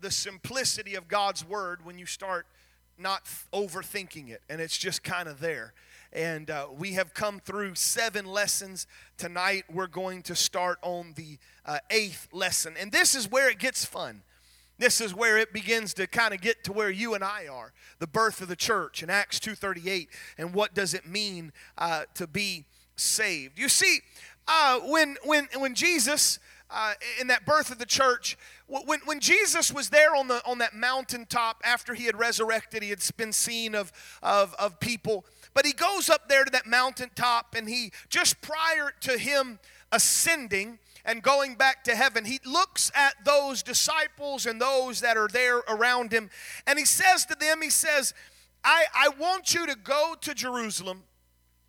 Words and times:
the 0.00 0.10
simplicity 0.10 0.94
of 0.94 1.08
God's 1.08 1.44
word 1.44 1.84
when 1.84 1.98
you 1.98 2.06
start 2.06 2.46
not 2.98 3.24
overthinking 3.52 4.28
it 4.28 4.42
and 4.48 4.60
it's 4.60 4.76
just 4.76 5.02
kind 5.02 5.28
of 5.28 5.40
there. 5.40 5.72
And 6.12 6.50
uh, 6.50 6.68
we 6.76 6.92
have 6.94 7.12
come 7.12 7.38
through 7.38 7.74
seven 7.74 8.24
lessons. 8.24 8.86
Tonight 9.16 9.64
we're 9.72 9.86
going 9.86 10.22
to 10.22 10.34
start 10.34 10.78
on 10.82 11.12
the 11.16 11.38
uh, 11.66 11.78
eighth 11.90 12.28
lesson. 12.32 12.74
And 12.78 12.90
this 12.90 13.14
is 13.14 13.30
where 13.30 13.50
it 13.50 13.58
gets 13.58 13.84
fun. 13.84 14.22
This 14.78 15.00
is 15.00 15.14
where 15.14 15.36
it 15.38 15.52
begins 15.52 15.92
to 15.94 16.06
kind 16.06 16.32
of 16.32 16.40
get 16.40 16.64
to 16.64 16.72
where 16.72 16.90
you 16.90 17.14
and 17.14 17.24
I 17.24 17.46
are. 17.48 17.72
The 17.98 18.06
birth 18.06 18.40
of 18.40 18.48
the 18.48 18.56
church 18.56 19.02
in 19.02 19.10
Acts 19.10 19.38
2.38 19.40 20.06
and 20.38 20.54
what 20.54 20.72
does 20.72 20.94
it 20.94 21.06
mean 21.06 21.52
uh, 21.76 22.04
to 22.14 22.26
be 22.26 22.64
saved. 22.96 23.58
You 23.58 23.68
see, 23.68 24.00
uh, 24.46 24.80
when, 24.80 25.16
when, 25.24 25.48
when 25.58 25.74
Jesus 25.74 26.38
uh, 26.70 26.94
in 27.20 27.28
that 27.28 27.44
birth 27.44 27.70
of 27.70 27.78
the 27.78 27.86
church, 27.86 28.36
when, 28.68 29.00
when 29.06 29.20
Jesus 29.20 29.72
was 29.72 29.88
there 29.88 30.14
on, 30.14 30.28
the, 30.28 30.42
on 30.46 30.58
that 30.58 30.74
mountaintop 30.74 31.62
after 31.64 31.94
he 31.94 32.04
had 32.04 32.18
resurrected, 32.18 32.82
he 32.82 32.90
had 32.90 33.02
been 33.16 33.32
seen 33.32 33.74
of, 33.74 33.92
of, 34.22 34.54
of 34.58 34.78
people. 34.78 35.24
But 35.54 35.66
he 35.66 35.72
goes 35.72 36.10
up 36.10 36.28
there 36.28 36.44
to 36.44 36.50
that 36.52 36.66
mountaintop, 36.66 37.54
and 37.56 37.68
he, 37.68 37.92
just 38.08 38.40
prior 38.40 38.92
to 39.00 39.18
him 39.18 39.58
ascending 39.90 40.78
and 41.04 41.22
going 41.22 41.54
back 41.54 41.84
to 41.84 41.96
heaven, 41.96 42.26
he 42.26 42.38
looks 42.44 42.92
at 42.94 43.14
those 43.24 43.62
disciples 43.62 44.44
and 44.44 44.60
those 44.60 45.00
that 45.00 45.16
are 45.16 45.28
there 45.28 45.58
around 45.68 46.12
him, 46.12 46.28
and 46.66 46.78
he 46.78 46.84
says 46.84 47.24
to 47.26 47.34
them, 47.34 47.62
He 47.62 47.70
says, 47.70 48.12
I, 48.62 48.84
I 48.94 49.08
want 49.18 49.54
you 49.54 49.66
to 49.66 49.74
go 49.74 50.14
to 50.20 50.34
Jerusalem 50.34 51.04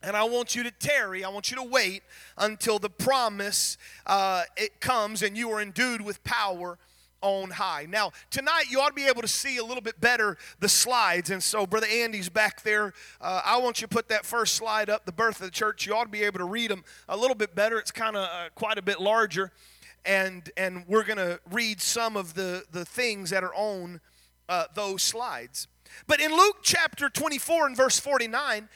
and 0.02 0.16
I 0.16 0.24
want 0.24 0.56
you 0.56 0.64
to 0.64 0.72
tarry, 0.72 1.24
I 1.24 1.30
want 1.30 1.52
you 1.52 1.58
to 1.58 1.64
wait 1.64 2.04
until 2.38 2.80
the 2.80 2.90
promise 2.90 3.78
uh, 4.06 4.44
it 4.58 4.80
comes 4.80 5.22
and 5.22 5.38
you 5.38 5.50
are 5.52 5.62
endued 5.62 6.02
with 6.02 6.24
power 6.24 6.78
on 7.22 7.52
high. 7.52 7.86
Now, 7.90 8.12
tonight 8.30 8.66
you 8.70 8.80
ought 8.80 8.90
to 8.90 8.94
be 8.94 9.08
able 9.08 9.22
to 9.22 9.28
see 9.28 9.58
a 9.58 9.64
little 9.64 9.82
bit 9.82 10.00
better 10.00 10.38
the 10.60 10.70
slides. 10.70 11.30
And 11.30 11.42
so, 11.42 11.66
Brother 11.66 11.88
Andy's 11.88 12.30
back 12.30 12.64
there. 12.64 12.94
Uh, 13.20 13.42
I 13.46 13.58
want 13.58 13.82
you 13.82 13.88
to 13.88 13.94
put 13.94 14.10
that 14.10 14.26
first 14.26 14.56
slide 14.56 14.90
up, 14.90 15.06
the 15.06 15.12
birth 15.12 15.38
of 15.38 15.46
the 15.46 15.52
church. 15.52 15.86
You 15.86 15.96
ought 15.96 16.06
to 16.06 16.10
be 16.10 16.24
able 16.24 16.40
to 16.40 16.46
read 16.46 16.72
them 16.72 16.84
a 17.08 17.18
little 17.18 17.36
bit 17.36 17.56
better. 17.56 17.80
It's 17.80 17.92
kind 17.92 18.16
of 18.16 18.24
uh, 18.24 18.50
quite 18.56 18.78
a 18.78 18.82
bit 18.82 19.00
larger. 19.00 19.52
And, 20.06 20.50
and 20.56 20.86
we're 20.88 21.04
going 21.04 21.18
to 21.18 21.40
read 21.52 21.82
some 21.82 22.16
of 22.16 22.34
the, 22.34 22.64
the 22.72 22.86
things 22.86 23.30
that 23.32 23.44
are 23.44 23.54
on 23.54 24.00
uh, 24.48 24.66
those 24.74 25.04
slides. 25.04 25.68
But 26.08 26.20
in 26.22 26.32
Luke 26.32 26.58
chapter 26.64 27.10
24 27.10 27.68
and 27.68 27.78
verse 27.78 28.00
49, 28.00 28.70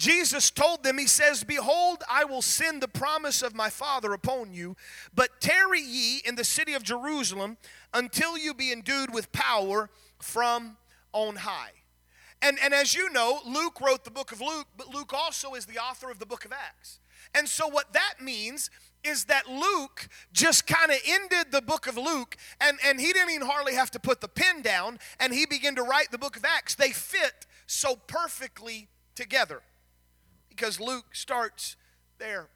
Jesus 0.00 0.50
told 0.50 0.82
them, 0.82 0.96
He 0.96 1.06
says, 1.06 1.44
Behold, 1.44 2.02
I 2.10 2.24
will 2.24 2.40
send 2.40 2.82
the 2.82 2.88
promise 2.88 3.42
of 3.42 3.54
my 3.54 3.68
Father 3.68 4.14
upon 4.14 4.54
you, 4.54 4.74
but 5.14 5.42
tarry 5.42 5.82
ye 5.82 6.22
in 6.24 6.36
the 6.36 6.42
city 6.44 6.72
of 6.72 6.82
Jerusalem 6.82 7.58
until 7.92 8.38
you 8.38 8.54
be 8.54 8.72
endued 8.72 9.12
with 9.12 9.30
power 9.30 9.90
from 10.18 10.78
on 11.12 11.36
high. 11.36 11.72
And, 12.40 12.58
and 12.64 12.72
as 12.72 12.94
you 12.94 13.10
know, 13.10 13.40
Luke 13.46 13.78
wrote 13.78 14.04
the 14.04 14.10
book 14.10 14.32
of 14.32 14.40
Luke, 14.40 14.68
but 14.78 14.88
Luke 14.88 15.12
also 15.12 15.52
is 15.52 15.66
the 15.66 15.76
author 15.76 16.10
of 16.10 16.18
the 16.18 16.24
book 16.24 16.46
of 16.46 16.52
Acts. 16.52 16.98
And 17.34 17.46
so, 17.46 17.68
what 17.68 17.92
that 17.92 18.14
means 18.22 18.70
is 19.04 19.26
that 19.26 19.50
Luke 19.50 20.08
just 20.32 20.66
kind 20.66 20.90
of 20.90 20.96
ended 21.06 21.52
the 21.52 21.60
book 21.60 21.86
of 21.86 21.98
Luke, 21.98 22.38
and, 22.58 22.78
and 22.86 22.98
he 22.98 23.12
didn't 23.12 23.32
even 23.34 23.46
hardly 23.46 23.74
have 23.74 23.90
to 23.90 24.00
put 24.00 24.22
the 24.22 24.28
pen 24.28 24.62
down, 24.62 24.98
and 25.18 25.34
he 25.34 25.44
began 25.44 25.74
to 25.74 25.82
write 25.82 26.10
the 26.10 26.16
book 26.16 26.38
of 26.38 26.44
Acts. 26.46 26.74
They 26.74 26.92
fit 26.92 27.44
so 27.66 27.96
perfectly 27.96 28.88
together 29.14 29.60
because 30.60 30.78
Luke 30.78 31.14
starts 31.14 31.76
there 32.18 32.48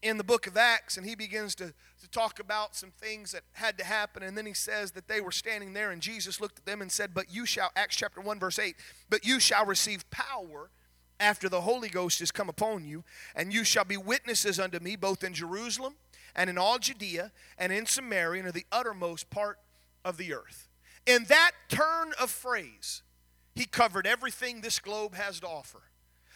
in 0.00 0.16
the 0.16 0.24
book 0.24 0.46
of 0.46 0.56
Acts 0.56 0.96
and 0.96 1.06
he 1.06 1.14
begins 1.14 1.54
to, 1.56 1.74
to 2.00 2.10
talk 2.10 2.40
about 2.40 2.74
some 2.74 2.90
things 2.90 3.32
that 3.32 3.42
had 3.52 3.76
to 3.76 3.84
happen. 3.84 4.22
And 4.22 4.38
then 4.38 4.46
he 4.46 4.54
says 4.54 4.92
that 4.92 5.06
they 5.06 5.20
were 5.20 5.30
standing 5.30 5.74
there 5.74 5.90
and 5.90 6.00
Jesus 6.00 6.40
looked 6.40 6.60
at 6.60 6.64
them 6.64 6.80
and 6.80 6.90
said, 6.90 7.12
But 7.12 7.26
you 7.30 7.44
shall, 7.44 7.70
Acts 7.76 7.96
chapter 7.96 8.22
1, 8.22 8.40
verse 8.40 8.58
8, 8.58 8.74
but 9.10 9.26
you 9.26 9.38
shall 9.38 9.66
receive 9.66 10.08
power 10.10 10.70
after 11.20 11.50
the 11.50 11.60
Holy 11.60 11.90
Ghost 11.90 12.22
is 12.22 12.32
come 12.32 12.48
upon 12.48 12.86
you, 12.86 13.04
and 13.36 13.52
you 13.52 13.64
shall 13.64 13.84
be 13.84 13.98
witnesses 13.98 14.58
unto 14.58 14.80
me 14.80 14.96
both 14.96 15.22
in 15.22 15.34
Jerusalem 15.34 15.96
and 16.34 16.48
in 16.48 16.56
all 16.56 16.78
Judea 16.78 17.32
and 17.58 17.70
in 17.70 17.84
Samaria 17.84 18.40
and 18.40 18.48
in 18.48 18.54
the 18.54 18.66
uttermost 18.72 19.28
part 19.28 19.58
of 20.06 20.16
the 20.16 20.32
earth. 20.32 20.68
In 21.06 21.24
that 21.24 21.52
turn 21.68 22.12
of 22.18 22.30
phrase, 22.30 23.02
he 23.54 23.66
covered 23.66 24.06
everything 24.06 24.62
this 24.62 24.78
globe 24.78 25.14
has 25.14 25.38
to 25.40 25.46
offer 25.46 25.82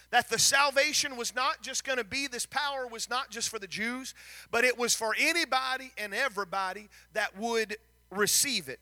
that 0.09 0.29
the 0.29 0.39
salvation 0.39 1.17
was 1.17 1.35
not 1.35 1.61
just 1.61 1.83
going 1.83 1.97
to 1.97 2.03
be, 2.03 2.27
this 2.27 2.45
power 2.45 2.87
was 2.87 3.09
not 3.09 3.29
just 3.29 3.49
for 3.49 3.59
the 3.59 3.67
Jews, 3.67 4.13
but 4.51 4.63
it 4.63 4.77
was 4.77 4.95
for 4.95 5.13
anybody 5.19 5.91
and 5.97 6.13
everybody 6.13 6.87
that 7.13 7.37
would 7.37 7.77
receive 8.09 8.69
it. 8.69 8.79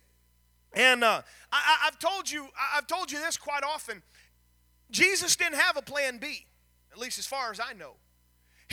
And 0.73 1.03
uh, 1.03 1.21
I, 1.51 1.77
have 1.85 1.97
told 1.99 2.29
you, 2.29 2.47
I've 2.75 2.87
told 2.87 3.11
you 3.11 3.19
this 3.19 3.37
quite 3.37 3.63
often. 3.63 4.03
Jesus 4.91 5.35
didn't 5.35 5.55
have 5.55 5.77
a 5.77 5.81
plan 5.81 6.17
B, 6.17 6.45
at 6.91 6.97
least 6.97 7.17
as 7.17 7.25
far 7.25 7.51
as 7.51 7.59
I 7.59 7.73
know. 7.73 7.93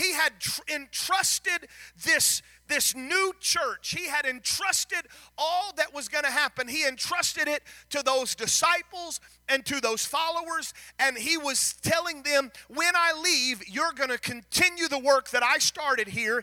He 0.02 0.12
had 0.12 0.40
tr- 0.40 0.62
entrusted 0.68 1.68
this, 2.04 2.42
this 2.66 2.94
new 2.94 3.32
church, 3.38 3.94
he 3.96 4.08
had 4.08 4.26
entrusted 4.26 5.06
all 5.38 5.72
that 5.76 5.94
was 5.94 6.08
going 6.08 6.24
to 6.24 6.30
happen. 6.30 6.66
He 6.66 6.86
entrusted 6.86 7.46
it 7.46 7.62
to 7.90 8.02
those 8.02 8.34
disciples 8.34 9.20
and 9.48 9.64
to 9.66 9.80
those 9.80 10.04
followers, 10.04 10.74
and 10.98 11.16
he 11.16 11.36
was 11.36 11.74
telling 11.82 12.24
them, 12.24 12.50
When 12.68 12.96
I 12.96 13.12
leave, 13.22 13.62
you're 13.68 13.92
going 13.92 14.10
to 14.10 14.18
continue 14.18 14.88
the 14.88 14.98
work 14.98 15.30
that 15.30 15.44
I 15.44 15.58
started 15.58 16.08
here, 16.08 16.42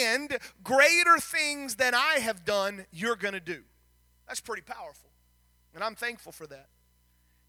and 0.00 0.38
greater 0.62 1.18
things 1.18 1.76
than 1.76 1.94
I 1.94 2.20
have 2.20 2.44
done, 2.44 2.86
you're 2.90 3.16
going 3.16 3.34
to 3.34 3.40
do. 3.40 3.64
That's 4.26 4.40
pretty 4.40 4.62
powerful, 4.62 5.10
and 5.74 5.84
I'm 5.84 5.94
thankful 5.94 6.32
for 6.32 6.46
that. 6.46 6.68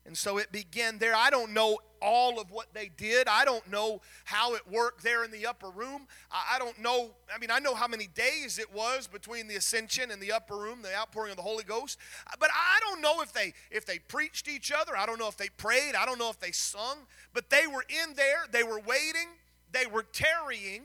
And 0.05 0.15
so 0.15 0.37
it 0.37 0.51
began 0.51 0.99
there. 0.99 1.15
I 1.15 1.31
don't 1.31 1.51
know 1.51 1.79
all 1.99 2.39
of 2.39 2.51
what 2.51 2.73
they 2.75 2.91
did. 2.95 3.27
I 3.27 3.43
don't 3.43 3.67
know 3.71 4.01
how 4.25 4.53
it 4.53 4.61
worked 4.69 5.01
there 5.03 5.23
in 5.23 5.31
the 5.31 5.47
upper 5.47 5.71
room. 5.71 6.07
I 6.31 6.59
don't 6.59 6.77
know, 6.79 7.09
I 7.33 7.39
mean, 7.39 7.49
I 7.49 7.57
know 7.57 7.73
how 7.73 7.87
many 7.87 8.05
days 8.05 8.59
it 8.59 8.71
was 8.71 9.07
between 9.07 9.47
the 9.47 9.55
ascension 9.55 10.11
and 10.11 10.21
the 10.21 10.31
upper 10.31 10.55
room, 10.55 10.83
the 10.83 10.95
outpouring 10.95 11.31
of 11.31 11.37
the 11.37 11.43
Holy 11.43 11.63
Ghost. 11.63 11.97
But 12.39 12.51
I 12.53 12.79
don't 12.81 13.01
know 13.01 13.21
if 13.21 13.33
they 13.33 13.53
if 13.71 13.87
they 13.87 13.97
preached 13.97 14.47
each 14.47 14.71
other. 14.71 14.95
I 14.95 15.07
don't 15.07 15.17
know 15.17 15.27
if 15.27 15.37
they 15.37 15.49
prayed. 15.49 15.95
I 15.95 16.05
don't 16.05 16.19
know 16.19 16.29
if 16.29 16.39
they 16.39 16.51
sung. 16.51 17.07
But 17.33 17.49
they 17.49 17.65
were 17.65 17.85
in 17.89 18.13
there, 18.13 18.45
they 18.51 18.63
were 18.63 18.79
waiting, 18.79 19.29
they 19.71 19.87
were 19.87 20.03
tarrying, 20.03 20.83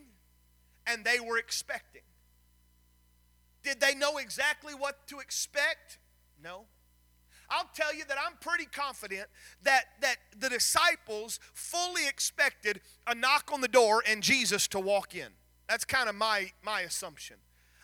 and 0.86 1.04
they 1.04 1.20
were 1.20 1.36
expecting. 1.36 2.02
Did 3.62 3.80
they 3.80 3.94
know 3.94 4.16
exactly 4.16 4.74
what 4.74 5.06
to 5.08 5.18
expect? 5.18 5.98
No. 6.42 6.64
I'll 7.50 7.68
tell 7.74 7.94
you 7.94 8.04
that 8.06 8.16
I'm 8.24 8.36
pretty 8.40 8.66
confident 8.66 9.26
that, 9.64 9.86
that 10.00 10.16
the 10.38 10.48
disciples 10.48 11.40
fully 11.52 12.06
expected 12.06 12.80
a 13.06 13.14
knock 13.14 13.50
on 13.52 13.60
the 13.60 13.68
door 13.68 14.02
and 14.06 14.22
Jesus 14.22 14.68
to 14.68 14.78
walk 14.80 15.14
in. 15.14 15.28
That's 15.68 15.84
kind 15.84 16.08
of 16.08 16.14
my, 16.14 16.52
my 16.62 16.82
assumption. 16.82 17.36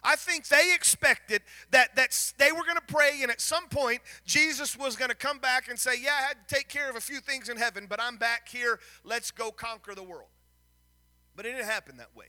I 0.04 0.14
think 0.14 0.46
they 0.46 0.72
expected 0.72 1.42
that, 1.72 1.96
that 1.96 2.32
they 2.38 2.52
were 2.52 2.62
going 2.62 2.76
to 2.76 2.94
pray, 2.94 3.22
and 3.22 3.30
at 3.30 3.40
some 3.40 3.68
point, 3.68 4.02
Jesus 4.24 4.76
was 4.76 4.94
going 4.94 5.08
to 5.08 5.16
come 5.16 5.40
back 5.40 5.68
and 5.68 5.76
say, 5.76 5.94
Yeah, 6.00 6.14
I 6.16 6.22
had 6.22 6.48
to 6.48 6.54
take 6.54 6.68
care 6.68 6.88
of 6.88 6.94
a 6.94 7.00
few 7.00 7.18
things 7.18 7.48
in 7.48 7.56
heaven, 7.56 7.86
but 7.88 8.00
I'm 8.00 8.16
back 8.16 8.48
here. 8.48 8.78
Let's 9.02 9.32
go 9.32 9.50
conquer 9.50 9.96
the 9.96 10.04
world. 10.04 10.28
But 11.34 11.44
it 11.44 11.52
didn't 11.52 11.66
happen 11.66 11.96
that 11.96 12.14
way. 12.14 12.26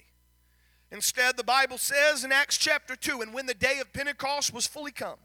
Instead, 0.91 1.37
the 1.37 1.43
Bible 1.43 1.77
says 1.77 2.23
in 2.23 2.31
Acts 2.31 2.57
chapter 2.57 2.95
2 2.95 3.21
and 3.21 3.33
when 3.33 3.45
the 3.45 3.53
day 3.53 3.79
of 3.79 3.93
Pentecost 3.93 4.53
was 4.53 4.65
fully 4.65 4.91
come, 4.91 5.19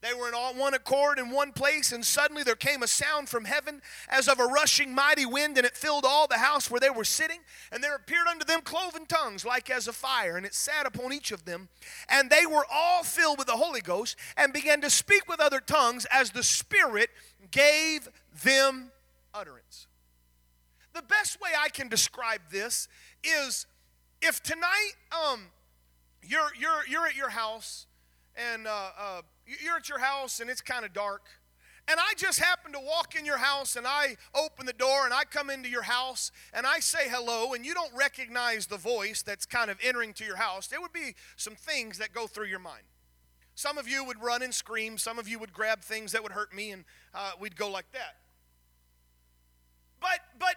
they 0.00 0.14
were 0.14 0.28
in 0.28 0.34
all 0.34 0.54
one 0.54 0.74
accord 0.74 1.18
in 1.18 1.30
one 1.30 1.52
place, 1.52 1.90
and 1.90 2.04
suddenly 2.04 2.44
there 2.44 2.54
came 2.54 2.84
a 2.84 2.86
sound 2.86 3.28
from 3.28 3.44
heaven 3.44 3.82
as 4.08 4.28
of 4.28 4.38
a 4.38 4.44
rushing 4.44 4.94
mighty 4.94 5.26
wind, 5.26 5.58
and 5.58 5.66
it 5.66 5.76
filled 5.76 6.04
all 6.04 6.28
the 6.28 6.38
house 6.38 6.70
where 6.70 6.78
they 6.78 6.90
were 6.90 7.04
sitting. 7.04 7.40
And 7.72 7.82
there 7.82 7.96
appeared 7.96 8.28
unto 8.28 8.44
them 8.44 8.60
cloven 8.60 9.06
tongues 9.06 9.44
like 9.44 9.70
as 9.70 9.88
a 9.88 9.92
fire, 9.92 10.36
and 10.36 10.46
it 10.46 10.54
sat 10.54 10.86
upon 10.86 11.12
each 11.12 11.32
of 11.32 11.44
them. 11.44 11.68
And 12.08 12.30
they 12.30 12.46
were 12.46 12.64
all 12.72 13.02
filled 13.02 13.38
with 13.38 13.48
the 13.48 13.56
Holy 13.56 13.80
Ghost, 13.80 14.16
and 14.36 14.52
began 14.52 14.80
to 14.82 14.90
speak 14.90 15.28
with 15.28 15.40
other 15.40 15.60
tongues 15.60 16.06
as 16.12 16.30
the 16.30 16.44
Spirit 16.44 17.10
gave 17.50 18.08
them 18.44 18.92
utterance. 19.34 19.88
The 20.94 21.02
best 21.02 21.40
way 21.40 21.50
I 21.58 21.70
can 21.70 21.88
describe 21.88 22.40
this 22.52 22.86
is 23.24 23.66
if 24.22 24.44
tonight 24.44 24.92
um, 25.10 25.46
you're, 26.22 26.54
you're, 26.56 26.86
you're 26.88 27.06
at 27.06 27.16
your 27.16 27.30
house 27.30 27.87
and 28.52 28.66
uh, 28.66 28.90
uh, 28.98 29.22
you're 29.46 29.76
at 29.76 29.88
your 29.88 29.98
house 29.98 30.40
and 30.40 30.48
it's 30.48 30.60
kind 30.60 30.84
of 30.84 30.92
dark, 30.92 31.22
and 31.88 31.98
I 31.98 32.12
just 32.16 32.38
happen 32.38 32.72
to 32.72 32.80
walk 32.80 33.14
in 33.18 33.24
your 33.24 33.38
house 33.38 33.74
and 33.74 33.86
I 33.86 34.16
open 34.34 34.66
the 34.66 34.74
door 34.74 35.06
and 35.06 35.14
I 35.14 35.24
come 35.24 35.48
into 35.48 35.70
your 35.70 35.82
house 35.82 36.30
and 36.52 36.66
I 36.66 36.80
say 36.80 37.08
hello 37.08 37.54
and 37.54 37.64
you 37.64 37.72
don't 37.72 37.94
recognize 37.94 38.66
the 38.66 38.76
voice 38.76 39.22
that's 39.22 39.46
kind 39.46 39.70
of 39.70 39.78
entering 39.82 40.12
to 40.14 40.24
your 40.24 40.36
house, 40.36 40.66
there 40.66 40.82
would 40.82 40.92
be 40.92 41.14
some 41.36 41.54
things 41.54 41.96
that 41.98 42.12
go 42.12 42.26
through 42.26 42.46
your 42.46 42.58
mind. 42.58 42.84
Some 43.54 43.78
of 43.78 43.88
you 43.88 44.04
would 44.04 44.22
run 44.22 44.42
and 44.42 44.54
scream, 44.54 44.98
some 44.98 45.18
of 45.18 45.26
you 45.26 45.38
would 45.38 45.52
grab 45.52 45.80
things 45.80 46.12
that 46.12 46.22
would 46.22 46.30
hurt 46.30 46.54
me, 46.54 46.70
and 46.70 46.84
uh, 47.12 47.32
we'd 47.40 47.56
go 47.56 47.68
like 47.68 47.90
that. 47.92 48.16
But, 50.00 50.20
but 50.38 50.54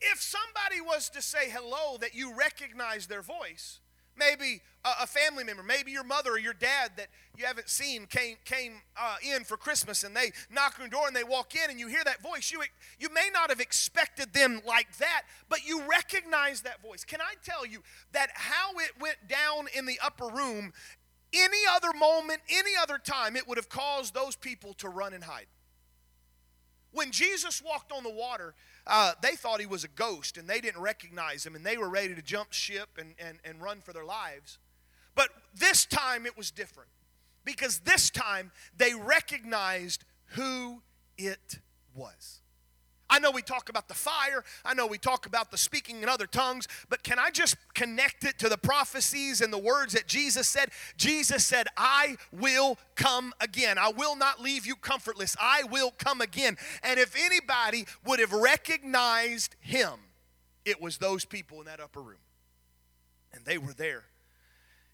if 0.00 0.20
somebody 0.22 0.80
was 0.80 1.08
to 1.10 1.22
say 1.22 1.50
hello 1.50 1.96
that 1.98 2.14
you 2.14 2.32
recognize 2.32 3.06
their 3.08 3.22
voice, 3.22 3.80
Maybe 4.16 4.60
a, 4.84 5.06
family 5.06 5.44
member, 5.44 5.62
maybe 5.62 5.90
your 5.90 6.04
mother 6.04 6.32
or 6.32 6.38
your 6.38 6.52
dad 6.52 6.92
that 6.96 7.08
you 7.36 7.46
haven't 7.46 7.68
seen 7.68 8.06
came, 8.06 8.36
came 8.44 8.82
uh, 8.96 9.16
in 9.22 9.44
for 9.44 9.56
Christmas 9.56 10.04
and 10.04 10.14
they 10.14 10.32
knock 10.50 10.74
on 10.78 10.82
your 10.82 10.90
door 10.90 11.06
and 11.06 11.16
they 11.16 11.24
walk 11.24 11.54
in 11.54 11.70
and 11.70 11.80
you 11.80 11.88
hear 11.88 12.04
that 12.04 12.22
voice. 12.22 12.52
You, 12.52 12.62
you 12.98 13.08
may 13.12 13.30
not 13.32 13.50
have 13.50 13.60
expected 13.60 14.32
them 14.32 14.60
like 14.66 14.96
that, 14.98 15.22
but 15.48 15.66
you 15.66 15.82
recognize 15.88 16.62
that 16.62 16.82
voice. 16.82 17.04
Can 17.04 17.20
I 17.20 17.34
tell 17.42 17.64
you 17.64 17.80
that 18.12 18.30
how 18.34 18.72
it 18.74 18.92
went 19.00 19.26
down 19.28 19.66
in 19.74 19.86
the 19.86 19.98
upper 20.04 20.26
room, 20.26 20.72
any 21.32 21.62
other 21.70 21.92
moment, 21.98 22.40
any 22.50 22.72
other 22.80 22.98
time, 22.98 23.36
it 23.36 23.48
would 23.48 23.58
have 23.58 23.68
caused 23.68 24.14
those 24.14 24.36
people 24.36 24.74
to 24.74 24.88
run 24.88 25.14
and 25.14 25.24
hide? 25.24 25.46
When 26.94 27.10
Jesus 27.10 27.60
walked 27.60 27.92
on 27.92 28.04
the 28.04 28.10
water, 28.10 28.54
uh, 28.86 29.12
they 29.20 29.32
thought 29.32 29.60
he 29.60 29.66
was 29.66 29.84
a 29.84 29.88
ghost 29.88 30.38
and 30.38 30.48
they 30.48 30.60
didn't 30.60 30.80
recognize 30.80 31.44
him 31.44 31.54
and 31.54 31.66
they 31.66 31.76
were 31.76 31.90
ready 31.90 32.14
to 32.14 32.22
jump 32.22 32.52
ship 32.52 32.88
and, 32.98 33.14
and, 33.18 33.38
and 33.44 33.60
run 33.60 33.80
for 33.80 33.92
their 33.92 34.04
lives. 34.04 34.58
But 35.14 35.28
this 35.54 35.84
time 35.84 36.24
it 36.24 36.36
was 36.36 36.50
different 36.50 36.90
because 37.44 37.80
this 37.80 38.10
time 38.10 38.52
they 38.76 38.94
recognized 38.94 40.04
who 40.28 40.82
it 41.18 41.58
was. 41.94 42.40
I 43.10 43.18
know 43.18 43.30
we 43.30 43.42
talk 43.42 43.68
about 43.68 43.88
the 43.88 43.94
fire. 43.94 44.44
I 44.64 44.74
know 44.74 44.86
we 44.86 44.98
talk 44.98 45.26
about 45.26 45.50
the 45.50 45.58
speaking 45.58 46.02
in 46.02 46.08
other 46.08 46.26
tongues, 46.26 46.66
but 46.88 47.02
can 47.02 47.18
I 47.18 47.30
just 47.30 47.56
connect 47.74 48.24
it 48.24 48.38
to 48.38 48.48
the 48.48 48.56
prophecies 48.56 49.40
and 49.40 49.52
the 49.52 49.58
words 49.58 49.92
that 49.92 50.06
Jesus 50.06 50.48
said? 50.48 50.70
Jesus 50.96 51.46
said, 51.46 51.66
I 51.76 52.16
will 52.32 52.78
come 52.94 53.32
again. 53.40 53.78
I 53.78 53.90
will 53.90 54.16
not 54.16 54.40
leave 54.40 54.66
you 54.66 54.74
comfortless. 54.76 55.36
I 55.40 55.64
will 55.64 55.92
come 55.98 56.20
again. 56.20 56.56
And 56.82 56.98
if 56.98 57.14
anybody 57.16 57.86
would 58.06 58.20
have 58.20 58.32
recognized 58.32 59.56
him, 59.60 59.92
it 60.64 60.80
was 60.80 60.98
those 60.98 61.24
people 61.24 61.60
in 61.60 61.66
that 61.66 61.80
upper 61.80 62.00
room. 62.00 62.18
And 63.32 63.44
they 63.44 63.58
were 63.58 63.74
there 63.74 64.04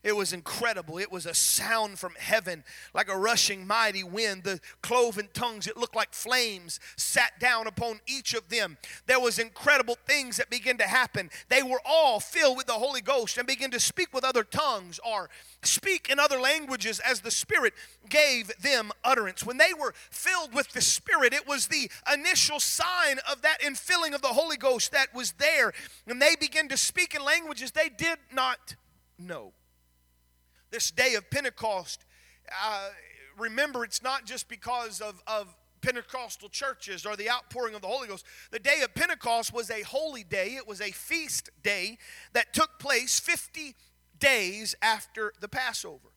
it 0.02 0.16
was 0.16 0.32
incredible. 0.32 0.98
It 0.98 1.12
was 1.12 1.26
a 1.26 1.34
sound 1.34 1.98
from 1.98 2.14
heaven 2.18 2.64
like 2.94 3.10
a 3.10 3.18
rushing 3.18 3.66
mighty 3.66 4.02
wind. 4.02 4.44
The 4.44 4.60
cloven 4.80 5.28
tongues, 5.34 5.66
it 5.66 5.76
looked 5.76 5.94
like 5.94 6.14
flames, 6.14 6.80
sat 6.96 7.38
down 7.38 7.66
upon 7.66 8.00
each 8.06 8.32
of 8.32 8.48
them. 8.48 8.78
There 9.06 9.20
was 9.20 9.38
incredible 9.38 9.98
things 10.06 10.38
that 10.38 10.48
began 10.48 10.78
to 10.78 10.86
happen. 10.86 11.28
They 11.50 11.62
were 11.62 11.82
all 11.84 12.18
filled 12.18 12.56
with 12.56 12.66
the 12.66 12.72
Holy 12.72 13.02
Ghost 13.02 13.36
and 13.36 13.46
began 13.46 13.70
to 13.72 13.80
speak 13.80 14.14
with 14.14 14.24
other 14.24 14.42
tongues 14.42 14.98
or 15.06 15.28
speak 15.62 16.08
in 16.08 16.18
other 16.18 16.40
languages 16.40 16.98
as 17.00 17.20
the 17.20 17.30
Spirit 17.30 17.74
gave 18.08 18.50
them 18.62 18.92
utterance. 19.04 19.44
When 19.44 19.58
they 19.58 19.74
were 19.78 19.92
filled 20.10 20.54
with 20.54 20.72
the 20.72 20.80
Spirit, 20.80 21.34
it 21.34 21.46
was 21.46 21.66
the 21.66 21.90
initial 22.10 22.58
sign 22.58 23.18
of 23.30 23.42
that 23.42 23.60
infilling 23.60 24.14
of 24.14 24.22
the 24.22 24.28
Holy 24.28 24.56
Ghost 24.56 24.92
that 24.92 25.14
was 25.14 25.32
there. 25.32 25.74
And 26.06 26.22
they 26.22 26.36
began 26.40 26.68
to 26.68 26.78
speak 26.78 27.14
in 27.14 27.22
languages 27.22 27.72
they 27.72 27.90
did 27.90 28.18
not 28.32 28.76
know 29.18 29.52
this 30.70 30.90
day 30.90 31.14
of 31.14 31.30
Pentecost, 31.30 32.04
uh, 32.64 32.88
remember 33.38 33.84
it's 33.84 34.02
not 34.02 34.24
just 34.24 34.48
because 34.48 35.00
of, 35.00 35.22
of 35.26 35.54
Pentecostal 35.80 36.48
churches 36.48 37.06
or 37.06 37.16
the 37.16 37.30
outpouring 37.30 37.74
of 37.74 37.80
the 37.82 37.88
Holy 37.88 38.08
Ghost. 38.08 38.24
The 38.50 38.58
day 38.58 38.82
of 38.82 38.94
Pentecost 38.94 39.52
was 39.52 39.70
a 39.70 39.82
holy 39.82 40.24
day, 40.24 40.56
it 40.56 40.66
was 40.66 40.80
a 40.80 40.90
feast 40.90 41.50
day 41.62 41.98
that 42.32 42.52
took 42.52 42.78
place 42.78 43.18
50 43.18 43.74
days 44.18 44.74
after 44.82 45.32
the 45.40 45.48
Passover. 45.48 46.08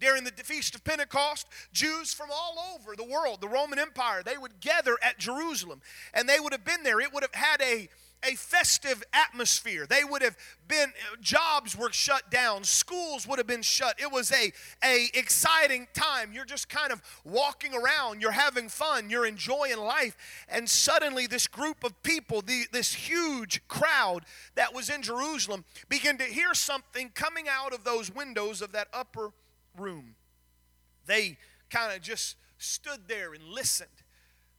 During 0.00 0.22
the 0.22 0.30
Feast 0.30 0.76
of 0.76 0.84
Pentecost, 0.84 1.48
Jews 1.72 2.14
from 2.14 2.28
all 2.32 2.56
over 2.74 2.94
the 2.94 3.02
world, 3.02 3.40
the 3.40 3.48
Roman 3.48 3.80
Empire, 3.80 4.22
they 4.22 4.38
would 4.38 4.60
gather 4.60 4.96
at 5.02 5.18
Jerusalem 5.18 5.80
and 6.14 6.28
they 6.28 6.38
would 6.38 6.52
have 6.52 6.64
been 6.64 6.84
there. 6.84 7.00
It 7.00 7.12
would 7.12 7.24
have 7.24 7.34
had 7.34 7.60
a 7.60 7.88
a 8.24 8.34
festive 8.34 9.02
atmosphere. 9.12 9.86
They 9.86 10.04
would 10.04 10.22
have 10.22 10.36
been 10.66 10.92
jobs 11.20 11.76
were 11.76 11.92
shut 11.92 12.30
down, 12.30 12.64
schools 12.64 13.26
would 13.26 13.38
have 13.38 13.46
been 13.46 13.62
shut. 13.62 13.98
It 14.00 14.10
was 14.10 14.32
a 14.32 14.52
a 14.84 15.08
exciting 15.14 15.86
time. 15.94 16.32
You're 16.32 16.44
just 16.44 16.68
kind 16.68 16.92
of 16.92 17.02
walking 17.24 17.74
around, 17.74 18.20
you're 18.20 18.32
having 18.32 18.68
fun, 18.68 19.10
you're 19.10 19.26
enjoying 19.26 19.78
life, 19.78 20.16
and 20.48 20.68
suddenly 20.68 21.26
this 21.26 21.46
group 21.46 21.84
of 21.84 22.02
people, 22.02 22.42
the, 22.42 22.64
this 22.72 22.92
huge 22.94 23.66
crowd 23.68 24.24
that 24.54 24.74
was 24.74 24.90
in 24.90 25.02
Jerusalem, 25.02 25.64
began 25.88 26.18
to 26.18 26.24
hear 26.24 26.54
something 26.54 27.10
coming 27.14 27.46
out 27.48 27.72
of 27.72 27.84
those 27.84 28.12
windows 28.14 28.62
of 28.62 28.72
that 28.72 28.88
upper 28.92 29.30
room. 29.76 30.14
They 31.06 31.38
kind 31.70 31.94
of 31.94 32.02
just 32.02 32.36
stood 32.58 33.08
there 33.08 33.32
and 33.32 33.44
listened 33.44 33.88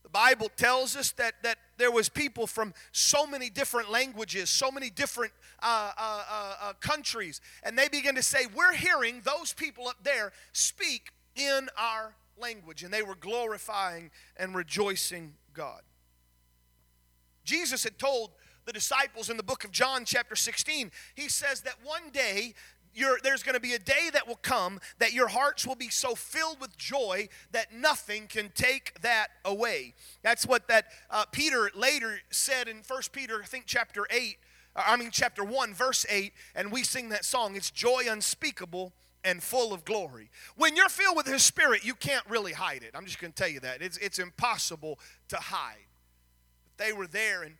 the 0.02 0.08
Bible 0.08 0.48
tells 0.56 0.96
us 0.96 1.12
that, 1.12 1.34
that 1.42 1.58
there 1.76 1.90
was 1.90 2.08
people 2.08 2.46
from 2.46 2.74
so 2.92 3.26
many 3.26 3.50
different 3.50 3.90
languages, 3.90 4.50
so 4.50 4.70
many 4.70 4.90
different 4.90 5.32
uh, 5.62 5.92
uh, 5.96 6.24
uh, 6.28 6.54
uh, 6.62 6.72
countries, 6.80 7.40
and 7.62 7.78
they 7.78 7.88
begin 7.88 8.14
to 8.14 8.22
say, 8.22 8.46
we're 8.54 8.74
hearing 8.74 9.20
those 9.24 9.52
people 9.52 9.88
up 9.88 10.02
there 10.02 10.32
speak 10.52 11.10
in 11.36 11.68
our 11.76 12.14
language, 12.38 12.82
and 12.82 12.92
they 12.92 13.02
were 13.02 13.14
glorifying 13.14 14.10
and 14.36 14.54
rejoicing 14.54 15.34
God. 15.52 15.82
Jesus 17.44 17.84
had 17.84 17.98
told 17.98 18.30
the 18.66 18.72
disciples 18.72 19.30
in 19.30 19.36
the 19.36 19.42
book 19.42 19.64
of 19.64 19.70
John, 19.70 20.04
chapter 20.04 20.36
16, 20.36 20.90
he 21.14 21.28
says 21.28 21.62
that 21.62 21.74
one 21.82 22.10
day 22.12 22.54
there's 23.22 23.42
going 23.42 23.54
to 23.54 23.60
be 23.60 23.74
a 23.74 23.78
day 23.78 24.10
that 24.12 24.26
will 24.26 24.38
come 24.42 24.80
that 24.98 25.12
your 25.12 25.28
hearts 25.28 25.66
will 25.66 25.74
be 25.74 25.88
so 25.88 26.14
filled 26.14 26.60
with 26.60 26.76
joy 26.76 27.28
that 27.52 27.72
nothing 27.72 28.26
can 28.26 28.50
take 28.54 29.00
that 29.02 29.28
away. 29.44 29.94
That's 30.22 30.46
what 30.46 30.68
that 30.68 30.86
uh, 31.10 31.24
Peter 31.30 31.70
later 31.74 32.20
said 32.30 32.68
in 32.68 32.82
First 32.82 33.12
Peter, 33.12 33.40
I 33.42 33.46
think 33.46 33.64
chapter 33.66 34.06
8, 34.10 34.36
uh, 34.76 34.82
I 34.86 34.96
mean 34.96 35.10
chapter 35.12 35.44
1, 35.44 35.74
verse 35.74 36.04
8, 36.08 36.32
and 36.54 36.72
we 36.72 36.82
sing 36.82 37.08
that 37.10 37.24
song. 37.24 37.56
It's 37.56 37.70
joy 37.70 38.04
unspeakable 38.08 38.92
and 39.24 39.42
full 39.42 39.72
of 39.72 39.84
glory. 39.84 40.30
When 40.56 40.76
you're 40.76 40.88
filled 40.88 41.16
with 41.16 41.26
His 41.26 41.44
Spirit, 41.44 41.84
you 41.84 41.94
can't 41.94 42.24
really 42.28 42.52
hide 42.52 42.82
it. 42.82 42.92
I'm 42.94 43.04
just 43.04 43.20
going 43.20 43.32
to 43.32 43.36
tell 43.36 43.50
you 43.50 43.60
that. 43.60 43.82
It's, 43.82 43.98
it's 43.98 44.18
impossible 44.18 44.98
to 45.28 45.36
hide. 45.36 45.86
But 46.64 46.84
they 46.84 46.92
were 46.92 47.06
there, 47.06 47.42
and 47.42 47.54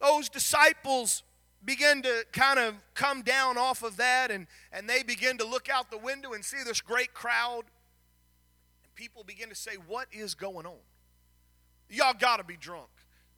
those 0.00 0.28
disciples 0.28 1.22
begin 1.66 2.00
to 2.02 2.24
kind 2.32 2.58
of 2.58 2.74
come 2.94 3.22
down 3.22 3.58
off 3.58 3.82
of 3.82 3.96
that 3.98 4.30
and, 4.30 4.46
and 4.72 4.88
they 4.88 5.02
begin 5.02 5.36
to 5.38 5.44
look 5.44 5.68
out 5.68 5.90
the 5.90 5.98
window 5.98 6.32
and 6.32 6.44
see 6.44 6.62
this 6.64 6.80
great 6.80 7.12
crowd. 7.12 7.64
And 8.84 8.94
people 8.94 9.24
begin 9.24 9.48
to 9.48 9.54
say, 9.54 9.72
What 9.86 10.06
is 10.12 10.34
going 10.34 10.64
on? 10.64 10.78
Y'all 11.90 12.14
got 12.18 12.38
to 12.38 12.44
be 12.44 12.56
drunk. 12.56 12.88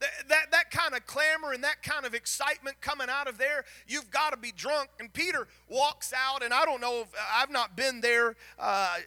That, 0.00 0.10
that, 0.28 0.50
that 0.52 0.70
kind 0.70 0.94
of 0.94 1.06
clamor 1.06 1.52
and 1.52 1.64
that 1.64 1.82
kind 1.82 2.06
of 2.06 2.14
excitement 2.14 2.80
coming 2.80 3.08
out 3.10 3.26
of 3.26 3.36
there, 3.36 3.64
you've 3.88 4.12
got 4.12 4.30
to 4.30 4.36
be 4.36 4.52
drunk. 4.52 4.90
And 5.00 5.12
Peter 5.12 5.48
walks 5.68 6.12
out, 6.16 6.44
and 6.44 6.54
I 6.54 6.64
don't 6.64 6.80
know 6.80 7.00
if 7.00 7.08
I've 7.34 7.50
not 7.50 7.76
been 7.76 8.00
there 8.00 8.36
uh, 8.60 8.98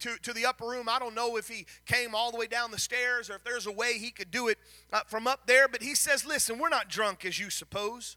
to, 0.00 0.16
to 0.22 0.32
the 0.32 0.46
upper 0.46 0.66
room. 0.66 0.88
I 0.88 0.98
don't 0.98 1.14
know 1.14 1.36
if 1.36 1.46
he 1.46 1.66
came 1.86 2.16
all 2.16 2.32
the 2.32 2.36
way 2.36 2.48
down 2.48 2.72
the 2.72 2.80
stairs 2.80 3.30
or 3.30 3.36
if 3.36 3.44
there's 3.44 3.66
a 3.66 3.72
way 3.72 3.98
he 3.98 4.10
could 4.10 4.32
do 4.32 4.48
it 4.48 4.58
uh, 4.92 5.02
from 5.06 5.28
up 5.28 5.46
there. 5.46 5.68
But 5.68 5.82
he 5.82 5.94
says, 5.94 6.26
Listen, 6.26 6.58
we're 6.58 6.68
not 6.68 6.88
drunk 6.88 7.24
as 7.24 7.38
you 7.38 7.48
suppose. 7.48 8.16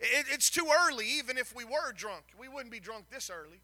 It, 0.00 0.26
it's 0.30 0.50
too 0.50 0.68
early, 0.86 1.06
even 1.06 1.38
if 1.38 1.54
we 1.54 1.64
were 1.64 1.92
drunk. 1.94 2.24
We 2.38 2.48
wouldn't 2.48 2.72
be 2.72 2.80
drunk 2.80 3.06
this 3.10 3.30
early. 3.30 3.60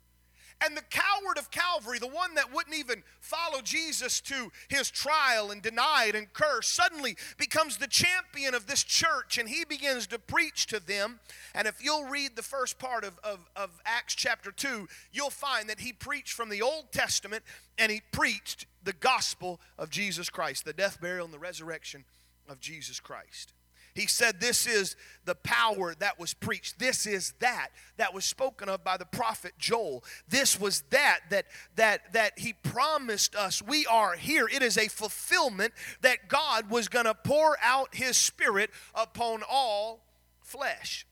And 0.64 0.74
the 0.74 0.82
coward 0.82 1.36
of 1.36 1.50
Calvary, 1.50 1.98
the 1.98 2.06
one 2.06 2.34
that 2.34 2.52
wouldn't 2.52 2.74
even 2.74 3.02
follow 3.20 3.60
Jesus 3.60 4.22
to 4.22 4.50
his 4.68 4.90
trial 4.90 5.50
and 5.50 5.60
denied 5.60 6.14
and 6.14 6.32
cursed, 6.32 6.74
suddenly 6.74 7.16
becomes 7.36 7.76
the 7.76 7.86
champion 7.86 8.54
of 8.54 8.66
this 8.66 8.82
church 8.82 9.36
and 9.36 9.50
he 9.50 9.66
begins 9.66 10.06
to 10.08 10.18
preach 10.18 10.66
to 10.68 10.80
them. 10.80 11.20
And 11.54 11.68
if 11.68 11.84
you'll 11.84 12.06
read 12.06 12.36
the 12.36 12.42
first 12.42 12.78
part 12.78 13.04
of, 13.04 13.18
of, 13.22 13.50
of 13.54 13.70
Acts 13.84 14.14
chapter 14.14 14.50
2, 14.50 14.88
you'll 15.12 15.28
find 15.28 15.68
that 15.68 15.80
he 15.80 15.92
preached 15.92 16.32
from 16.32 16.48
the 16.48 16.62
Old 16.62 16.90
Testament 16.90 17.42
and 17.76 17.92
he 17.92 18.00
preached 18.10 18.64
the 18.82 18.94
gospel 18.94 19.60
of 19.78 19.90
Jesus 19.90 20.30
Christ, 20.30 20.64
the 20.64 20.72
death, 20.72 21.00
burial, 21.02 21.26
and 21.26 21.34
the 21.34 21.38
resurrection 21.38 22.04
of 22.48 22.60
Jesus 22.60 22.98
Christ. 22.98 23.52
He 23.96 24.06
said, 24.06 24.40
This 24.40 24.66
is 24.66 24.94
the 25.24 25.34
power 25.34 25.94
that 25.98 26.20
was 26.20 26.34
preached. 26.34 26.78
This 26.78 27.06
is 27.06 27.32
that 27.40 27.68
that 27.96 28.12
was 28.12 28.24
spoken 28.24 28.68
of 28.68 28.84
by 28.84 28.96
the 28.96 29.06
prophet 29.06 29.52
Joel. 29.58 30.04
This 30.28 30.60
was 30.60 30.82
that 30.90 31.20
that 31.30 31.46
that 31.76 32.12
that 32.12 32.38
he 32.38 32.52
promised 32.52 33.34
us. 33.34 33.62
We 33.62 33.86
are 33.86 34.14
here. 34.14 34.46
It 34.46 34.62
is 34.62 34.76
a 34.76 34.88
fulfillment 34.88 35.72
that 36.02 36.28
God 36.28 36.70
was 36.70 36.88
going 36.88 37.06
to 37.06 37.14
pour 37.14 37.56
out 37.62 37.94
his 37.94 38.16
spirit 38.16 38.70
upon 38.94 39.42
all 39.48 40.04
flesh 40.42 41.06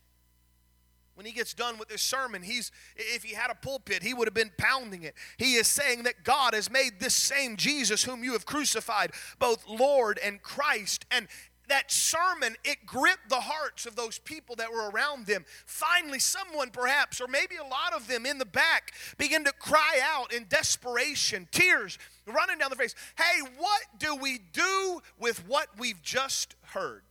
when 1.15 1.25
he 1.25 1.31
gets 1.31 1.53
done 1.53 1.77
with 1.77 1.87
this 1.87 2.01
sermon 2.01 2.41
he's 2.41 2.71
if 2.95 3.23
he 3.23 3.33
had 3.33 3.49
a 3.49 3.55
pulpit 3.55 4.03
he 4.03 4.13
would 4.13 4.27
have 4.27 4.33
been 4.33 4.51
pounding 4.57 5.03
it 5.03 5.15
he 5.37 5.55
is 5.55 5.67
saying 5.67 6.03
that 6.03 6.23
god 6.23 6.53
has 6.53 6.69
made 6.69 6.99
this 6.99 7.15
same 7.15 7.55
jesus 7.57 8.03
whom 8.03 8.23
you 8.23 8.33
have 8.33 8.45
crucified 8.45 9.11
both 9.39 9.65
lord 9.67 10.19
and 10.23 10.41
christ 10.41 11.05
and 11.09 11.27
that 11.67 11.91
sermon, 11.91 12.55
it 12.63 12.85
gripped 12.85 13.29
the 13.29 13.41
hearts 13.41 13.85
of 13.85 13.95
those 13.95 14.19
people 14.19 14.55
that 14.57 14.71
were 14.71 14.89
around 14.89 15.25
them. 15.25 15.45
Finally, 15.65 16.19
someone 16.19 16.69
perhaps, 16.69 17.21
or 17.21 17.27
maybe 17.27 17.55
a 17.55 17.63
lot 17.63 17.93
of 17.93 18.07
them 18.07 18.25
in 18.25 18.37
the 18.37 18.45
back, 18.45 18.93
began 19.17 19.43
to 19.45 19.51
cry 19.53 19.99
out 20.03 20.33
in 20.33 20.45
desperation, 20.49 21.47
tears 21.51 21.97
running 22.25 22.57
down 22.57 22.69
their 22.69 22.77
face. 22.77 22.95
Hey, 23.17 23.41
what 23.57 23.81
do 23.97 24.15
we 24.15 24.39
do 24.53 25.01
with 25.19 25.47
what 25.47 25.67
we've 25.77 26.01
just 26.01 26.55
heard? 26.61 27.03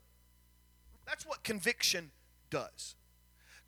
That's 1.07 1.27
what 1.27 1.43
conviction 1.43 2.11
does. 2.51 2.97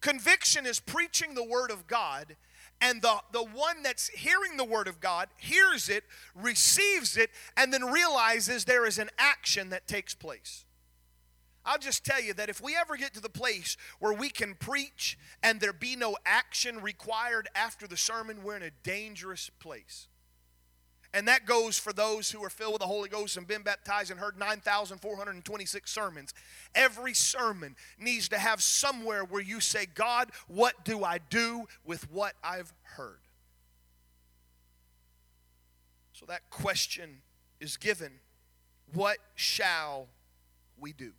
Conviction 0.00 0.66
is 0.66 0.78
preaching 0.78 1.34
the 1.34 1.44
Word 1.44 1.70
of 1.70 1.86
God, 1.86 2.36
and 2.80 3.00
the, 3.00 3.16
the 3.32 3.42
one 3.42 3.82
that's 3.82 4.08
hearing 4.08 4.56
the 4.56 4.64
Word 4.64 4.88
of 4.88 5.00
God 5.00 5.28
hears 5.36 5.88
it, 5.88 6.04
receives 6.34 7.16
it, 7.16 7.30
and 7.56 7.72
then 7.72 7.84
realizes 7.84 8.64
there 8.64 8.86
is 8.86 8.98
an 8.98 9.10
action 9.18 9.70
that 9.70 9.88
takes 9.88 10.14
place. 10.14 10.65
I'll 11.66 11.78
just 11.78 12.04
tell 12.04 12.22
you 12.22 12.32
that 12.34 12.48
if 12.48 12.62
we 12.62 12.76
ever 12.76 12.96
get 12.96 13.12
to 13.14 13.20
the 13.20 13.28
place 13.28 13.76
where 13.98 14.12
we 14.12 14.30
can 14.30 14.54
preach 14.54 15.18
and 15.42 15.60
there 15.60 15.72
be 15.72 15.96
no 15.96 16.16
action 16.24 16.80
required 16.80 17.48
after 17.56 17.88
the 17.88 17.96
sermon, 17.96 18.44
we're 18.44 18.56
in 18.56 18.62
a 18.62 18.70
dangerous 18.84 19.50
place. 19.58 20.06
And 21.12 21.26
that 21.28 21.44
goes 21.44 21.78
for 21.78 21.92
those 21.92 22.30
who 22.30 22.44
are 22.44 22.50
filled 22.50 22.74
with 22.74 22.82
the 22.82 22.86
Holy 22.86 23.08
Ghost 23.08 23.36
and 23.36 23.48
been 23.48 23.62
baptized 23.62 24.10
and 24.10 24.20
heard 24.20 24.38
9,426 24.38 25.90
sermons. 25.90 26.34
Every 26.74 27.14
sermon 27.14 27.74
needs 27.98 28.28
to 28.28 28.38
have 28.38 28.62
somewhere 28.62 29.24
where 29.24 29.42
you 29.42 29.60
say, 29.60 29.86
God, 29.86 30.30
what 30.46 30.84
do 30.84 31.04
I 31.04 31.18
do 31.18 31.66
with 31.84 32.10
what 32.12 32.34
I've 32.44 32.72
heard? 32.82 33.20
So 36.12 36.26
that 36.26 36.48
question 36.50 37.22
is 37.60 37.76
given 37.76 38.12
What 38.92 39.18
shall 39.34 40.08
we 40.78 40.92
do? 40.92 41.12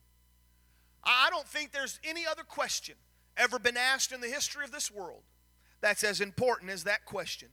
I 1.08 1.30
don't 1.32 1.48
think 1.48 1.72
there's 1.72 2.00
any 2.04 2.28
other 2.28 2.44
question 2.44 2.96
ever 3.38 3.58
been 3.58 3.78
asked 3.78 4.12
in 4.12 4.20
the 4.20 4.28
history 4.28 4.66
of 4.66 4.72
this 4.72 4.92
world 4.92 5.24
that's 5.80 6.04
as 6.04 6.20
important 6.20 6.70
as 6.72 6.84
that 6.84 7.06
question. 7.06 7.50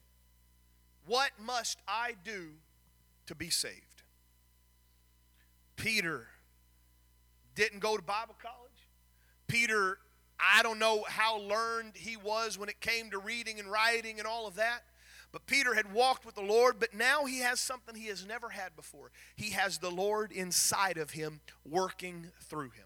What 1.06 1.30
must 1.38 1.78
I 1.86 2.14
do 2.24 2.54
to 3.26 3.34
be 3.34 3.50
saved? 3.50 4.02
Peter 5.76 6.26
didn't 7.54 7.80
go 7.80 7.96
to 7.96 8.02
Bible 8.02 8.34
college. 8.42 8.88
Peter, 9.46 9.98
I 10.40 10.62
don't 10.62 10.78
know 10.78 11.04
how 11.08 11.38
learned 11.38 11.92
he 11.94 12.16
was 12.16 12.58
when 12.58 12.68
it 12.68 12.80
came 12.80 13.10
to 13.10 13.18
reading 13.18 13.60
and 13.60 13.70
writing 13.70 14.18
and 14.18 14.26
all 14.26 14.46
of 14.46 14.56
that. 14.56 14.82
But 15.30 15.46
Peter 15.46 15.74
had 15.74 15.92
walked 15.92 16.24
with 16.24 16.36
the 16.36 16.42
Lord, 16.42 16.78
but 16.78 16.94
now 16.94 17.24
he 17.24 17.40
has 17.40 17.60
something 17.60 17.94
he 17.96 18.06
has 18.06 18.24
never 18.24 18.50
had 18.50 18.76
before. 18.76 19.10
He 19.34 19.50
has 19.50 19.78
the 19.78 19.90
Lord 19.90 20.30
inside 20.30 20.96
of 20.96 21.10
him, 21.10 21.40
working 21.64 22.28
through 22.40 22.70
him. 22.70 22.83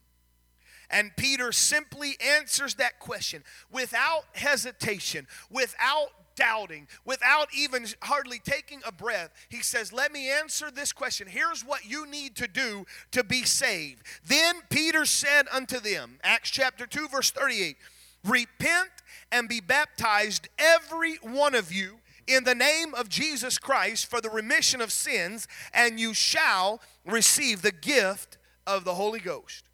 And 0.90 1.14
Peter 1.16 1.52
simply 1.52 2.16
answers 2.20 2.74
that 2.76 2.98
question 2.98 3.44
without 3.70 4.24
hesitation, 4.32 5.26
without 5.50 6.10
doubting, 6.38 6.86
without 7.04 7.48
even 7.54 7.86
hardly 8.02 8.38
taking 8.38 8.80
a 8.86 8.92
breath, 8.92 9.30
he 9.48 9.60
says, 9.60 9.92
Let 9.92 10.12
me 10.12 10.30
answer 10.30 10.70
this 10.70 10.92
question. 10.92 11.26
Here's 11.26 11.64
what 11.64 11.84
you 11.84 12.06
need 12.06 12.36
to 12.36 12.48
do 12.48 12.86
to 13.10 13.24
be 13.24 13.42
saved. 13.42 14.02
Then 14.26 14.56
Peter 14.70 15.04
said 15.04 15.46
unto 15.52 15.80
them, 15.80 16.18
Acts 16.22 16.50
chapter 16.50 16.86
2, 16.86 17.08
verse 17.08 17.30
38, 17.32 17.76
Repent 18.24 18.90
and 19.30 19.48
be 19.48 19.60
baptized, 19.60 20.48
every 20.58 21.16
one 21.16 21.54
of 21.54 21.72
you, 21.72 21.98
in 22.26 22.44
the 22.44 22.54
name 22.54 22.94
of 22.94 23.08
Jesus 23.08 23.58
Christ 23.58 24.06
for 24.06 24.20
the 24.20 24.30
remission 24.30 24.80
of 24.80 24.92
sins, 24.92 25.48
and 25.72 25.98
you 25.98 26.14
shall 26.14 26.80
receive 27.04 27.62
the 27.62 27.72
gift 27.72 28.38
of 28.66 28.84
the 28.84 28.94
Holy 28.94 29.20
Ghost. 29.20 29.67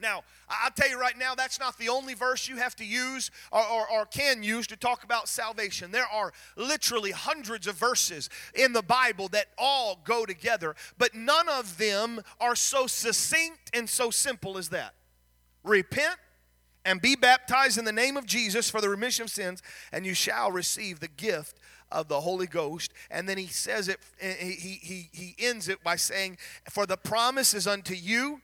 Now, 0.00 0.22
I'll 0.48 0.70
tell 0.70 0.88
you 0.88 0.98
right 0.98 1.16
now, 1.16 1.34
that's 1.34 1.60
not 1.60 1.78
the 1.78 1.88
only 1.88 2.14
verse 2.14 2.48
you 2.48 2.56
have 2.56 2.74
to 2.76 2.84
use 2.84 3.30
or, 3.52 3.62
or, 3.66 3.90
or, 3.90 4.06
can 4.06 4.42
use 4.42 4.66
to 4.68 4.76
talk 4.76 5.04
about 5.04 5.28
salvation. 5.28 5.90
There 5.90 6.06
are 6.12 6.32
literally 6.56 7.10
hundreds 7.10 7.66
of 7.66 7.76
verses 7.76 8.28
in 8.54 8.72
the 8.72 8.82
Bible 8.82 9.28
that 9.28 9.46
all 9.58 10.00
go 10.04 10.26
together, 10.26 10.74
but 10.98 11.14
none 11.14 11.48
of 11.48 11.78
them 11.78 12.20
are 12.40 12.56
so 12.56 12.86
succinct 12.86 13.70
and 13.74 13.88
so 13.88 14.10
simple 14.10 14.58
as 14.58 14.70
that. 14.70 14.94
Repent 15.62 16.16
and 16.84 17.00
be 17.00 17.14
baptized 17.14 17.78
in 17.78 17.84
the 17.84 17.92
name 17.92 18.16
of 18.16 18.26
Jesus 18.26 18.70
for 18.70 18.80
the 18.80 18.88
remission 18.88 19.24
of 19.24 19.30
sins, 19.30 19.62
and 19.92 20.06
you 20.06 20.14
shall 20.14 20.50
receive 20.50 21.00
the 21.00 21.08
gift 21.08 21.58
of 21.92 22.08
the 22.08 22.20
Holy 22.20 22.46
Ghost. 22.46 22.92
And 23.10 23.28
then 23.28 23.38
he 23.38 23.46
says 23.46 23.88
it, 23.88 23.98
he, 24.18 24.78
he, 24.80 25.08
he 25.12 25.34
ends 25.38 25.68
it 25.68 25.82
by 25.82 25.96
saying, 25.96 26.38
For 26.68 26.86
the 26.86 26.96
promise 26.96 27.54
is 27.54 27.66
unto 27.66 27.94
you 27.94 28.40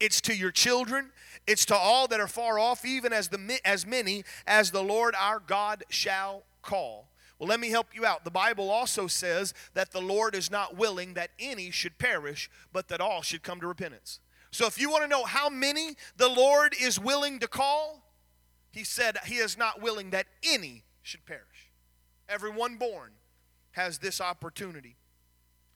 it's 0.00 0.20
to 0.22 0.34
your 0.34 0.50
children. 0.50 1.10
It's 1.46 1.64
to 1.66 1.74
all 1.74 2.08
that 2.08 2.20
are 2.20 2.28
far 2.28 2.58
off, 2.58 2.84
even 2.84 3.12
as, 3.12 3.28
the, 3.28 3.60
as 3.64 3.86
many 3.86 4.24
as 4.46 4.70
the 4.70 4.82
Lord 4.82 5.14
our 5.18 5.40
God 5.40 5.84
shall 5.88 6.42
call. 6.62 7.08
Well, 7.38 7.48
let 7.48 7.60
me 7.60 7.70
help 7.70 7.88
you 7.94 8.04
out. 8.04 8.24
The 8.24 8.30
Bible 8.30 8.70
also 8.70 9.06
says 9.06 9.52
that 9.74 9.92
the 9.92 10.00
Lord 10.00 10.34
is 10.34 10.50
not 10.50 10.76
willing 10.76 11.14
that 11.14 11.30
any 11.38 11.70
should 11.70 11.98
perish, 11.98 12.50
but 12.72 12.88
that 12.88 13.00
all 13.00 13.22
should 13.22 13.42
come 13.42 13.60
to 13.60 13.66
repentance. 13.66 14.20
So 14.50 14.66
if 14.66 14.80
you 14.80 14.90
want 14.90 15.02
to 15.02 15.08
know 15.08 15.24
how 15.24 15.50
many 15.50 15.96
the 16.16 16.28
Lord 16.28 16.74
is 16.80 16.98
willing 16.98 17.38
to 17.40 17.48
call, 17.48 18.02
he 18.72 18.84
said 18.84 19.18
he 19.26 19.36
is 19.36 19.58
not 19.58 19.82
willing 19.82 20.10
that 20.10 20.26
any 20.42 20.84
should 21.02 21.26
perish. 21.26 21.70
Everyone 22.28 22.76
born 22.76 23.12
has 23.72 23.98
this 23.98 24.20
opportunity 24.20 24.96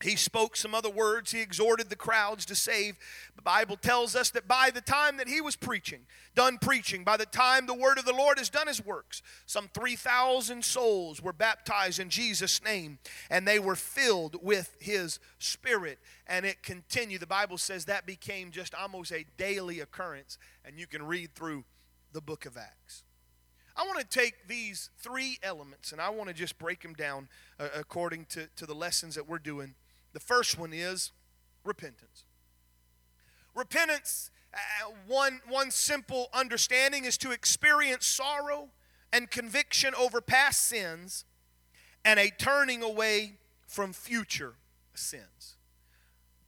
he 0.03 0.15
spoke 0.15 0.55
some 0.55 0.73
other 0.73 0.89
words. 0.89 1.31
He 1.31 1.41
exhorted 1.41 1.89
the 1.89 1.95
crowds 1.95 2.45
to 2.47 2.55
save. 2.55 2.97
The 3.35 3.41
Bible 3.41 3.77
tells 3.77 4.15
us 4.15 4.29
that 4.31 4.47
by 4.47 4.69
the 4.73 4.81
time 4.81 5.17
that 5.17 5.27
he 5.27 5.41
was 5.41 5.55
preaching, 5.55 6.01
done 6.35 6.57
preaching, 6.59 7.03
by 7.03 7.17
the 7.17 7.25
time 7.25 7.65
the 7.65 7.73
word 7.73 7.97
of 7.97 8.05
the 8.05 8.13
Lord 8.13 8.37
has 8.37 8.49
done 8.49 8.67
his 8.67 8.83
works, 8.83 9.21
some 9.45 9.69
3,000 9.73 10.63
souls 10.63 11.21
were 11.21 11.33
baptized 11.33 11.99
in 11.99 12.09
Jesus' 12.09 12.63
name, 12.63 12.99
and 13.29 13.47
they 13.47 13.59
were 13.59 13.75
filled 13.75 14.37
with 14.41 14.75
his 14.79 15.19
spirit. 15.39 15.99
And 16.27 16.45
it 16.45 16.63
continued. 16.63 17.21
The 17.21 17.27
Bible 17.27 17.57
says 17.57 17.85
that 17.85 18.05
became 18.05 18.51
just 18.51 18.73
almost 18.73 19.11
a 19.11 19.25
daily 19.37 19.79
occurrence, 19.79 20.37
and 20.65 20.79
you 20.79 20.87
can 20.87 21.03
read 21.03 21.35
through 21.35 21.65
the 22.13 22.21
book 22.21 22.45
of 22.45 22.57
Acts. 22.57 23.03
I 23.75 23.83
want 23.85 23.99
to 23.99 24.05
take 24.05 24.47
these 24.47 24.89
three 24.99 25.37
elements 25.41 25.91
and 25.91 26.01
I 26.01 26.09
want 26.09 26.27
to 26.27 26.35
just 26.35 26.59
break 26.59 26.83
them 26.83 26.93
down 26.93 27.29
uh, 27.59 27.69
according 27.75 28.25
to, 28.25 28.47
to 28.57 28.65
the 28.65 28.75
lessons 28.75 29.15
that 29.15 29.27
we're 29.27 29.39
doing 29.39 29.75
the 30.13 30.19
first 30.19 30.57
one 30.57 30.73
is 30.73 31.11
repentance. 31.63 32.25
Repentance, 33.55 34.31
uh, 34.53 34.91
one, 35.07 35.41
one 35.47 35.71
simple 35.71 36.27
understanding, 36.33 37.05
is 37.05 37.17
to 37.17 37.31
experience 37.31 38.05
sorrow 38.05 38.69
and 39.13 39.29
conviction 39.29 39.93
over 39.95 40.21
past 40.21 40.67
sins 40.67 41.25
and 42.03 42.19
a 42.19 42.29
turning 42.29 42.81
away 42.81 43.33
from 43.67 43.93
future 43.93 44.55
sins. 44.93 45.55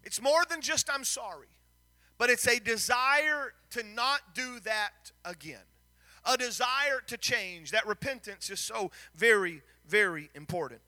It's 0.03 0.21
more 0.21 0.43
than 0.49 0.61
just 0.61 0.89
I'm 0.89 1.03
sorry, 1.03 1.47
but 2.17 2.29
it's 2.29 2.47
a 2.47 2.59
desire 2.59 3.53
to 3.71 3.83
not 3.83 4.33
do 4.33 4.59
that 4.61 5.11
again, 5.23 5.65
a 6.25 6.37
desire 6.37 7.01
to 7.07 7.17
change. 7.17 7.71
That 7.71 7.87
repentance 7.87 8.49
is 8.49 8.59
so 8.59 8.91
very, 9.15 9.61
very 9.85 10.29
important 10.35 10.81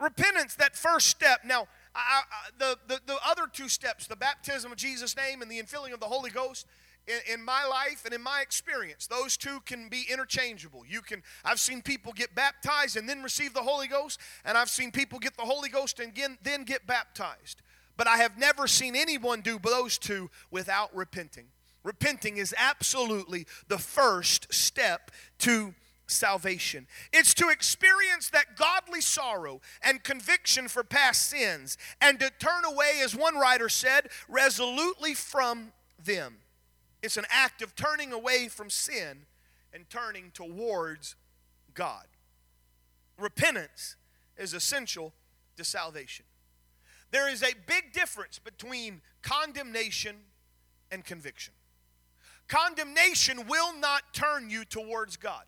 repentance, 0.00 0.54
that 0.56 0.76
first 0.76 1.08
step. 1.08 1.40
Now, 1.44 1.66
I, 1.94 2.22
I, 2.30 2.50
the, 2.58 2.78
the, 2.86 3.00
the 3.06 3.18
other 3.26 3.46
two 3.52 3.68
steps, 3.68 4.06
the 4.06 4.16
baptism 4.16 4.70
of 4.70 4.78
Jesus' 4.78 5.16
name 5.16 5.42
and 5.42 5.50
the 5.50 5.60
infilling 5.60 5.92
of 5.92 6.00
the 6.00 6.06
Holy 6.06 6.30
Ghost, 6.30 6.66
in, 7.06 7.34
in, 7.34 7.44
my 7.44 7.64
life 7.64 8.04
and 8.04 8.12
in 8.12 8.22
my 8.22 8.40
experience, 8.42 9.06
those 9.06 9.36
two 9.36 9.60
can 9.64 9.88
be 9.88 10.04
interchangeable. 10.10 10.84
You 10.86 11.00
can, 11.00 11.22
I've 11.44 11.58
seen 11.58 11.80
people 11.80 12.12
get 12.12 12.34
baptized 12.34 12.96
and 12.96 13.08
then 13.08 13.22
receive 13.22 13.54
the 13.54 13.62
Holy 13.62 13.88
Ghost, 13.88 14.20
and 14.44 14.58
I've 14.58 14.68
seen 14.68 14.90
people 14.90 15.18
get 15.18 15.36
the 15.36 15.42
Holy 15.42 15.70
Ghost 15.70 16.00
and 16.00 16.12
then 16.42 16.64
get 16.64 16.86
baptized. 16.86 17.62
But 17.96 18.06
I 18.06 18.18
have 18.18 18.38
never 18.38 18.66
seen 18.66 18.94
anyone 18.94 19.40
do 19.40 19.58
those 19.58 19.98
two 19.98 20.30
without 20.50 20.94
repenting. 20.94 21.46
Repenting 21.82 22.36
is 22.36 22.54
absolutely 22.58 23.46
the 23.68 23.78
first 23.78 24.52
step 24.52 25.10
to 25.38 25.74
salvation. 26.08 26.86
It's 27.12 27.34
to 27.34 27.48
experience 27.48 28.30
that 28.30 28.56
godly 28.56 29.00
sorrow 29.00 29.60
and 29.82 30.02
conviction 30.02 30.68
for 30.68 30.82
past 30.82 31.28
sins 31.28 31.78
and 32.00 32.18
to 32.20 32.30
turn 32.38 32.64
away, 32.64 33.00
as 33.02 33.14
one 33.14 33.36
writer 33.36 33.68
said, 33.68 34.08
resolutely 34.28 35.14
from 35.14 35.72
them. 36.02 36.38
It's 37.02 37.16
an 37.16 37.26
act 37.30 37.62
of 37.62 37.76
turning 37.76 38.12
away 38.12 38.48
from 38.48 38.70
sin 38.70 39.26
and 39.72 39.88
turning 39.88 40.30
towards 40.32 41.14
God. 41.74 42.06
Repentance 43.18 43.96
is 44.36 44.54
essential 44.54 45.12
to 45.56 45.64
salvation. 45.64 46.24
There 47.10 47.28
is 47.28 47.42
a 47.42 47.54
big 47.66 47.92
difference 47.92 48.38
between 48.38 49.00
condemnation 49.22 50.16
and 50.90 51.04
conviction. 51.04 51.54
Condemnation 52.48 53.46
will 53.46 53.78
not 53.78 54.14
turn 54.14 54.50
you 54.50 54.64
towards 54.64 55.16
God. 55.16 55.44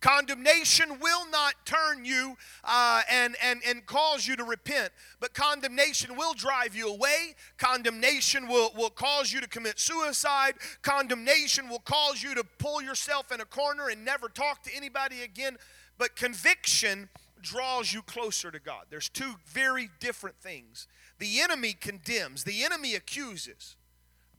Condemnation 0.00 0.98
will 1.00 1.28
not 1.30 1.54
turn 1.64 2.04
you 2.04 2.36
uh, 2.64 3.02
and, 3.10 3.36
and, 3.42 3.60
and 3.66 3.86
cause 3.86 4.26
you 4.26 4.36
to 4.36 4.44
repent, 4.44 4.90
but 5.20 5.34
condemnation 5.34 6.16
will 6.16 6.34
drive 6.34 6.74
you 6.74 6.88
away. 6.88 7.34
Condemnation 7.58 8.48
will, 8.48 8.70
will 8.76 8.90
cause 8.90 9.32
you 9.32 9.40
to 9.40 9.48
commit 9.48 9.78
suicide. 9.78 10.54
Condemnation 10.82 11.68
will 11.68 11.80
cause 11.80 12.22
you 12.22 12.34
to 12.34 12.44
pull 12.58 12.82
yourself 12.82 13.32
in 13.32 13.40
a 13.40 13.44
corner 13.44 13.88
and 13.88 14.04
never 14.04 14.28
talk 14.28 14.62
to 14.62 14.74
anybody 14.74 15.22
again. 15.22 15.56
But 15.98 16.16
conviction 16.16 17.08
draws 17.40 17.92
you 17.92 18.02
closer 18.02 18.50
to 18.50 18.58
God. 18.58 18.86
There's 18.90 19.08
two 19.08 19.34
very 19.46 19.90
different 20.00 20.36
things. 20.36 20.88
The 21.18 21.40
enemy 21.40 21.74
condemns, 21.74 22.44
the 22.44 22.64
enemy 22.64 22.94
accuses, 22.94 23.76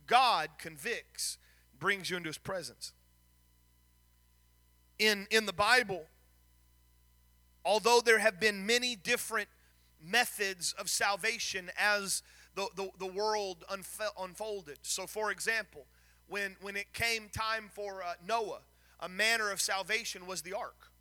God 0.08 0.50
convicts, 0.58 1.38
brings 1.80 2.10
you 2.10 2.18
into 2.18 2.30
his 2.30 2.38
presence. 2.38 2.94
In, 5.00 5.28
in 5.32 5.46
the 5.46 5.54
Bible, 5.54 6.06
although 7.64 8.02
there 8.04 8.20
have 8.20 8.40
been 8.40 8.66
many 8.66 8.96
different 8.96 9.50
methods 10.02 10.74
of 10.78 10.90
salvation 10.90 11.72
as 11.80 12.22
the, 12.56 12.68
the, 12.76 12.90
the 13.00 13.06
world 13.06 13.64
unfolded. 13.70 14.80
So, 14.84 15.08
for 15.08 15.32
example, 15.32 15.86
when, 16.28 16.56
when 16.62 16.76
it 16.76 16.94
came 16.94 17.30
time 17.30 17.70
for 17.74 18.02
uh, 18.04 18.14
Noah, 18.26 18.62
a 19.00 19.10
manner 19.10 19.52
of 19.52 19.60
salvation 19.60 20.26
was 20.26 20.42
the 20.42 20.54
ark. 20.54 20.92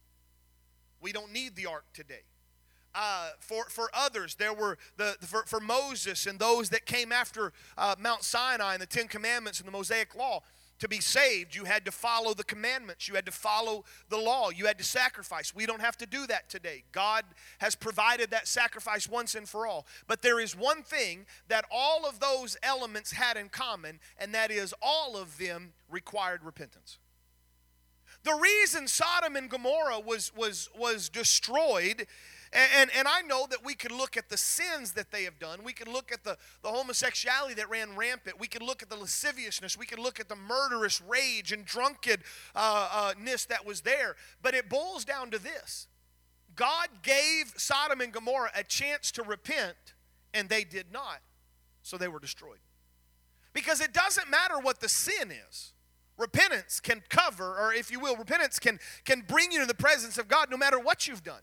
We 1.01 1.13
don't 1.13 1.33
need 1.33 1.55
the 1.55 1.67
ark 1.67 1.85
today. 1.93 2.23
Uh, 2.95 3.31
for, 3.41 3.65
for 3.65 3.91
others, 3.93 4.37
there 4.37 4.55
were 4.55 4.79
the, 4.97 5.17
for, 5.21 5.43
for 5.47 5.59
Moses 5.61 6.27
and 6.27 6.39
those 6.39 6.71
that 6.71 6.87
came 6.87 7.11
after 7.11 7.53
uh, 7.77 7.97
Mount 7.99 8.23
Sinai 8.23 8.75
and 8.75 8.83
the 8.83 8.87
Ten 8.87 9.09
Commandments 9.09 9.59
and 9.59 9.67
the 9.67 9.73
Mosaic 9.73 10.15
Law. 10.15 10.43
To 10.85 10.89
be 10.89 11.01
saved, 11.01 11.55
you 11.55 11.65
had 11.65 11.87
to 11.87 11.91
follow 11.91 12.35
the 12.35 12.45
commandments. 12.45 13.09
You 13.09 13.15
had 13.15 13.25
to 13.25 13.33
follow 13.33 13.87
the 14.11 14.19
law. 14.19 14.51
You 14.51 14.67
had 14.67 14.77
to 14.77 14.85
sacrifice. 14.85 15.55
We 15.55 15.65
don't 15.65 15.81
have 15.81 15.97
to 15.97 16.05
do 16.05 16.27
that 16.27 16.51
today. 16.51 16.85
God 16.93 17.25
has 17.57 17.75
provided 17.75 18.31
that 18.33 18.47
sacrifice 18.47 19.09
once 19.09 19.35
and 19.35 19.49
for 19.49 19.67
all. 19.67 19.87
But 20.07 20.21
there 20.21 20.39
is 20.39 20.55
one 20.55 20.83
thing 20.83 21.25
that 21.49 21.65
all 21.71 22.05
of 22.05 22.21
those 22.21 22.59
elements 22.63 23.13
had 23.13 23.39
in 23.39 23.49
common, 23.49 23.99
and 24.19 24.35
that 24.35 24.51
is 24.51 24.75
all 24.83 25.17
of 25.17 25.39
them 25.39 25.73
required 25.89 26.45
repentance. 26.45 26.99
The 28.23 28.35
reason 28.35 28.87
Sodom 28.87 29.37
and 29.37 29.49
Gomorrah 29.49 30.01
was, 30.01 30.33
was, 30.37 30.69
was 30.79 31.09
destroyed 31.09 32.07
and, 32.55 32.71
and, 32.77 32.91
and, 32.97 33.09
I 33.09 33.23
know 33.23 33.47
that 33.51 33.65
we 33.65 33.75
could 33.75 33.91
look 33.91 34.17
at 34.17 34.29
the 34.29 34.37
sins 34.37 34.93
that 34.93 35.11
they 35.11 35.25
have 35.25 35.39
done. 35.39 35.65
We 35.65 35.73
could 35.73 35.89
look 35.89 36.13
at 36.13 36.23
the, 36.23 36.39
the 36.63 36.69
homosexuality 36.69 37.55
that 37.55 37.69
ran 37.69 37.97
rampant. 37.97 38.39
We 38.39 38.47
could 38.47 38.63
look 38.63 38.83
at 38.83 38.89
the 38.89 38.97
lasciviousness. 38.97 39.77
We 39.77 39.87
could 39.87 39.99
look 39.99 40.21
at 40.21 40.29
the 40.29 40.37
murderous 40.37 41.01
rage 41.01 41.53
and 41.53 41.65
drunkenness 41.65 42.25
uh, 42.55 43.15
uh, 43.17 43.37
that 43.49 43.67
was 43.67 43.81
there. 43.81 44.15
But 44.41 44.55
it 44.55 44.69
boils 44.69 45.05
down 45.05 45.31
to 45.33 45.39
this 45.39 45.89
God 46.55 46.89
gave 47.03 47.53
Sodom 47.57 48.01
and 48.01 48.13
Gomorrah 48.13 48.51
a 48.55 48.63
chance 48.63 49.11
to 49.13 49.23
repent, 49.23 49.95
and 50.33 50.49
they 50.49 50.65
did 50.65 50.93
not. 50.93 51.21
So 51.83 51.99
they 51.99 52.09
were 52.09 52.21
destroyed. 52.21 52.61
Because 53.53 53.81
it 53.81 53.93
doesn't 53.93 54.31
matter 54.31 54.59
what 54.59 54.81
the 54.81 54.89
sin 54.89 55.31
is. 55.31 55.73
Repentance 56.17 56.79
can 56.79 57.03
cover, 57.09 57.57
or 57.59 57.73
if 57.73 57.91
you 57.91 57.99
will, 57.99 58.17
repentance 58.17 58.59
can, 58.59 58.79
can 59.05 59.23
bring 59.27 59.51
you 59.51 59.61
to 59.61 59.67
the 59.67 59.75
presence 59.75 60.17
of 60.19 60.29
God 60.29 60.51
no 60.51 60.57
matter 60.57 60.79
what 60.79 61.09
you've 61.09 61.25
done. 61.25 61.43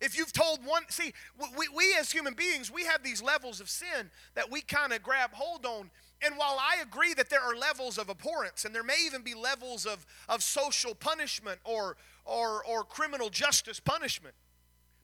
If 0.00 0.16
you've 0.16 0.32
told 0.32 0.64
one, 0.64 0.84
see, 0.90 1.12
we, 1.56 1.68
we 1.74 1.96
as 1.98 2.12
human 2.12 2.34
beings, 2.34 2.70
we 2.70 2.84
have 2.84 3.02
these 3.02 3.22
levels 3.22 3.60
of 3.60 3.68
sin 3.68 4.10
that 4.34 4.50
we 4.50 4.60
kind 4.60 4.92
of 4.92 5.02
grab 5.02 5.32
hold 5.32 5.66
on. 5.66 5.90
And 6.24 6.36
while 6.36 6.58
I 6.60 6.80
agree 6.82 7.14
that 7.14 7.30
there 7.30 7.42
are 7.42 7.56
levels 7.56 7.98
of 7.98 8.08
abhorrence 8.08 8.64
and 8.64 8.74
there 8.74 8.82
may 8.82 8.96
even 9.06 9.22
be 9.22 9.34
levels 9.34 9.86
of, 9.86 10.06
of 10.28 10.42
social 10.42 10.94
punishment 10.94 11.60
or, 11.64 11.96
or, 12.24 12.64
or 12.64 12.84
criminal 12.84 13.28
justice 13.28 13.80
punishment, 13.80 14.34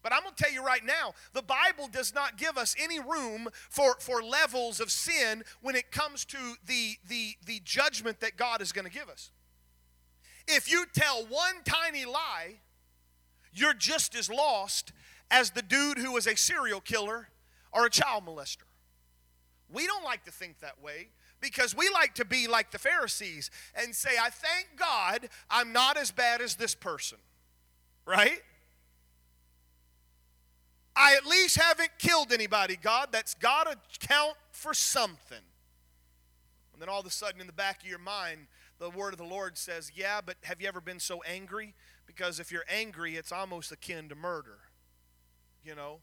but 0.04 0.12
I'm 0.12 0.22
going 0.22 0.34
to 0.34 0.42
tell 0.42 0.52
you 0.52 0.62
right 0.62 0.84
now, 0.84 1.14
the 1.32 1.42
Bible 1.42 1.88
does 1.90 2.14
not 2.14 2.36
give 2.36 2.58
us 2.58 2.76
any 2.78 3.00
room 3.00 3.48
for, 3.70 3.96
for 4.00 4.22
levels 4.22 4.78
of 4.78 4.92
sin 4.92 5.42
when 5.62 5.74
it 5.74 5.90
comes 5.90 6.26
to 6.26 6.36
the, 6.66 6.96
the, 7.08 7.36
the 7.46 7.62
judgment 7.64 8.20
that 8.20 8.36
God 8.36 8.60
is 8.60 8.70
going 8.70 8.84
to 8.84 8.92
give 8.92 9.08
us. 9.08 9.30
If 10.46 10.70
you 10.70 10.84
tell 10.92 11.24
one 11.24 11.54
tiny 11.64 12.04
lie, 12.04 12.60
you're 13.54 13.74
just 13.74 14.14
as 14.14 14.30
lost 14.30 14.92
as 15.30 15.50
the 15.50 15.62
dude 15.62 15.98
who 15.98 16.12
was 16.12 16.26
a 16.26 16.36
serial 16.36 16.80
killer 16.80 17.28
or 17.72 17.86
a 17.86 17.90
child 17.90 18.24
molester. 18.26 18.64
We 19.72 19.86
don't 19.86 20.04
like 20.04 20.24
to 20.24 20.30
think 20.30 20.60
that 20.60 20.82
way 20.82 21.08
because 21.40 21.76
we 21.76 21.88
like 21.92 22.14
to 22.14 22.24
be 22.24 22.46
like 22.46 22.70
the 22.70 22.78
Pharisees 22.78 23.50
and 23.74 23.94
say, 23.94 24.10
I 24.20 24.30
thank 24.30 24.68
God 24.76 25.28
I'm 25.50 25.72
not 25.72 25.96
as 25.96 26.10
bad 26.10 26.40
as 26.40 26.54
this 26.54 26.74
person. 26.74 27.18
Right? 28.06 28.42
I 30.96 31.14
at 31.14 31.26
least 31.26 31.58
haven't 31.60 31.90
killed 31.98 32.32
anybody, 32.32 32.76
God. 32.76 33.08
That's 33.10 33.34
got 33.34 33.64
to 33.64 34.06
count 34.06 34.36
for 34.52 34.74
something. 34.74 35.38
And 36.72 36.80
then 36.80 36.88
all 36.88 37.00
of 37.00 37.06
a 37.06 37.10
sudden, 37.10 37.40
in 37.40 37.46
the 37.46 37.52
back 37.52 37.82
of 37.82 37.88
your 37.88 37.98
mind, 37.98 38.46
the 38.78 38.90
word 38.90 39.12
of 39.12 39.18
the 39.18 39.24
Lord 39.24 39.56
says, 39.56 39.92
Yeah, 39.94 40.20
but 40.24 40.36
have 40.42 40.60
you 40.60 40.68
ever 40.68 40.80
been 40.80 41.00
so 41.00 41.22
angry 41.22 41.74
because 42.06 42.40
if 42.40 42.52
you're 42.52 42.64
angry, 42.68 43.16
it's 43.16 43.32
almost 43.32 43.72
akin 43.72 44.08
to 44.08 44.14
murder. 44.14 44.58
You 45.64 45.74
know? 45.74 45.98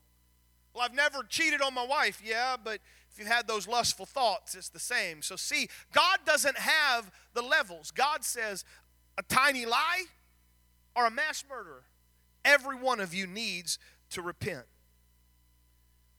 Well, 0.73 0.83
I've 0.83 0.95
never 0.95 1.23
cheated 1.23 1.61
on 1.61 1.73
my 1.73 1.85
wife. 1.85 2.21
Yeah, 2.23 2.55
but 2.61 2.79
if 3.11 3.19
you've 3.19 3.27
had 3.27 3.47
those 3.47 3.67
lustful 3.67 4.05
thoughts, 4.05 4.55
it's 4.55 4.69
the 4.69 4.79
same. 4.79 5.21
So, 5.21 5.35
see, 5.35 5.67
God 5.91 6.19
doesn't 6.25 6.57
have 6.57 7.11
the 7.33 7.41
levels. 7.41 7.91
God 7.91 8.23
says 8.23 8.63
a 9.17 9.23
tiny 9.23 9.65
lie 9.65 10.05
or 10.95 11.05
a 11.05 11.11
mass 11.11 11.43
murderer. 11.49 11.83
Every 12.45 12.75
one 12.75 12.99
of 12.99 13.13
you 13.13 13.27
needs 13.27 13.77
to 14.11 14.21
repent. 14.21 14.65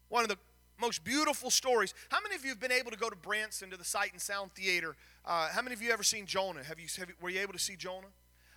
One 0.09 0.23
of 0.23 0.29
the 0.29 0.39
most 0.79 1.05
beautiful 1.05 1.51
stories. 1.51 1.95
How 2.11 2.19
many 2.23 2.35
of 2.35 2.45
you 2.45 2.51
have 2.51 2.61
been 2.61 2.73
able 2.73 2.91
to 2.91 2.99
go 2.99 3.09
to 3.09 3.17
Branson 3.17 3.71
to 3.71 3.77
the 3.77 3.85
Sight 3.85 4.13
and 4.13 4.21
Sound 4.21 4.53
Theater? 4.53 4.97
Uh, 5.25 5.49
how 5.49 5.63
many 5.63 5.75
of 5.75 5.81
you 5.81 5.91
ever 5.91 6.03
seen 6.03 6.27
Jonah? 6.27 6.63
Have 6.63 6.79
you, 6.79 6.87
have 6.99 7.09
you, 7.09 7.15
were 7.21 7.31
you 7.31 7.41
able 7.41 7.53
to 7.55 7.59
see 7.59 7.77
Jonah? 7.77 8.09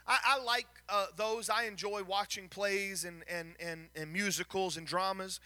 I, 0.08 0.18
I 0.26 0.44
like 0.44 0.68
uh, 0.90 1.08
those. 1.16 1.50
I 1.50 1.66
enjoy 1.66 2.04
watching 2.04 2.48
plays 2.48 3.06
and, 3.06 3.24
and, 3.30 3.56
and, 3.60 3.90
and 3.96 4.12
musicals 4.14 4.78
and 4.78 4.86
dramas. 4.86 5.40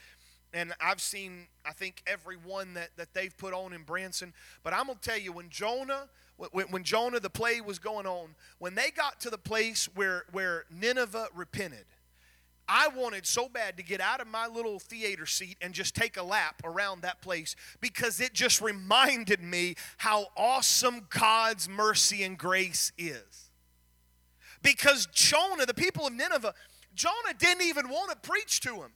And 0.54 0.74
I've 0.82 1.02
seen, 1.02 1.48
I 1.65 1.74
think, 1.74 2.02
every 2.08 2.36
one 2.36 2.74
that, 2.74 2.89
that 2.98 3.13
they've 3.13 3.36
put 3.38 3.54
on 3.54 3.72
in 3.72 3.84
Branson. 3.84 4.34
But 4.63 4.74
I'm 4.74 4.88
going 4.88 4.98
to 4.98 5.10
tell 5.10 5.19
you, 5.19 5.32
when 5.32 5.50
Jonah, 5.50 6.10
when, 6.52 6.67
when 6.67 6.84
Jonah, 6.84 7.19
the 7.19 7.30
play 7.30 7.62
was 7.62 7.80
going 7.80 8.08
on, 8.08 8.36
when 8.58 8.76
they 8.76 8.89
got 8.91 9.19
to 9.22 9.30
the 9.30 9.38
place 9.38 9.88
where, 9.95 10.24
where 10.32 10.65
Nineveh 10.72 11.28
repented, 11.36 11.86
I 12.67 12.88
wanted 12.89 13.26
so 13.26 13.50
bad 13.50 13.78
to 13.78 13.84
get 13.84 14.00
out 14.00 14.22
of 14.22 14.28
my 14.28 14.48
little 14.48 14.78
theater 14.78 15.26
seat 15.26 15.58
and 15.60 15.74
just 15.74 15.95
take 15.95 16.17
a 16.17 16.24
lap 16.24 16.62
around 16.63 17.02
that 17.02 17.19
place 17.19 17.56
because 17.82 18.19
it 18.22 18.34
just 18.34 18.62
reminded 18.62 19.41
me 19.41 19.76
how 19.98 20.28
awesome 20.38 21.08
God's 21.10 21.67
mercy 21.67 22.24
and 22.24 22.38
grace 22.38 22.91
is. 22.95 23.48
Because 24.62 25.08
Jonah, 25.13 25.65
the 25.65 25.74
people 25.74 26.08
of 26.08 26.13
Nineveh, 26.13 26.54
Jonah 26.93 27.34
didn't 27.38 27.63
even 27.63 27.89
want 27.89 28.12
to 28.12 28.30
preach 28.30 28.60
to 28.62 28.76
him. 28.76 28.91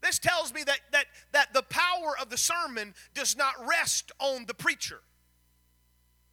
This 0.00 0.18
tells 0.18 0.54
me 0.54 0.62
that, 0.64 0.80
that, 0.92 1.06
that 1.32 1.52
the 1.52 1.62
power 1.62 2.14
of 2.20 2.30
the 2.30 2.38
sermon 2.38 2.94
does 3.14 3.36
not 3.36 3.54
rest 3.66 4.12
on 4.18 4.46
the 4.46 4.54
preacher. 4.54 5.00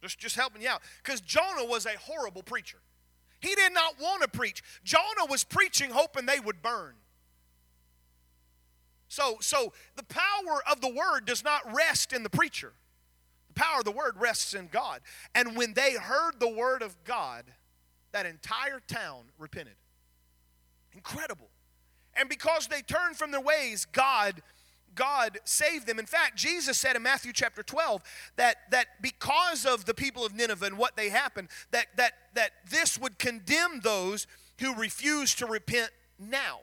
Just, 0.02 0.18
just 0.18 0.36
helping 0.36 0.62
you 0.62 0.68
out. 0.68 0.82
Because 1.02 1.20
Jonah 1.20 1.64
was 1.64 1.84
a 1.84 1.98
horrible 1.98 2.42
preacher. 2.42 2.78
He 3.40 3.54
did 3.54 3.72
not 3.72 4.00
want 4.00 4.22
to 4.22 4.28
preach. 4.28 4.62
Jonah 4.84 5.26
was 5.28 5.44
preaching 5.44 5.90
hoping 5.90 6.26
they 6.26 6.40
would 6.40 6.62
burn. 6.62 6.94
So, 9.08 9.38
so 9.40 9.72
the 9.96 10.04
power 10.04 10.60
of 10.70 10.80
the 10.80 10.88
word 10.88 11.26
does 11.26 11.44
not 11.44 11.62
rest 11.72 12.12
in 12.12 12.22
the 12.22 12.30
preacher. 12.30 12.72
The 13.48 13.54
power 13.54 13.78
of 13.78 13.84
the 13.84 13.92
word 13.92 14.14
rests 14.18 14.54
in 14.54 14.68
God. 14.68 15.00
And 15.34 15.56
when 15.56 15.74
they 15.74 15.94
heard 15.94 16.38
the 16.38 16.48
word 16.48 16.82
of 16.82 17.02
God, 17.04 17.44
that 18.16 18.24
entire 18.24 18.80
town 18.80 19.24
repented. 19.38 19.74
Incredible. 20.94 21.48
And 22.14 22.30
because 22.30 22.66
they 22.66 22.80
turned 22.80 23.16
from 23.16 23.30
their 23.30 23.42
ways, 23.42 23.84
God 23.84 24.42
God 24.94 25.38
saved 25.44 25.86
them. 25.86 25.98
In 25.98 26.06
fact, 26.06 26.36
Jesus 26.36 26.78
said 26.78 26.96
in 26.96 27.02
Matthew 27.02 27.34
chapter 27.34 27.62
12 27.62 28.02
that, 28.36 28.56
that 28.70 28.86
because 29.02 29.66
of 29.66 29.84
the 29.84 29.92
people 29.92 30.24
of 30.24 30.34
Nineveh 30.34 30.64
and 30.64 30.78
what 30.78 30.96
they 30.96 31.10
happened, 31.10 31.48
that, 31.70 31.88
that, 31.98 32.12
that 32.32 32.52
this 32.70 32.98
would 32.98 33.18
condemn 33.18 33.80
those 33.80 34.26
who 34.58 34.74
refuse 34.74 35.34
to 35.34 35.44
repent 35.44 35.90
now. 36.18 36.60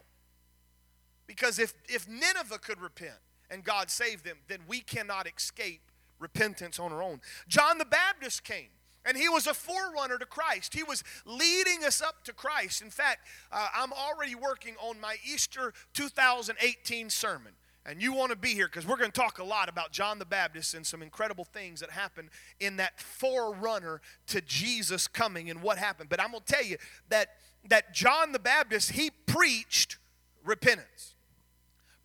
Because 1.28 1.60
if, 1.60 1.76
if 1.88 2.10
Nineveh 2.10 2.58
could 2.58 2.82
repent 2.82 3.20
and 3.52 3.64
God 3.64 3.92
saved 3.92 4.26
them, 4.26 4.38
then 4.48 4.62
we 4.68 4.80
cannot 4.80 5.28
escape 5.28 5.82
repentance 6.18 6.80
on 6.80 6.92
our 6.92 7.04
own. 7.04 7.22
John 7.48 7.78
the 7.78 7.86
Baptist 7.86 8.44
came 8.44 8.70
and 9.06 9.18
he 9.18 9.30
was 9.30 9.48
a 9.48 9.54
forerunner 9.54 10.18
to 10.18 10.26
Christ. 10.26 10.74
He 10.74 10.84
was 10.84 11.04
leading 11.26 11.84
us 11.86 12.02
up 12.02 12.24
to 12.26 12.34
Christ. 12.34 12.82
In 12.82 12.90
fact, 12.90 13.28
uh, 13.52 13.68
I'm 13.76 13.92
already 13.92 14.36
working 14.36 14.76
on 14.82 15.00
my 15.00 15.18
Easter 15.26 15.74
2018 15.94 17.10
sermon. 17.10 17.54
And 17.86 18.02
you 18.02 18.14
want 18.14 18.30
to 18.30 18.38
be 18.38 18.54
here 18.54 18.68
because 18.68 18.88
we're 18.88 18.98
going 18.98 19.12
to 19.12 19.20
talk 19.20 19.40
a 19.40 19.44
lot 19.44 19.68
about 19.68 19.92
John 19.92 20.18
the 20.18 20.26
Baptist 20.26 20.74
and 20.74 20.88
some 20.88 21.02
incredible 21.02 21.44
things 21.44 21.82
that 21.82 21.90
happened 21.90 22.30
in 22.62 22.78
that 22.78 23.00
forerunner 23.00 24.00
to 24.28 24.40
Jesus 24.40 25.08
coming 25.08 25.50
and 25.50 25.62
what 25.62 25.78
happened. 25.78 26.08
But 26.08 26.22
I'm 26.22 26.32
going 26.32 26.44
to 26.46 26.54
tell 26.54 26.64
you 26.64 26.78
that, 27.10 27.36
that 27.68 27.94
John 27.94 28.32
the 28.32 28.40
Baptist, 28.40 28.92
he 28.92 29.12
preached 29.26 29.98
repentance. 30.46 31.16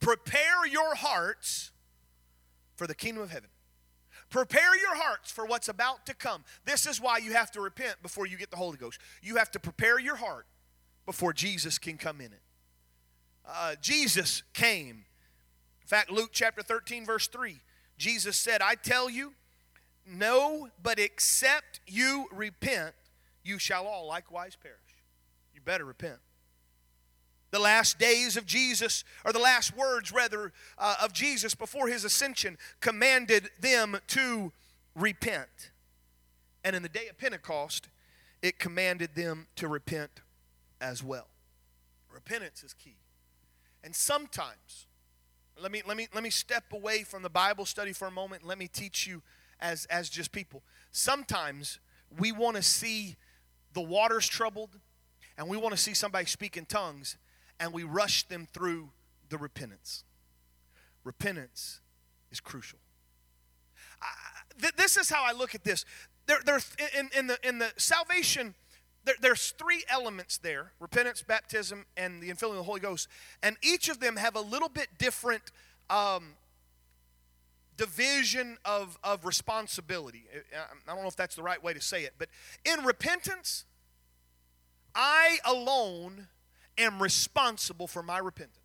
Prepare 0.01 0.67
your 0.67 0.97
hearts 0.97 1.71
for 2.75 2.89
the 2.89 2.95
kingdom 2.95 3.23
of 3.23 3.31
heaven. 3.31 3.51
Prepare 4.31 4.77
your 4.77 4.95
hearts 4.95 5.31
for 5.31 5.47
what's 5.47 5.69
about 5.69 6.05
to 6.07 6.15
come. 6.15 6.45
This 6.65 6.87
is 6.87 7.01
why 7.01 7.19
you 7.19 7.33
have 7.33 7.51
to 7.53 7.61
repent 7.61 7.97
before 8.03 8.27
you 8.27 8.37
get 8.37 8.51
the 8.51 8.57
Holy 8.57 8.77
Ghost. 8.77 9.01
You 9.23 9.37
have 9.37 9.51
to 9.53 9.61
prepare 9.61 9.99
your 9.99 10.17
heart 10.17 10.47
before 11.07 11.33
Jesus 11.33 11.79
can 11.79 11.97
come 11.97 12.21
in 12.21 12.33
it. 12.33 12.43
Uh, 13.47 13.75
Jesus 13.81 14.43
came. 14.53 15.05
In 15.81 15.87
fact, 15.87 16.11
Luke 16.11 16.31
chapter 16.33 16.63
13, 16.63 17.07
verse 17.07 17.29
3, 17.29 17.57
Jesus 17.97 18.37
said, 18.37 18.61
I 18.61 18.75
tell 18.75 19.09
you, 19.09 19.33
no, 20.07 20.69
but 20.83 20.99
except 20.99 21.81
you 21.87 22.27
repent, 22.31 22.95
you 23.43 23.59
shall 23.59 23.87
all 23.87 24.07
likewise 24.07 24.57
perish. 24.61 24.77
You 25.55 25.63
better 25.63 25.87
repent. 25.87 26.19
The 27.51 27.59
last 27.59 27.99
days 27.99 28.37
of 28.37 28.45
Jesus, 28.45 29.05
or 29.25 29.33
the 29.33 29.39
last 29.39 29.77
words 29.77 30.13
rather, 30.13 30.53
uh, 30.77 30.97
of 31.03 31.13
Jesus 31.13 31.55
before 31.55 31.89
his 31.89 32.05
ascension, 32.05 32.59
commanded 32.81 33.51
them 33.61 33.99
to 34.09 34.53
repent. 34.95 35.71
And 36.63 36.77
in 36.77 36.83
the 36.83 36.89
day 36.89 37.09
of 37.09 37.17
Pentecost, 37.17 37.89
it 38.43 38.59
commanded 38.59 39.15
them 39.15 39.47
to 39.57 39.69
repent 39.69 40.21
as 40.81 41.03
well. 41.03 41.29
Repentance 42.13 42.63
is 42.63 42.75
key. 42.75 42.97
And 43.83 43.95
sometimes, 43.95 44.87
let 45.61 45.73
me, 45.73 45.83
let 45.87 45.97
me, 45.97 46.09
let 46.15 46.23
me 46.23 46.31
step 46.31 46.65
away 46.73 47.03
from 47.03 47.23
the 47.23 47.31
Bible 47.31 47.65
study 47.65 47.93
for 47.93 48.09
a 48.09 48.11
moment 48.11 48.43
and 48.43 48.49
let 48.49 48.59
me 48.59 48.69
teach 48.69 49.07
you 49.07 49.23
as, 49.61 49.87
as 49.87 50.09
just 50.09 50.33
people. 50.33 50.63
Sometimes 50.91 51.79
we 52.19 52.33
want 52.33 52.57
to 52.57 52.63
see 52.63 53.17
the 53.73 53.81
waters 53.81 54.27
troubled 54.27 54.79
and 55.37 55.49
we 55.49 55.57
want 55.57 55.75
to 55.75 55.81
see 55.81 55.95
somebody 55.95 56.27
speak 56.27 56.57
in 56.57 56.65
tongues 56.65 57.17
and 57.61 57.73
we 57.73 57.83
rush 57.83 58.25
them 58.25 58.47
through 58.53 58.91
the 59.29 59.39
repentance. 59.39 60.05
Repentance 61.05 61.81
is 62.31 62.41
crucial. 62.41 62.79
I, 64.01 64.07
th- 64.61 64.75
this 64.75 64.97
is 64.97 65.11
how 65.11 65.25
I 65.25 65.33
look 65.33 65.55
at 65.55 65.65
this. 65.65 65.85
There, 66.27 66.41
there, 66.45 66.61
in, 66.99 67.09
in, 67.17 67.27
the, 67.27 67.39
in 67.43 67.59
the 67.59 67.73
salvation, 67.77 68.55
there, 69.05 69.15
there's 69.21 69.51
three 69.53 69.85
elements 69.89 70.39
there 70.39 70.73
repentance, 70.81 71.23
baptism, 71.23 71.87
and 71.97 72.23
the 72.23 72.29
infilling 72.29 72.51
of 72.51 72.57
the 72.57 72.63
Holy 72.65 72.81
Ghost. 72.81 73.09
And 73.43 73.57
each 73.63 73.89
of 73.89 74.01
them 74.01 74.17
have 74.17 74.37
a 74.37 74.41
little 74.41 74.69
bit 74.69 74.89
different 74.99 75.51
um, 75.89 76.35
division 77.77 78.59
of, 78.65 78.99
of 79.03 79.25
responsibility. 79.25 80.27
I 80.87 80.95
don't 80.95 81.03
know 81.03 81.09
if 81.09 81.17
that's 81.17 81.37
the 81.37 81.43
right 81.43 81.63
way 81.63 81.73
to 81.73 81.81
say 81.81 82.03
it, 82.03 82.15
but 82.19 82.29
in 82.65 82.85
repentance, 82.85 83.65
I 84.95 85.39
alone 85.45 86.29
am 86.79 87.03
responsible 87.03 87.87
for 87.87 88.03
my 88.03 88.19
repentance. 88.19 88.57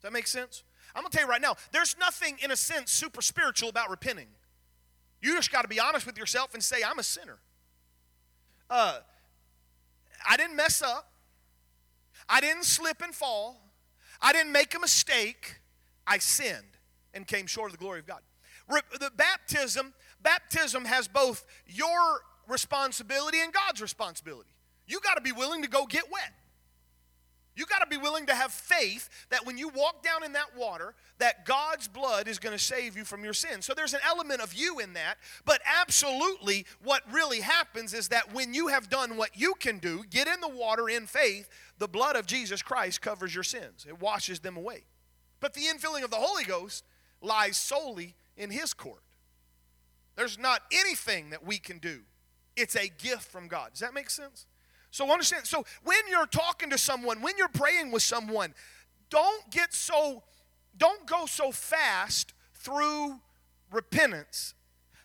Does 0.00 0.02
that 0.02 0.12
make 0.12 0.26
sense? 0.26 0.62
I'm 0.94 1.02
going 1.02 1.10
to 1.10 1.16
tell 1.16 1.26
you 1.26 1.30
right 1.30 1.42
now, 1.42 1.56
there's 1.72 1.96
nothing, 1.98 2.38
in 2.42 2.50
a 2.50 2.56
sense, 2.56 2.90
super 2.90 3.22
spiritual 3.22 3.68
about 3.68 3.90
repenting. 3.90 4.28
You 5.20 5.34
just 5.34 5.52
got 5.52 5.62
to 5.62 5.68
be 5.68 5.78
honest 5.78 6.06
with 6.06 6.18
yourself 6.18 6.54
and 6.54 6.62
say, 6.62 6.78
I'm 6.84 6.98
a 6.98 7.02
sinner. 7.02 7.38
Uh, 8.68 8.98
I 10.28 10.36
didn't 10.36 10.56
mess 10.56 10.82
up. 10.82 11.12
I 12.28 12.40
didn't 12.40 12.64
slip 12.64 13.02
and 13.02 13.14
fall. 13.14 13.60
I 14.20 14.32
didn't 14.32 14.52
make 14.52 14.74
a 14.74 14.78
mistake. 14.78 15.60
I 16.06 16.18
sinned 16.18 16.78
and 17.14 17.26
came 17.26 17.46
short 17.46 17.70
of 17.70 17.78
the 17.78 17.82
glory 17.82 18.00
of 18.00 18.06
God. 18.06 18.20
Re- 18.68 18.80
the 18.98 19.10
baptism, 19.14 19.94
baptism 20.22 20.84
has 20.84 21.08
both 21.08 21.44
your 21.66 22.20
responsibility 22.48 23.40
and 23.40 23.52
God's 23.52 23.80
responsibility. 23.82 24.50
You 24.86 25.00
got 25.00 25.14
to 25.14 25.20
be 25.20 25.32
willing 25.32 25.62
to 25.62 25.68
go 25.68 25.86
get 25.86 26.10
wet. 26.10 26.32
You 27.56 27.66
got 27.66 27.80
to 27.80 27.86
be 27.86 27.96
willing 27.96 28.26
to 28.26 28.34
have 28.34 28.52
faith 28.52 29.08
that 29.30 29.44
when 29.44 29.58
you 29.58 29.68
walk 29.68 30.02
down 30.02 30.22
in 30.22 30.32
that 30.32 30.56
water, 30.56 30.94
that 31.18 31.44
God's 31.44 31.88
blood 31.88 32.28
is 32.28 32.38
going 32.38 32.56
to 32.56 32.62
save 32.62 32.96
you 32.96 33.04
from 33.04 33.24
your 33.24 33.34
sins. 33.34 33.66
So 33.66 33.74
there's 33.74 33.92
an 33.92 34.00
element 34.06 34.40
of 34.40 34.54
you 34.54 34.78
in 34.78 34.92
that, 34.94 35.16
but 35.44 35.60
absolutely 35.64 36.64
what 36.82 37.02
really 37.12 37.40
happens 37.40 37.92
is 37.92 38.08
that 38.08 38.32
when 38.32 38.54
you 38.54 38.68
have 38.68 38.88
done 38.88 39.16
what 39.16 39.36
you 39.38 39.54
can 39.54 39.78
do, 39.78 40.04
get 40.10 40.28
in 40.28 40.40
the 40.40 40.48
water 40.48 40.88
in 40.88 41.06
faith, 41.06 41.48
the 41.78 41.88
blood 41.88 42.16
of 42.16 42.26
Jesus 42.26 42.62
Christ 42.62 43.00
covers 43.00 43.34
your 43.34 43.44
sins. 43.44 43.84
It 43.88 44.00
washes 44.00 44.40
them 44.40 44.56
away. 44.56 44.84
But 45.40 45.54
the 45.54 45.62
infilling 45.62 46.04
of 46.04 46.10
the 46.10 46.16
Holy 46.16 46.44
Ghost 46.44 46.84
lies 47.20 47.56
solely 47.56 48.14
in 48.36 48.50
his 48.50 48.72
court. 48.72 49.02
There's 50.16 50.38
not 50.38 50.62
anything 50.72 51.30
that 51.30 51.44
we 51.44 51.58
can 51.58 51.78
do. 51.78 52.00
It's 52.56 52.76
a 52.76 52.88
gift 52.88 53.22
from 53.22 53.48
God. 53.48 53.70
Does 53.72 53.80
that 53.80 53.94
make 53.94 54.10
sense? 54.10 54.46
So 54.90 55.10
understand. 55.10 55.46
So 55.46 55.64
when 55.84 55.98
you're 56.08 56.26
talking 56.26 56.70
to 56.70 56.78
someone, 56.78 57.22
when 57.22 57.36
you're 57.38 57.48
praying 57.48 57.90
with 57.92 58.02
someone, 58.02 58.54
don't 59.08 59.50
get 59.50 59.72
so 59.72 60.22
don't 60.76 61.06
go 61.06 61.26
so 61.26 61.52
fast 61.52 62.32
through 62.54 63.20
repentance 63.70 64.54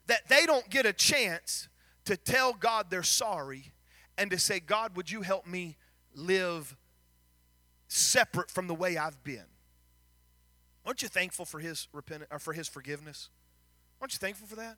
that 0.08 0.28
they 0.28 0.46
don't 0.46 0.70
get 0.70 0.86
a 0.86 0.94
chance 0.94 1.68
to 2.06 2.16
tell 2.16 2.54
God 2.54 2.88
they're 2.90 3.04
sorry 3.04 3.74
and 4.18 4.32
to 4.32 4.40
say, 4.40 4.60
God, 4.60 4.96
would 4.96 5.12
you 5.12 5.22
help 5.22 5.46
me 5.48 5.76
live 6.14 6.76
separate 7.88 8.50
from 8.50 8.68
the 8.68 8.76
way 8.76 8.98
I've 8.98 9.24
been? 9.24 9.46
Aren't 10.86 11.02
you 11.02 11.08
thankful 11.08 11.46
for 11.46 11.60
his 11.60 11.88
repentance 11.94 12.30
or 12.32 12.36
uh, 12.36 12.40
for 12.40 12.54
his 12.54 12.68
forgiveness? 12.68 13.30
Aren't 14.00 14.14
you 14.14 14.20
thankful 14.20 14.48
for 14.48 14.56
that? 14.56 14.78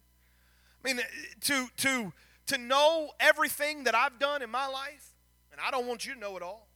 I 0.83 0.87
mean, 0.87 1.01
to 1.41 1.67
to 1.77 2.13
to 2.47 2.57
know 2.57 3.11
everything 3.19 3.83
that 3.85 3.95
I've 3.95 4.19
done 4.19 4.41
in 4.41 4.49
my 4.49 4.67
life, 4.67 5.13
and 5.51 5.61
I 5.61 5.71
don't 5.71 5.87
want 5.87 6.05
you 6.05 6.13
to 6.13 6.19
know 6.19 6.35
it 6.37 6.43
all. 6.43 6.67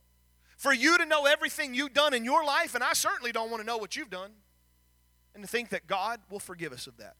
For 0.57 0.73
you 0.73 0.97
to 0.97 1.05
know 1.05 1.25
everything 1.25 1.73
you've 1.73 1.93
done 1.93 2.13
in 2.13 2.23
your 2.23 2.45
life, 2.45 2.75
and 2.75 2.83
I 2.83 2.93
certainly 2.93 3.31
don't 3.31 3.49
want 3.49 3.61
to 3.61 3.65
know 3.65 3.77
what 3.77 3.95
you've 3.95 4.09
done. 4.09 4.31
And 5.33 5.43
to 5.43 5.49
think 5.49 5.69
that 5.69 5.87
God 5.87 6.19
will 6.29 6.39
forgive 6.39 6.73
us 6.73 6.87
of 6.87 6.97
that. 6.97 7.15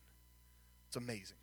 It's 0.86 0.96
amazing. 0.96 1.38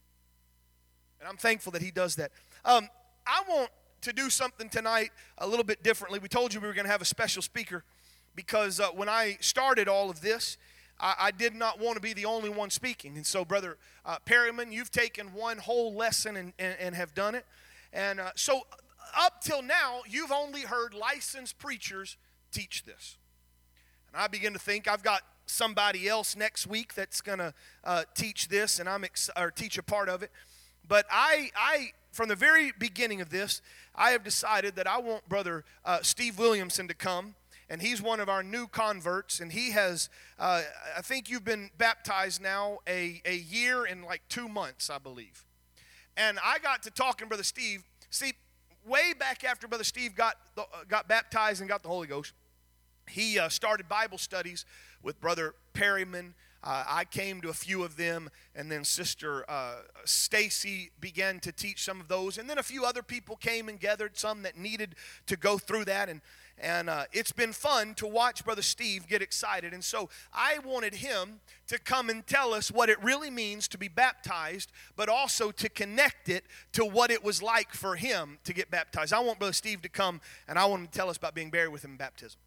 And 1.19 1.27
I'm 1.27 1.37
thankful 1.37 1.71
that 1.73 1.81
He 1.81 1.91
does 1.91 2.15
that. 2.15 2.31
Um, 2.63 2.87
I 3.25 3.43
want 3.49 3.71
to 4.01 4.13
do 4.13 4.29
something 4.29 4.69
tonight 4.69 5.11
a 5.39 5.47
little 5.47 5.65
bit 5.65 5.83
differently. 5.83 6.19
We 6.19 6.29
told 6.29 6.53
you 6.53 6.61
we 6.61 6.67
were 6.67 6.73
going 6.73 6.85
to 6.85 6.91
have 6.91 7.01
a 7.01 7.05
special 7.05 7.41
speaker 7.41 7.83
because 8.35 8.79
uh, 8.79 8.89
when 8.89 9.09
I 9.09 9.37
started 9.41 9.87
all 9.87 10.09
of 10.09 10.21
this, 10.21 10.57
I, 10.99 11.15
I, 11.19 11.31
did 11.31 11.55
not 11.55 11.79
want 11.79 11.95
to 11.95 12.01
be 12.01 12.13
the 12.13 12.25
only 12.25 12.49
one 12.49 12.69
speaking. 12.69 13.15
And 13.15 13.25
so, 13.25 13.45
Brother 13.45 13.77
uh, 14.05 14.17
Perryman, 14.25 14.71
you've 14.71 14.91
taken 14.91 15.33
one 15.33 15.57
whole 15.57 15.93
lesson 15.93 16.35
and, 16.35 16.53
and, 16.59 16.75
and 16.79 16.95
have 16.95 17.13
done 17.13 17.35
it. 17.35 17.45
And 17.93 18.19
uh, 18.19 18.31
so, 18.35 18.61
up 19.17 19.41
till 19.41 19.61
now, 19.61 20.01
you've 20.07 20.31
only 20.31 20.61
heard 20.61 20.93
licensed 20.93 21.57
preachers 21.57 22.17
teach 22.51 22.83
this. 22.83 23.17
And 24.13 24.21
I 24.21 24.27
begin 24.27 24.53
to 24.53 24.59
think 24.59 24.87
I've 24.87 25.03
got 25.03 25.21
somebody 25.45 26.07
else 26.07 26.35
next 26.35 26.67
week 26.67 26.93
that's 26.93 27.21
going 27.21 27.39
to 27.39 27.53
uh, 27.83 28.03
teach 28.15 28.47
this, 28.49 28.79
and 28.79 28.87
I'm 28.87 29.03
ex- 29.03 29.29
or 29.37 29.51
teach 29.51 29.77
a 29.77 29.83
part 29.83 30.09
of 30.09 30.21
it. 30.23 30.31
But 30.87 31.05
I, 31.11 31.51
I, 31.55 31.91
from 32.11 32.29
the 32.29 32.35
very 32.35 32.71
beginning 32.77 33.21
of 33.21 33.29
this, 33.29 33.61
I 33.95 34.11
have 34.11 34.23
decided 34.23 34.75
that 34.75 34.87
I 34.87 34.99
want 34.99 35.27
Brother 35.29 35.63
uh, 35.85 35.99
Steve 36.01 36.39
Williamson 36.39 36.87
to 36.87 36.93
come 36.93 37.35
and 37.69 37.81
he's 37.81 38.01
one 38.01 38.19
of 38.19 38.29
our 38.29 38.41
new 38.41 38.67
converts. 38.67 39.39
And 39.39 39.51
he 39.51 39.71
has, 39.71 40.09
uh, 40.39 40.63
I 40.97 41.01
think 41.01 41.29
you've 41.29 41.45
been 41.45 41.69
baptized 41.77 42.41
now 42.41 42.79
a, 42.87 43.21
a 43.25 43.35
year 43.35 43.85
and 43.85 44.03
like 44.03 44.21
two 44.27 44.47
months, 44.47 44.89
I 44.89 44.97
believe. 44.97 45.45
And 46.17 46.39
I 46.43 46.59
got 46.59 46.83
to 46.83 46.91
talking 46.91 47.27
Brother 47.27 47.43
Steve. 47.43 47.83
See, 48.09 48.33
way 48.85 49.13
back 49.17 49.43
after 49.43 49.67
Brother 49.67 49.83
Steve 49.83 50.15
got, 50.15 50.35
the, 50.55 50.63
uh, 50.63 50.83
got 50.87 51.07
baptized 51.07 51.61
and 51.61 51.69
got 51.69 51.83
the 51.83 51.89
Holy 51.89 52.07
Ghost, 52.07 52.33
he 53.07 53.39
uh, 53.39 53.49
started 53.49 53.87
Bible 53.87 54.17
studies 54.17 54.65
with 55.01 55.19
Brother 55.21 55.55
Perryman. 55.73 56.33
Uh, 56.63 56.83
I 56.87 57.05
came 57.05 57.41
to 57.41 57.49
a 57.49 57.53
few 57.53 57.83
of 57.83 57.95
them, 57.95 58.29
and 58.55 58.71
then 58.71 58.83
Sister 58.83 59.49
uh, 59.49 59.75
Stacy 60.05 60.91
began 60.99 61.39
to 61.41 61.51
teach 61.51 61.83
some 61.83 62.01
of 62.01 62.07
those, 62.07 62.37
and 62.37 62.49
then 62.49 62.57
a 62.57 62.63
few 62.63 62.85
other 62.85 63.01
people 63.01 63.35
came 63.35 63.69
and 63.69 63.79
gathered 63.79 64.17
some 64.17 64.43
that 64.43 64.57
needed 64.57 64.95
to 65.27 65.37
go 65.37 65.57
through 65.57 65.85
that. 65.85 66.09
And 66.09 66.21
and 66.61 66.89
uh, 66.89 67.05
it's 67.13 67.31
been 67.31 67.53
fun 67.53 67.93
to 67.95 68.07
watch 68.07 68.43
Brother 68.43 68.61
Steve 68.61 69.07
get 69.07 69.21
excited. 69.21 69.73
And 69.73 69.83
so 69.83 70.09
I 70.33 70.59
wanted 70.59 70.95
him 70.95 71.39
to 71.67 71.79
come 71.79 72.09
and 72.09 72.25
tell 72.25 72.53
us 72.53 72.69
what 72.69 72.89
it 72.89 73.01
really 73.01 73.29
means 73.29 73.67
to 73.69 73.77
be 73.77 73.87
baptized, 73.87 74.71
but 74.95 75.07
also 75.07 75.51
to 75.51 75.69
connect 75.69 76.27
it 76.27 76.43
to 76.73 76.83
what 76.83 77.11
it 77.11 77.23
was 77.23 77.41
like 77.41 77.71
for 77.73 77.95
him 77.95 78.39
to 78.43 78.53
get 78.53 78.69
baptized. 78.69 79.13
I 79.13 79.19
want 79.19 79.39
Brother 79.39 79.53
Steve 79.53 79.81
to 79.83 79.89
come 79.89 80.19
and 80.47 80.59
I 80.59 80.65
want 80.65 80.81
him 80.81 80.87
to 80.87 80.93
tell 80.93 81.09
us 81.09 81.17
about 81.17 81.33
being 81.33 81.49
buried 81.49 81.71
with 81.71 81.85
him 81.85 81.91
in 81.91 81.97
baptism. 81.97 82.39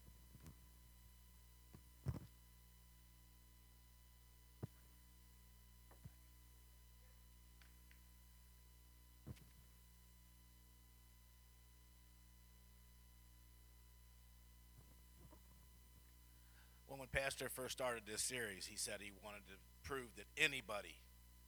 Pastor 17.13 17.47
first 17.47 17.73
started 17.73 18.03
this 18.07 18.21
series, 18.21 18.65
he 18.65 18.75
said 18.75 18.95
he 18.99 19.11
wanted 19.23 19.47
to 19.47 19.53
prove 19.83 20.15
that 20.17 20.25
anybody 20.35 20.95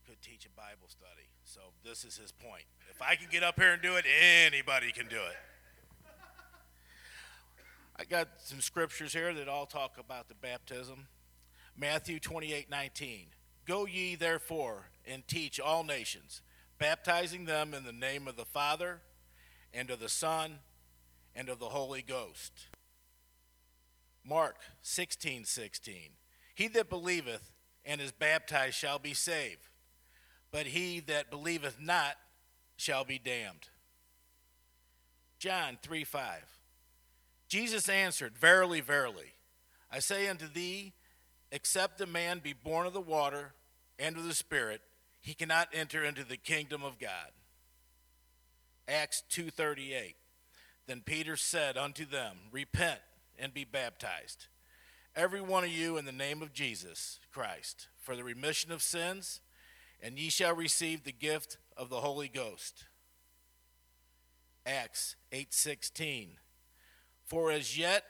could 0.06 0.22
teach 0.22 0.46
a 0.46 0.50
Bible 0.50 0.88
study. 0.88 1.28
So 1.44 1.60
this 1.84 2.06
is 2.06 2.18
his 2.18 2.32
point. 2.32 2.66
If 2.92 3.02
I 3.02 3.16
can 3.16 3.28
get 3.32 3.44
up 3.44 3.60
here 3.60 3.74
and 3.74 3.82
do 3.82 3.96
it, 3.96 4.06
anybody 4.46 4.92
can 4.92 5.08
do 5.08 5.16
it. 5.16 5.36
I 7.98 8.04
got 8.04 8.28
some 8.38 8.62
scriptures 8.62 9.14
here 9.14 9.34
that 9.34 9.48
all 9.48 9.66
talk 9.66 9.98
about 9.98 10.28
the 10.28 10.36
baptism. 10.36 11.08
Matthew 11.76 12.20
28 12.20 12.70
19. 12.70 13.28
Go 13.66 13.86
ye 13.88 14.16
therefore 14.16 14.90
and 15.08 15.28
teach 15.28 15.60
all 15.60 15.84
nations, 15.84 16.42
baptizing 16.78 17.46
them 17.46 17.74
in 17.74 17.84
the 17.84 17.92
name 17.92 18.28
of 18.28 18.36
the 18.36 18.46
Father, 18.46 19.02
and 19.74 19.90
of 19.90 20.00
the 20.00 20.10
Son, 20.10 20.60
and 21.36 21.50
of 21.50 21.60
the 21.60 21.70
Holy 21.70 22.04
Ghost 22.04 22.68
Mark 24.28 24.58
16 24.82 25.46
16. 25.46 25.96
He 26.56 26.68
that 26.70 26.90
believeth 26.90 27.52
and 27.84 28.02
is 28.02 28.12
baptized 28.12 28.76
shall 28.76 29.00
be 29.00 29.14
saved, 29.14 29.70
but 30.52 30.68
he 30.68 31.00
that 31.02 31.30
believeth 31.30 31.80
not 31.80 32.16
shall 32.78 33.06
be 33.06 33.20
damned. 33.20 33.70
John 35.38 35.78
3 35.82 36.04
5. 36.04 36.42
Jesus 37.48 37.88
answered, 37.88 38.38
Verily, 38.38 38.82
verily, 38.82 39.34
I 39.92 40.00
say 40.00 40.28
unto 40.28 40.48
thee, 40.48 40.94
except 41.52 42.02
a 42.02 42.08
man 42.08 42.40
be 42.40 42.54
born 42.54 42.88
of 42.88 42.94
the 42.94 43.02
water 43.02 43.54
and 44.00 44.18
of 44.18 44.26
the 44.26 44.34
Spirit, 44.34 44.82
he 45.22 45.34
cannot 45.34 45.70
enter 45.74 46.04
into 46.04 46.24
the 46.24 46.38
kingdom 46.38 46.84
of 46.84 47.00
God. 47.00 47.32
Acts 48.88 49.24
2:38. 49.30 50.16
Then 50.88 51.02
Peter 51.02 51.36
said 51.36 51.78
unto 51.78 52.06
them, 52.06 52.38
Repent 52.52 53.00
and 53.40 53.54
be 53.54 53.64
baptized, 53.64 54.48
every 55.16 55.42
one 55.42 55.64
of 55.64 55.70
you 55.70 55.98
in 55.98 56.06
the 56.06 56.12
name 56.12 56.42
of 56.42 56.54
Jesus 56.54 57.20
Christ, 57.32 57.88
for 57.98 58.16
the 58.16 58.24
remission 58.24 58.72
of 58.72 58.82
sins, 58.82 59.42
and 60.02 60.18
ye 60.18 60.30
shall 60.30 60.56
receive 60.56 61.04
the 61.04 61.12
gift 61.12 61.58
of 61.78 61.90
the 61.90 62.02
Holy 62.02 62.28
Ghost. 62.28 62.86
Acts 64.66 65.16
8:16 65.32 66.38
For 67.24 67.52
as 67.52 67.78
yet 67.78 68.04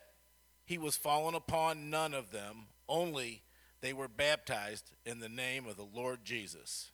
he 0.64 0.78
was 0.78 0.98
fallen 0.98 1.36
upon 1.36 1.90
none 1.90 2.14
of 2.14 2.32
them 2.32 2.68
only 2.88 3.44
they 3.82 3.94
were 3.94 4.08
baptized 4.08 4.92
in 5.06 5.20
the 5.20 5.30
name 5.30 5.68
of 5.68 5.76
the 5.76 5.86
Lord 5.86 6.24
Jesus. 6.24 6.92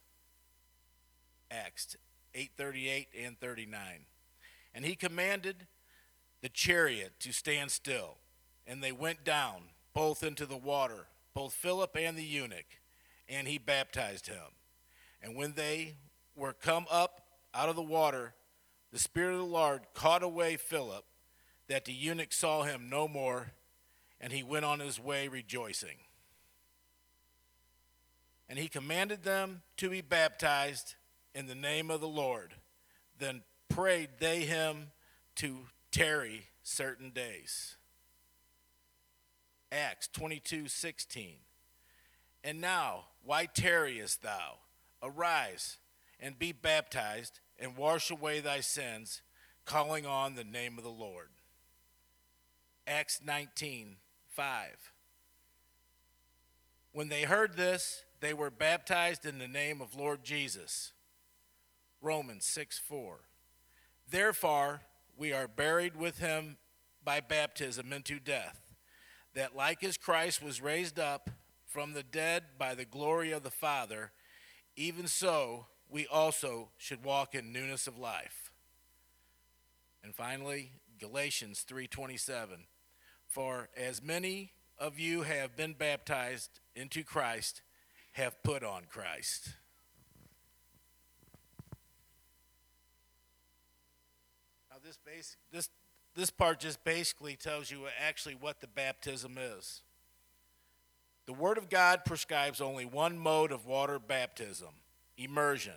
Acts 1.49 1.95
8:38 2.33 3.07
and 3.17 3.39
39 3.39 4.05
And 4.73 4.85
he 4.85 4.95
commanded 4.95 5.67
the 6.41 6.49
chariot 6.49 7.13
to 7.19 7.31
stand 7.31 7.71
still 7.71 8.17
and 8.67 8.83
they 8.83 8.91
went 8.91 9.23
down 9.23 9.61
both 9.93 10.23
into 10.23 10.45
the 10.45 10.57
water 10.57 11.07
both 11.33 11.53
Philip 11.53 11.95
and 11.97 12.17
the 12.17 12.23
eunuch 12.23 12.79
and 13.29 13.47
he 13.47 13.57
baptized 13.57 14.27
him 14.27 14.55
and 15.21 15.35
when 15.35 15.53
they 15.53 15.95
were 16.35 16.53
come 16.53 16.85
up 16.89 17.21
out 17.53 17.69
of 17.69 17.75
the 17.75 17.81
water 17.81 18.33
the 18.91 18.99
Spirit 18.99 19.33
of 19.33 19.39
the 19.39 19.45
Lord 19.45 19.81
caught 19.93 20.21
away 20.21 20.57
Philip, 20.57 21.05
that 21.67 21.85
the 21.85 21.93
eunuch 21.93 22.33
saw 22.33 22.63
him 22.63 22.89
no 22.89 23.07
more, 23.07 23.53
and 24.19 24.33
he 24.33 24.43
went 24.43 24.65
on 24.65 24.79
his 24.79 24.99
way 24.99 25.27
rejoicing. 25.29 25.97
And 28.49 28.59
he 28.59 28.67
commanded 28.67 29.23
them 29.23 29.61
to 29.77 29.89
be 29.89 30.01
baptized 30.01 30.95
in 31.33 31.47
the 31.47 31.55
name 31.55 31.89
of 31.89 32.01
the 32.01 32.07
Lord. 32.07 32.53
Then 33.17 33.43
prayed 33.69 34.09
they 34.19 34.41
him 34.41 34.91
to 35.35 35.59
tarry 35.91 36.47
certain 36.63 37.11
days. 37.11 37.75
Acts 39.71 40.07
22 40.07 40.67
16. 40.67 41.35
And 42.43 42.59
now, 42.59 43.05
why 43.23 43.45
tarriest 43.45 44.23
thou? 44.23 44.57
Arise 45.03 45.77
and 46.19 46.37
be 46.37 46.51
baptized 46.51 47.39
and 47.59 47.77
wash 47.77 48.11
away 48.11 48.39
thy 48.39 48.59
sins, 48.59 49.21
calling 49.65 50.05
on 50.05 50.35
the 50.35 50.43
name 50.43 50.77
of 50.77 50.83
the 50.83 50.89
Lord. 50.89 51.29
Acts 52.87 53.21
19 53.23 53.97
5. 54.29 54.91
When 56.93 57.09
they 57.09 57.23
heard 57.23 57.55
this, 57.55 58.03
they 58.19 58.33
were 58.33 58.49
baptized 58.49 59.25
in 59.25 59.39
the 59.39 59.47
name 59.47 59.81
of 59.81 59.95
Lord 59.95 60.23
Jesus. 60.23 60.91
Romans 62.01 62.45
6 62.45 62.79
4. 62.79 63.19
Therefore, 64.09 64.81
we 65.21 65.31
are 65.31 65.47
buried 65.47 65.95
with 65.95 66.17
him 66.17 66.57
by 67.05 67.19
baptism 67.19 67.93
into 67.93 68.19
death, 68.19 68.59
that 69.35 69.55
like 69.55 69.83
as 69.83 69.95
Christ 69.95 70.41
was 70.41 70.63
raised 70.63 70.97
up 70.97 71.29
from 71.67 71.93
the 71.93 72.01
dead 72.01 72.43
by 72.57 72.73
the 72.73 72.85
glory 72.85 73.31
of 73.31 73.43
the 73.43 73.51
Father, 73.51 74.13
even 74.75 75.05
so 75.05 75.67
we 75.87 76.07
also 76.07 76.69
should 76.75 77.03
walk 77.03 77.35
in 77.35 77.53
newness 77.53 77.85
of 77.85 77.99
life. 77.99 78.51
And 80.03 80.15
finally, 80.15 80.71
Galatians 80.99 81.63
3:27 81.69 82.65
For 83.27 83.69
as 83.77 84.01
many 84.01 84.53
of 84.79 84.97
you 84.97 85.21
have 85.21 85.55
been 85.55 85.73
baptized 85.73 86.59
into 86.75 87.03
Christ 87.03 87.61
have 88.13 88.41
put 88.41 88.63
on 88.63 88.85
Christ. 88.85 89.53
Now 94.71 94.80
this 95.05 95.37
this 95.51 95.69
this 96.15 96.29
part 96.29 96.59
just 96.59 96.83
basically 96.83 97.35
tells 97.35 97.71
you 97.71 97.81
actually 97.99 98.35
what 98.35 98.59
the 98.59 98.67
baptism 98.67 99.37
is. 99.37 99.81
The 101.25 101.33
Word 101.33 101.57
of 101.57 101.69
God 101.69 102.03
prescribes 102.05 102.59
only 102.59 102.85
one 102.85 103.17
mode 103.17 103.51
of 103.51 103.65
water 103.65 103.99
baptism 103.99 104.69
immersion. 105.17 105.75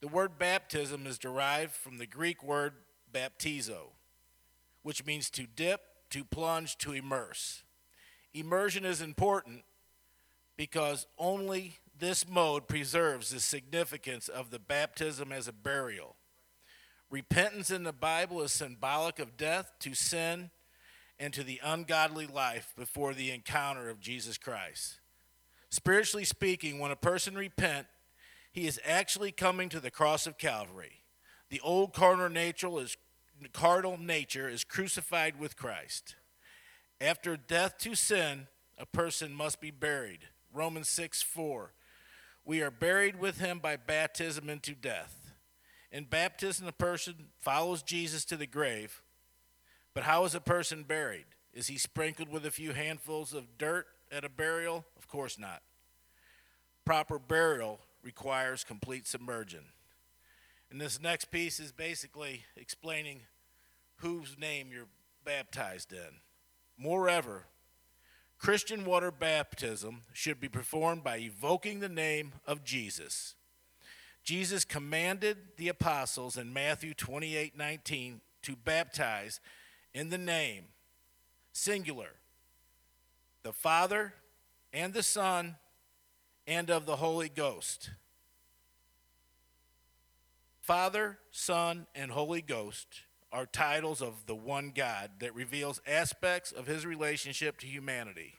The 0.00 0.08
word 0.08 0.38
baptism 0.38 1.06
is 1.06 1.18
derived 1.18 1.72
from 1.72 1.98
the 1.98 2.06
Greek 2.06 2.42
word 2.42 2.72
baptizo, 3.12 3.90
which 4.82 5.04
means 5.04 5.28
to 5.30 5.46
dip, 5.46 5.80
to 6.10 6.24
plunge, 6.24 6.78
to 6.78 6.92
immerse. 6.92 7.62
Immersion 8.32 8.84
is 8.84 9.00
important 9.00 9.64
because 10.56 11.06
only 11.18 11.78
this 11.98 12.26
mode 12.26 12.66
preserves 12.66 13.30
the 13.30 13.40
significance 13.40 14.28
of 14.28 14.50
the 14.50 14.58
baptism 14.58 15.32
as 15.32 15.48
a 15.48 15.52
burial. 15.52 16.16
Repentance 17.10 17.70
in 17.70 17.82
the 17.82 17.92
Bible 17.92 18.40
is 18.42 18.52
symbolic 18.52 19.18
of 19.18 19.36
death 19.36 19.72
to 19.80 19.94
sin 19.94 20.50
and 21.18 21.34
to 21.34 21.42
the 21.42 21.60
ungodly 21.62 22.26
life 22.26 22.72
before 22.78 23.14
the 23.14 23.32
encounter 23.32 23.90
of 23.90 24.00
Jesus 24.00 24.38
Christ. 24.38 25.00
Spiritually 25.70 26.24
speaking, 26.24 26.78
when 26.78 26.90
a 26.90 26.96
person 26.96 27.34
repents, 27.34 27.88
he 28.52 28.66
is 28.66 28.80
actually 28.84 29.32
coming 29.32 29.68
to 29.68 29.80
the 29.80 29.90
cross 29.90 30.26
of 30.26 30.38
Calvary. 30.38 31.02
The 31.50 31.60
old 31.60 31.92
carnal 31.92 32.28
nature 32.28 32.80
is, 32.80 32.96
carnal 33.52 33.98
nature 33.98 34.48
is 34.48 34.64
crucified 34.64 35.38
with 35.38 35.56
Christ. 35.56 36.16
After 37.00 37.36
death 37.36 37.78
to 37.78 37.94
sin, 37.94 38.48
a 38.78 38.86
person 38.86 39.32
must 39.32 39.60
be 39.60 39.70
buried. 39.70 40.20
Romans 40.52 40.88
6 40.88 41.22
4. 41.22 41.72
We 42.44 42.62
are 42.62 42.70
buried 42.70 43.20
with 43.20 43.38
him 43.38 43.58
by 43.58 43.76
baptism 43.76 44.48
into 44.48 44.74
death. 44.74 45.19
In 45.92 46.04
baptism, 46.04 46.66
a 46.66 46.72
person 46.72 47.14
follows 47.40 47.82
Jesus 47.82 48.24
to 48.26 48.36
the 48.36 48.46
grave. 48.46 49.02
But 49.94 50.04
how 50.04 50.24
is 50.24 50.34
a 50.34 50.40
person 50.40 50.84
buried? 50.84 51.26
Is 51.52 51.66
he 51.66 51.78
sprinkled 51.78 52.28
with 52.28 52.46
a 52.46 52.50
few 52.50 52.72
handfuls 52.72 53.34
of 53.34 53.58
dirt 53.58 53.86
at 54.12 54.24
a 54.24 54.28
burial? 54.28 54.84
Of 54.96 55.08
course 55.08 55.38
not. 55.38 55.62
Proper 56.84 57.18
burial 57.18 57.80
requires 58.02 58.64
complete 58.64 59.06
submersion. 59.06 59.64
And 60.70 60.80
this 60.80 61.00
next 61.00 61.32
piece 61.32 61.58
is 61.58 61.72
basically 61.72 62.44
explaining 62.56 63.22
whose 63.96 64.38
name 64.38 64.68
you're 64.72 64.86
baptized 65.24 65.92
in. 65.92 66.20
Moreover, 66.78 67.46
Christian 68.38 68.84
water 68.84 69.10
baptism 69.10 70.02
should 70.12 70.40
be 70.40 70.48
performed 70.48 71.04
by 71.04 71.18
evoking 71.18 71.80
the 71.80 71.88
name 71.88 72.32
of 72.46 72.64
Jesus. 72.64 73.34
Jesus 74.24 74.64
commanded 74.64 75.36
the 75.56 75.68
apostles 75.68 76.36
in 76.36 76.52
Matthew 76.52 76.94
28 76.94 77.56
19 77.56 78.20
to 78.42 78.56
baptize 78.56 79.40
in 79.94 80.10
the 80.10 80.18
name, 80.18 80.64
singular, 81.52 82.10
the 83.42 83.52
Father 83.52 84.14
and 84.72 84.92
the 84.92 85.02
Son 85.02 85.56
and 86.46 86.70
of 86.70 86.86
the 86.86 86.96
Holy 86.96 87.28
Ghost. 87.28 87.90
Father, 90.60 91.18
Son, 91.30 91.86
and 91.94 92.10
Holy 92.10 92.42
Ghost 92.42 93.02
are 93.32 93.46
titles 93.46 94.02
of 94.02 94.26
the 94.26 94.34
one 94.34 94.72
God 94.74 95.10
that 95.20 95.34
reveals 95.34 95.80
aspects 95.86 96.52
of 96.52 96.66
his 96.66 96.84
relationship 96.84 97.58
to 97.58 97.66
humanity. 97.66 98.34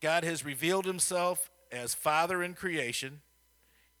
God 0.00 0.24
has 0.24 0.44
revealed 0.44 0.84
himself 0.84 1.50
as 1.72 1.94
Father 1.94 2.42
in 2.42 2.54
creation. 2.54 3.20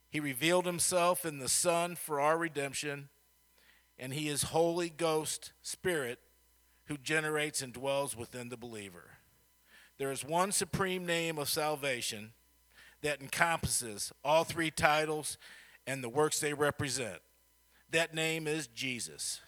He 0.08 0.20
revealed 0.20 0.66
himself 0.66 1.24
in 1.24 1.38
the 1.38 1.48
Son 1.48 1.96
for 1.96 2.20
our 2.20 2.38
redemption, 2.38 3.08
and 3.98 4.14
he 4.14 4.28
is 4.28 4.44
Holy 4.44 4.88
Ghost 4.88 5.52
Spirit 5.62 6.18
who 6.86 6.96
generates 6.96 7.62
and 7.62 7.72
dwells 7.72 8.16
within 8.16 8.48
the 8.48 8.56
believer. 8.56 9.10
There 9.98 10.12
is 10.12 10.24
one 10.24 10.52
supreme 10.52 11.06
name 11.06 11.38
of 11.38 11.48
salvation 11.48 12.32
that 13.02 13.20
encompasses 13.20 14.12
all 14.24 14.44
three 14.44 14.70
titles 14.70 15.38
and 15.86 16.02
the 16.02 16.08
works 16.08 16.40
they 16.40 16.52
represent. 16.52 17.20
That 17.90 18.14
name 18.14 18.46
is 18.46 18.66
Jesus. 18.66 19.40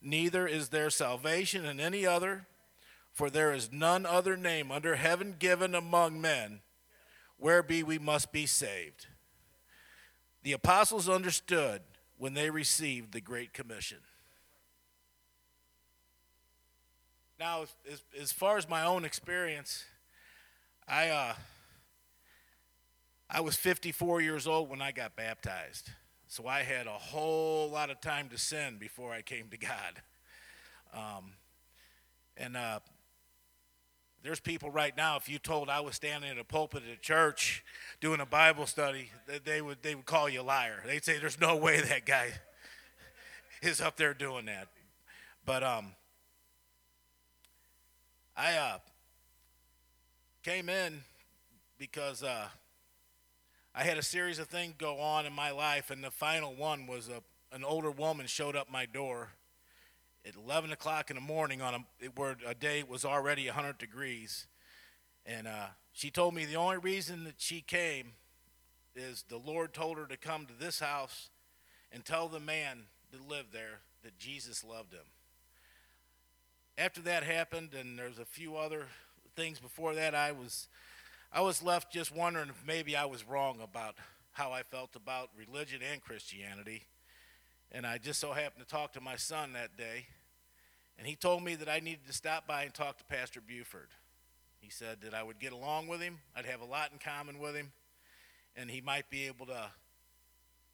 Neither 0.00 0.46
is 0.46 0.70
there 0.70 0.90
salvation 0.90 1.64
in 1.64 1.80
any 1.80 2.06
other, 2.06 2.46
for 3.12 3.30
there 3.30 3.52
is 3.52 3.70
none 3.70 4.06
other 4.06 4.36
name 4.36 4.70
under 4.70 4.96
heaven 4.96 5.36
given 5.38 5.74
among 5.74 6.20
men 6.20 6.60
whereby 7.42 7.82
we 7.82 7.98
must 7.98 8.30
be 8.30 8.46
saved. 8.46 9.08
The 10.44 10.52
apostles 10.52 11.08
understood 11.08 11.82
when 12.16 12.34
they 12.34 12.50
received 12.50 13.12
the 13.12 13.20
Great 13.20 13.52
Commission. 13.52 13.98
Now, 17.40 17.64
as, 17.90 18.04
as 18.20 18.30
far 18.30 18.58
as 18.58 18.68
my 18.68 18.84
own 18.84 19.04
experience, 19.04 19.84
I 20.86 21.08
uh, 21.08 21.34
I 23.28 23.40
was 23.40 23.56
54 23.56 24.20
years 24.20 24.46
old 24.46 24.70
when 24.70 24.80
I 24.80 24.92
got 24.92 25.16
baptized, 25.16 25.90
so 26.28 26.46
I 26.46 26.62
had 26.62 26.86
a 26.86 26.90
whole 26.90 27.68
lot 27.68 27.90
of 27.90 28.00
time 28.00 28.28
to 28.28 28.38
sin 28.38 28.76
before 28.78 29.12
I 29.12 29.22
came 29.22 29.48
to 29.48 29.58
God. 29.58 30.02
Um, 30.94 31.32
and 32.36 32.56
uh, 32.56 32.78
there's 34.22 34.40
people 34.40 34.70
right 34.70 34.96
now. 34.96 35.16
If 35.16 35.28
you 35.28 35.38
told 35.38 35.68
I 35.68 35.80
was 35.80 35.96
standing 35.96 36.30
in 36.30 36.38
a 36.38 36.44
pulpit 36.44 36.84
at 36.88 36.96
a 36.96 37.00
church 37.00 37.64
doing 38.00 38.20
a 38.20 38.26
Bible 38.26 38.66
study, 38.66 39.10
they 39.44 39.60
would 39.60 39.82
they 39.82 39.94
would 39.94 40.06
call 40.06 40.28
you 40.28 40.40
a 40.40 40.42
liar. 40.42 40.82
They'd 40.86 41.04
say 41.04 41.18
there's 41.18 41.40
no 41.40 41.56
way 41.56 41.80
that 41.80 42.06
guy 42.06 42.28
is 43.62 43.80
up 43.80 43.96
there 43.96 44.14
doing 44.14 44.46
that. 44.46 44.68
But 45.44 45.64
um, 45.64 45.92
I 48.36 48.54
uh, 48.54 48.78
came 50.44 50.68
in 50.68 51.02
because 51.78 52.22
uh, 52.22 52.46
I 53.74 53.82
had 53.82 53.98
a 53.98 54.02
series 54.02 54.38
of 54.38 54.46
things 54.46 54.74
go 54.78 54.98
on 54.98 55.26
in 55.26 55.32
my 55.32 55.50
life, 55.50 55.90
and 55.90 56.02
the 56.02 56.12
final 56.12 56.54
one 56.54 56.86
was 56.86 57.08
a, 57.08 57.22
an 57.54 57.64
older 57.64 57.90
woman 57.90 58.26
showed 58.28 58.54
up 58.54 58.70
my 58.70 58.86
door 58.86 59.30
at 60.26 60.34
11 60.36 60.72
o'clock 60.72 61.10
in 61.10 61.16
the 61.16 61.22
morning 61.22 61.60
on 61.60 61.74
a, 61.74 62.06
where 62.14 62.36
a 62.46 62.54
day 62.54 62.82
was 62.82 63.04
already 63.04 63.46
100 63.46 63.78
degrees. 63.78 64.46
And 65.26 65.46
uh, 65.46 65.66
she 65.92 66.10
told 66.10 66.34
me 66.34 66.44
the 66.44 66.56
only 66.56 66.78
reason 66.78 67.24
that 67.24 67.34
she 67.38 67.60
came 67.60 68.12
is 68.94 69.24
the 69.28 69.38
Lord 69.38 69.72
told 69.72 69.98
her 69.98 70.06
to 70.06 70.16
come 70.16 70.46
to 70.46 70.52
this 70.52 70.80
house 70.80 71.30
and 71.90 72.04
tell 72.04 72.28
the 72.28 72.40
man 72.40 72.84
that 73.10 73.28
lived 73.28 73.52
there 73.52 73.80
that 74.02 74.18
Jesus 74.18 74.64
loved 74.64 74.92
him. 74.92 75.04
After 76.78 77.00
that 77.02 77.22
happened, 77.22 77.74
and 77.78 77.98
there's 77.98 78.18
a 78.18 78.24
few 78.24 78.56
other 78.56 78.86
things 79.36 79.58
before 79.58 79.94
that, 79.94 80.14
I 80.14 80.32
was, 80.32 80.68
I 81.32 81.40
was 81.40 81.62
left 81.62 81.92
just 81.92 82.14
wondering 82.14 82.48
if 82.48 82.66
maybe 82.66 82.96
I 82.96 83.04
was 83.04 83.26
wrong 83.28 83.58
about 83.62 83.96
how 84.32 84.52
I 84.52 84.62
felt 84.62 84.96
about 84.96 85.28
religion 85.36 85.80
and 85.92 86.00
Christianity. 86.00 86.84
And 87.74 87.86
I 87.86 87.96
just 87.96 88.20
so 88.20 88.32
happened 88.32 88.66
to 88.66 88.70
talk 88.70 88.92
to 88.92 89.00
my 89.00 89.16
son 89.16 89.54
that 89.54 89.78
day, 89.78 90.04
and 90.98 91.06
he 91.06 91.16
told 91.16 91.42
me 91.42 91.54
that 91.54 91.70
I 91.70 91.80
needed 91.80 92.06
to 92.06 92.12
stop 92.12 92.46
by 92.46 92.64
and 92.64 92.74
talk 92.74 92.98
to 92.98 93.04
Pastor 93.04 93.40
Buford. 93.40 93.88
He 94.60 94.68
said 94.68 94.98
that 95.00 95.14
I 95.14 95.22
would 95.22 95.40
get 95.40 95.52
along 95.52 95.88
with 95.88 96.02
him, 96.02 96.18
I'd 96.36 96.44
have 96.44 96.60
a 96.60 96.66
lot 96.66 96.90
in 96.92 96.98
common 96.98 97.38
with 97.38 97.54
him, 97.54 97.72
and 98.56 98.70
he 98.70 98.82
might 98.82 99.08
be 99.08 99.26
able 99.26 99.46
to 99.46 99.70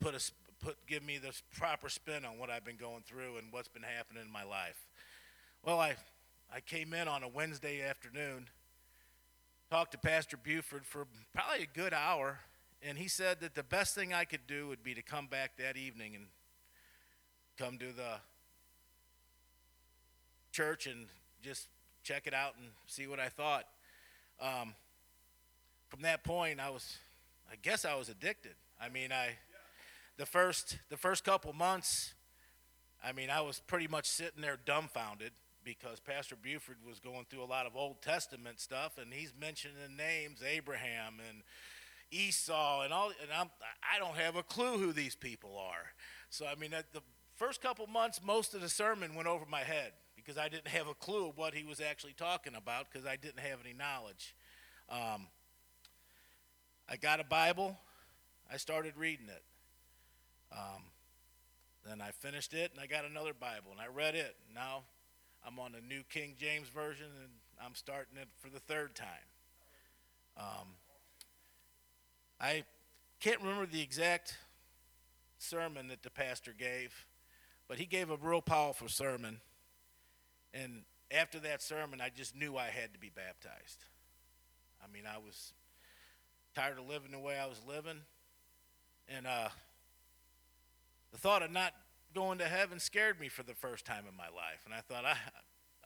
put 0.01 0.17
a 0.17 0.31
put 0.61 0.77
give 0.89 1.05
me 1.05 1.19
the 1.19 1.33
proper 1.57 1.89
spin 1.89 2.25
on 2.25 2.37
what 2.37 2.51
I've 2.51 2.65
been 2.65 2.77
going 2.77 3.05
through 3.07 3.37
and 3.37 3.53
what's 3.53 3.69
been 3.69 3.85
happening 3.85 4.25
in 4.25 4.33
my 4.33 4.43
life. 4.43 4.89
Well, 5.65 5.79
I 5.79 5.95
I 6.53 6.61
came 6.61 6.93
in 6.95 7.07
on 7.07 7.23
a 7.23 7.29
Wednesday 7.29 7.83
afternoon, 7.83 8.49
talked 9.71 9.93
to 9.93 9.99
Pastor 9.99 10.37
Buford 10.37 10.85
for 10.85 11.07
probably 11.33 11.63
a 11.63 11.79
good 11.79 11.95
hour, 11.95 12.41
and 12.83 12.99
he 12.99 13.07
said 13.07 13.41
that 13.41 13.55
the 13.55 13.63
best 13.63 13.95
thing 13.95 14.13
I 14.13 14.25
could 14.25 14.49
do 14.49 14.67
would 14.67 14.83
be 14.83 14.95
to 14.95 15.03
come 15.03 15.29
back 15.29 15.57
that 15.59 15.77
evening 15.77 16.17
and 16.17 16.27
come 17.59 17.77
to 17.77 17.87
the 17.87 18.21
church 20.53 20.87
and 20.87 21.07
just 21.42 21.66
check 22.05 22.27
it 22.27 22.35
out 22.35 22.55
and 22.57 22.68
see 22.87 23.09
what 23.09 23.18
I 23.18 23.29
thought. 23.29 23.64
Um, 24.40 24.75
from 25.88 26.03
that 26.03 26.23
point, 26.23 26.61
I 26.61 26.71
was, 26.71 26.99
I 27.51 27.57
guess 27.61 27.85
I 27.85 27.97
was 27.97 28.09
addicted. 28.09 28.55
I 28.81 28.88
mean, 28.88 29.11
I, 29.11 29.31
the 30.18 30.27
first, 30.27 30.79
the 30.88 30.97
first 30.97 31.25
couple 31.25 31.53
months, 31.53 32.14
I 33.05 33.12
mean, 33.12 33.29
I 33.29 33.40
was 33.40 33.61
pretty 33.66 33.88
much 33.88 34.07
sitting 34.07 34.40
there 34.40 34.59
dumbfounded 34.64 35.33
because 35.64 35.99
Pastor 35.99 36.37
Buford 36.40 36.77
was 36.87 37.01
going 37.01 37.27
through 37.29 37.42
a 37.42 37.47
lot 37.47 37.66
of 37.66 37.75
Old 37.75 38.03
Testament 38.03 38.61
stuff, 38.61 38.99
and 38.99 39.12
he's 39.12 39.33
mentioning 39.38 39.97
names 39.97 40.42
Abraham 40.49 41.14
and 41.29 41.42
Esau 42.12 42.83
and 42.85 42.92
all, 42.92 43.09
and 43.21 43.31
I'm, 43.37 43.51
I 43.83 43.99
don't 43.99 44.16
have 44.16 44.37
a 44.37 44.42
clue 44.44 44.79
who 44.79 44.92
these 44.92 45.16
people 45.16 45.59
are. 45.59 45.92
So 46.31 46.47
I 46.47 46.55
mean, 46.55 46.71
the 46.71 47.03
First 47.38 47.62
couple 47.62 47.87
months, 47.87 48.20
most 48.20 48.53
of 48.55 48.62
the 48.62 48.68
sermon 48.68 49.14
went 49.14 49.29
over 49.29 49.44
my 49.48 49.61
head 49.61 49.92
because 50.16 50.37
I 50.37 50.48
didn't 50.48 50.66
have 50.66 50.88
a 50.88 50.94
clue 50.94 51.33
what 51.37 51.55
he 51.55 51.62
was 51.62 51.81
actually 51.81 52.14
talking 52.14 52.57
about 52.57 52.87
because 52.90 53.07
I 53.07 53.14
didn't 53.14 53.38
have 53.38 53.61
any 53.64 53.72
knowledge. 53.72 54.35
Um, 54.90 55.29
I 56.88 56.96
got 56.96 57.20
a 57.20 57.24
Bible. 57.24 57.79
I 58.53 58.57
started 58.57 58.94
reading 58.96 59.29
it. 59.29 59.42
Um, 60.51 60.83
then 61.87 62.01
I 62.01 62.11
finished 62.11 62.55
it 62.55 62.72
and 62.72 62.81
I 62.81 62.88
got 62.88 63.05
another 63.05 63.35
Bible 63.38 63.70
and 63.70 63.81
I 63.81 63.87
read 63.87 64.16
it. 64.16 64.35
Now 64.53 64.83
I'm 65.46 65.61
on 65.61 65.70
the 65.70 65.81
New 65.81 66.03
King 66.11 66.35
James 66.40 66.66
Version 66.66 67.07
and 67.07 67.31
I'm 67.64 67.77
starting 67.77 68.18
it 68.20 68.27
for 68.40 68.51
the 68.51 68.59
third 68.59 68.96
time. 68.96 69.07
Um, 70.37 70.66
I 72.40 72.64
can't 73.20 73.40
remember 73.40 73.66
the 73.66 73.81
exact 73.81 74.38
sermon 75.38 75.87
that 75.87 76.03
the 76.03 76.11
pastor 76.11 76.53
gave. 76.59 77.07
But 77.69 77.79
he 77.79 77.85
gave 77.85 78.11
a 78.11 78.17
real 78.17 78.41
powerful 78.41 78.89
sermon. 78.89 79.41
And 80.55 80.83
after 81.11 81.39
that 81.41 81.63
sermon, 81.63 82.01
I 82.01 82.09
just 82.09 82.35
knew 82.35 82.57
I 82.57 82.67
had 82.67 82.95
to 82.95 82.99
be 82.99 83.11
baptized. 83.15 83.85
I 84.83 84.93
mean, 84.93 85.05
I 85.07 85.19
was 85.19 85.53
tired 86.55 86.79
of 86.79 86.89
living 86.89 87.13
the 87.13 87.19
way 87.19 87.39
I 87.39 87.47
was 87.47 87.61
living. 87.69 88.01
And 89.09 89.27
uh, 89.27 89.49
the 91.13 91.19
thought 91.19 91.43
of 91.43 91.51
not 91.51 91.75
going 92.15 92.39
to 92.39 92.47
heaven 92.47 92.81
scared 92.81 93.21
me 93.21 93.29
for 93.29 93.43
the 93.43 93.55
first 93.55 93.85
time 93.85 94.05
in 94.09 94.17
my 94.17 94.25
life. 94.25 94.63
And 94.65 94.75
I 94.75 94.81
thought, 94.81 95.05
I, 95.05 95.17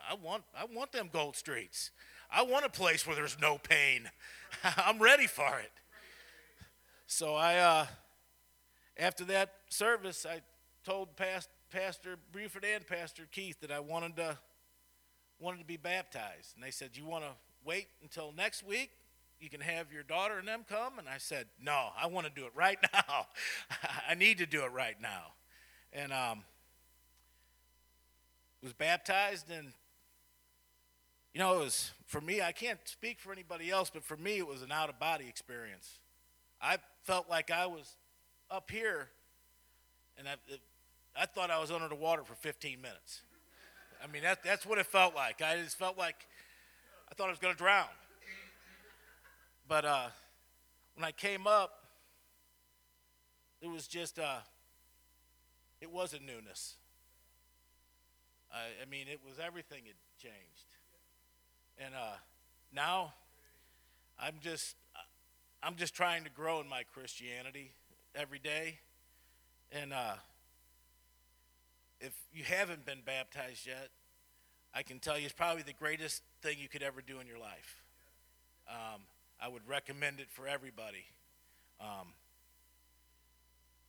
I, 0.09 0.15
want, 0.15 0.45
I 0.57 0.65
want 0.65 0.93
them 0.93 1.11
gold 1.13 1.37
streets. 1.37 1.91
I 2.31 2.43
want 2.43 2.65
a 2.65 2.71
place 2.71 3.07
where 3.07 3.15
there's 3.15 3.39
no 3.41 3.59
pain. 3.59 4.09
I'm 4.77 5.01
ready 5.01 5.27
for 5.27 5.59
it. 5.59 5.73
So 7.07 7.35
I, 7.35 7.57
uh, 7.59 7.87
after 8.97 9.25
that 9.27 9.53
service, 9.69 10.25
I 10.29 10.41
told 10.85 11.17
past, 11.17 11.49
Pastor 11.73 12.19
Buford 12.33 12.65
and 12.65 12.87
Pastor 12.87 13.23
Keith 13.31 13.61
that 13.61 13.73
I 13.73 13.81
wanted 13.81 14.17
to 14.17 14.37
wanted 15.41 15.59
to 15.59 15.65
be 15.65 15.79
baptized, 15.79 16.55
and 16.55 16.63
they 16.63 16.71
said, 16.71 16.91
"You 16.95 17.07
want 17.07 17.25
to 17.25 17.31
wait 17.65 17.89
until 18.03 18.31
next 18.33 18.63
week? 18.63 18.91
You 19.41 19.49
can 19.49 19.61
have 19.61 19.91
your 19.91 20.03
daughter 20.03 20.39
and 20.39 20.47
them 20.47 20.65
come." 20.69 20.99
And 20.99 21.09
I 21.09 21.17
said, 21.17 21.49
"No, 21.59 21.89
I 21.97 22.07
want 22.07 22.27
to 22.27 22.33
do 22.33 22.45
it 22.45 22.53
right 22.55 22.79
now. 22.93 23.27
I 24.07 24.15
need 24.15 24.39
to 24.39 24.47
do 24.47 24.65
it 24.65 24.71
right 24.73 25.01
now." 25.01 25.33
And 25.95 26.13
um, 26.13 26.45
was 28.63 28.75
baptized, 28.75 29.51
and 29.51 29.73
you 31.33 31.39
know, 31.39 31.61
it 31.61 31.65
was 31.65 31.91
for 32.07 32.21
me. 32.21 32.43
I 32.43 32.53
can't 32.53 32.81
speak 32.85 33.19
for 33.19 33.33
anybody 33.33 33.71
else, 33.71 33.91
but 33.93 34.05
for 34.05 34.17
me, 34.19 34.37
it 34.37 34.47
was 34.47 34.61
an 34.61 34.73
out 34.73 34.91
of 34.91 34.99
body 34.99 35.27
experience. 35.27 36.01
I 36.61 36.77
felt 37.05 37.31
like 37.31 37.51
I 37.51 37.67
was 37.67 37.97
up 38.51 38.71
here, 38.71 39.09
and 40.19 40.29
I, 40.29 40.35
I 41.17 41.27
thought 41.27 41.51
I 41.51 41.61
was 41.61 41.71
under 41.71 41.89
the 41.89 41.95
water 41.95 42.23
for 42.25 42.35
15 42.35 42.81
minutes. 42.81 43.23
I 44.03 44.07
mean, 44.07 44.23
that, 44.23 44.43
that's 44.43 44.67
what 44.67 44.79
it 44.79 44.87
felt 44.87 45.15
like. 45.15 45.43
I 45.43 45.57
just 45.63 45.79
felt 45.79 45.99
like 45.99 46.27
I 47.11 47.15
thought 47.15 47.27
I 47.27 47.31
was 47.31 47.39
going 47.39 47.55
to 47.55 47.59
drown. 47.59 47.87
But 49.69 49.85
uh, 49.85 50.07
when 50.97 51.05
I 51.05 51.13
came 51.13 51.47
up, 51.47 51.85
it 53.61 53.69
was 53.69 53.87
just, 53.87 54.19
uh, 54.19 54.39
it 55.81 55.91
was 55.91 56.15
a 56.15 56.19
newness. 56.19 56.77
I, 58.53 58.83
I 58.83 58.91
mean, 58.91 59.07
it 59.09 59.21
was 59.27 59.39
everything 59.39 59.83
had 59.87 59.95
changed. 60.19 60.67
And 61.79 61.95
uh, 61.95 62.17
now 62.75 63.13
I'm 64.19 64.35
just, 64.41 64.77
I'm 65.63 65.77
just 65.77 65.95
trying 65.95 66.25
to 66.25 66.31
grow 66.31 66.61
in 66.61 66.69
my 66.69 66.83
Christianity 66.83 67.71
every 68.15 68.39
day. 68.39 68.79
And, 69.71 69.93
uh, 69.93 70.15
if 72.03 72.13
you 72.35 72.43
haven't 72.43 72.85
been 72.85 72.99
baptized 73.07 73.67
yet, 73.67 73.89
I 74.75 74.83
can 74.83 74.99
tell 74.99 75.19
you 75.19 75.25
it's 75.25 75.35
probably 75.35 75.63
the 75.63 75.73
greatest 75.73 76.23
thing 76.43 76.57
you 76.61 76.69
could 76.69 76.83
ever 76.83 77.01
do 77.01 77.21
in 77.21 77.27
your 77.27 77.39
life. 77.39 77.83
Um, 78.69 79.03
I 79.41 79.49
would 79.49 79.67
recommend 79.69 80.19
it 80.19 80.29
for 80.31 80.47
everybody. 80.49 81.05
Um, 81.81 82.09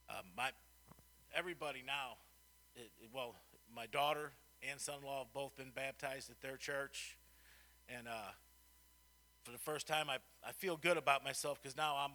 uh, 0.09 0.21
my 0.37 0.49
everybody 1.35 1.83
now, 1.85 2.17
it, 2.75 2.91
it, 3.01 3.09
well, 3.13 3.35
my 3.75 3.87
daughter 3.87 4.31
and 4.69 4.79
son-in-law 4.79 5.25
have 5.25 5.33
both 5.33 5.55
been 5.57 5.71
baptized 5.75 6.29
at 6.29 6.39
their 6.41 6.57
church, 6.57 7.17
and 7.89 8.07
uh, 8.07 8.31
for 9.43 9.51
the 9.51 9.57
first 9.57 9.87
time, 9.87 10.09
I 10.09 10.17
I 10.47 10.51
feel 10.51 10.77
good 10.77 10.97
about 10.97 11.23
myself 11.23 11.61
because 11.61 11.75
now 11.75 11.95
I'm 11.97 12.11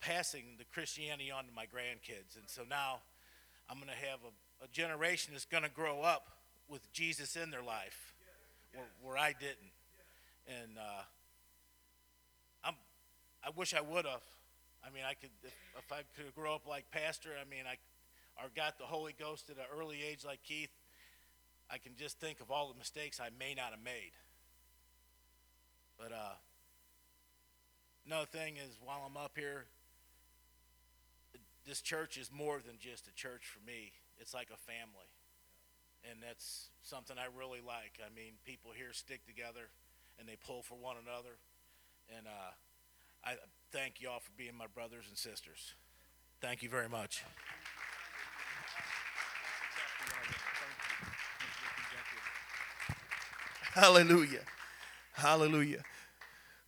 passing 0.00 0.44
the 0.56 0.64
Christianity 0.72 1.30
on 1.30 1.44
to 1.44 1.52
my 1.52 1.64
grandkids, 1.64 2.36
and 2.36 2.48
so 2.48 2.62
now 2.68 3.00
I'm 3.68 3.76
going 3.76 3.88
to 3.88 4.06
have 4.06 4.20
a 4.20 4.32
a 4.64 4.68
generation 4.68 5.34
that's 5.34 5.44
going 5.44 5.62
to 5.62 5.68
grow 5.68 6.00
up 6.00 6.28
with 6.68 6.90
Jesus 6.92 7.36
in 7.36 7.50
their 7.50 7.62
life, 7.62 8.14
where, 8.72 8.86
where 9.02 9.18
I 9.18 9.32
didn't. 9.32 9.74
And 10.48 10.78
uh, 10.78 11.02
I'm, 12.64 12.74
I 13.44 13.50
wish 13.54 13.74
I 13.74 13.82
would 13.82 14.06
have. 14.06 14.22
I 14.86 14.90
mean, 14.90 15.04
I 15.08 15.14
could 15.14 15.30
if, 15.42 15.54
if 15.78 15.92
I 15.92 16.00
could 16.16 16.34
grow 16.34 16.54
up 16.54 16.66
like 16.66 16.90
Pastor. 16.90 17.30
I 17.40 17.48
mean, 17.48 17.64
I 17.66 17.76
or 18.42 18.48
got 18.56 18.78
the 18.78 18.84
Holy 18.84 19.14
Ghost 19.18 19.50
at 19.50 19.56
an 19.56 19.64
early 19.76 19.98
age 20.02 20.24
like 20.24 20.42
Keith. 20.42 20.72
I 21.70 21.78
can 21.78 21.92
just 21.96 22.18
think 22.18 22.40
of 22.40 22.50
all 22.50 22.68
the 22.68 22.78
mistakes 22.78 23.20
I 23.20 23.28
may 23.38 23.54
not 23.54 23.70
have 23.70 23.82
made. 23.82 24.12
But 25.98 26.12
uh, 26.12 26.34
another 28.06 28.26
thing 28.26 28.56
is, 28.56 28.76
while 28.84 29.02
I'm 29.06 29.16
up 29.16 29.32
here, 29.36 29.66
this 31.66 31.80
church 31.80 32.18
is 32.18 32.30
more 32.32 32.60
than 32.66 32.76
just 32.78 33.08
a 33.08 33.14
church 33.14 33.46
for 33.46 33.64
me 33.64 33.92
it's 34.18 34.34
like 34.34 34.48
a 34.52 34.56
family. 34.56 35.10
and 36.10 36.20
that's 36.22 36.68
something 36.82 37.16
I 37.18 37.26
really 37.36 37.60
like. 37.64 37.98
I 38.04 38.14
mean, 38.14 38.34
people 38.44 38.70
here 38.76 38.92
stick 38.92 39.24
together 39.26 39.70
and 40.18 40.28
they 40.28 40.36
pull 40.36 40.62
for 40.62 40.76
one 40.76 40.96
another, 41.02 41.38
and 42.14 42.26
uh, 42.26 42.52
I 43.24 43.34
thank 43.72 44.00
y'all 44.00 44.20
for 44.20 44.30
being 44.36 44.56
my 44.56 44.66
brothers 44.66 45.06
and 45.08 45.16
sisters. 45.16 45.74
Thank 46.40 46.62
you 46.62 46.68
very 46.68 46.88
much. 46.88 47.24
Hallelujah. 53.72 54.42
Hallelujah. 55.14 55.82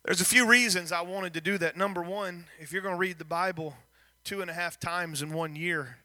There's 0.03 0.19
a 0.19 0.25
few 0.25 0.45
reasons 0.45 0.91
I 0.91 1.01
wanted 1.01 1.33
to 1.35 1.41
do 1.41 1.57
that. 1.57 1.77
Number 1.77 2.01
one, 2.01 2.45
if 2.59 2.71
you're 2.73 2.81
going 2.81 2.95
to 2.95 2.99
read 2.99 3.17
the 3.17 3.25
Bible 3.25 3.75
two 4.23 4.41
and 4.41 4.49
a 4.49 4.53
half 4.53 4.79
times 4.79 5.21
in 5.21 5.31
one 5.31 5.55
year, 5.55 5.97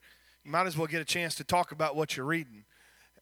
you 0.45 0.51
might 0.51 0.66
as 0.66 0.76
well 0.76 0.86
get 0.86 1.01
a 1.01 1.05
chance 1.05 1.34
to 1.36 1.45
talk 1.45 1.72
about 1.72 1.97
what 1.97 2.16
you're 2.16 2.26
reading. 2.26 2.64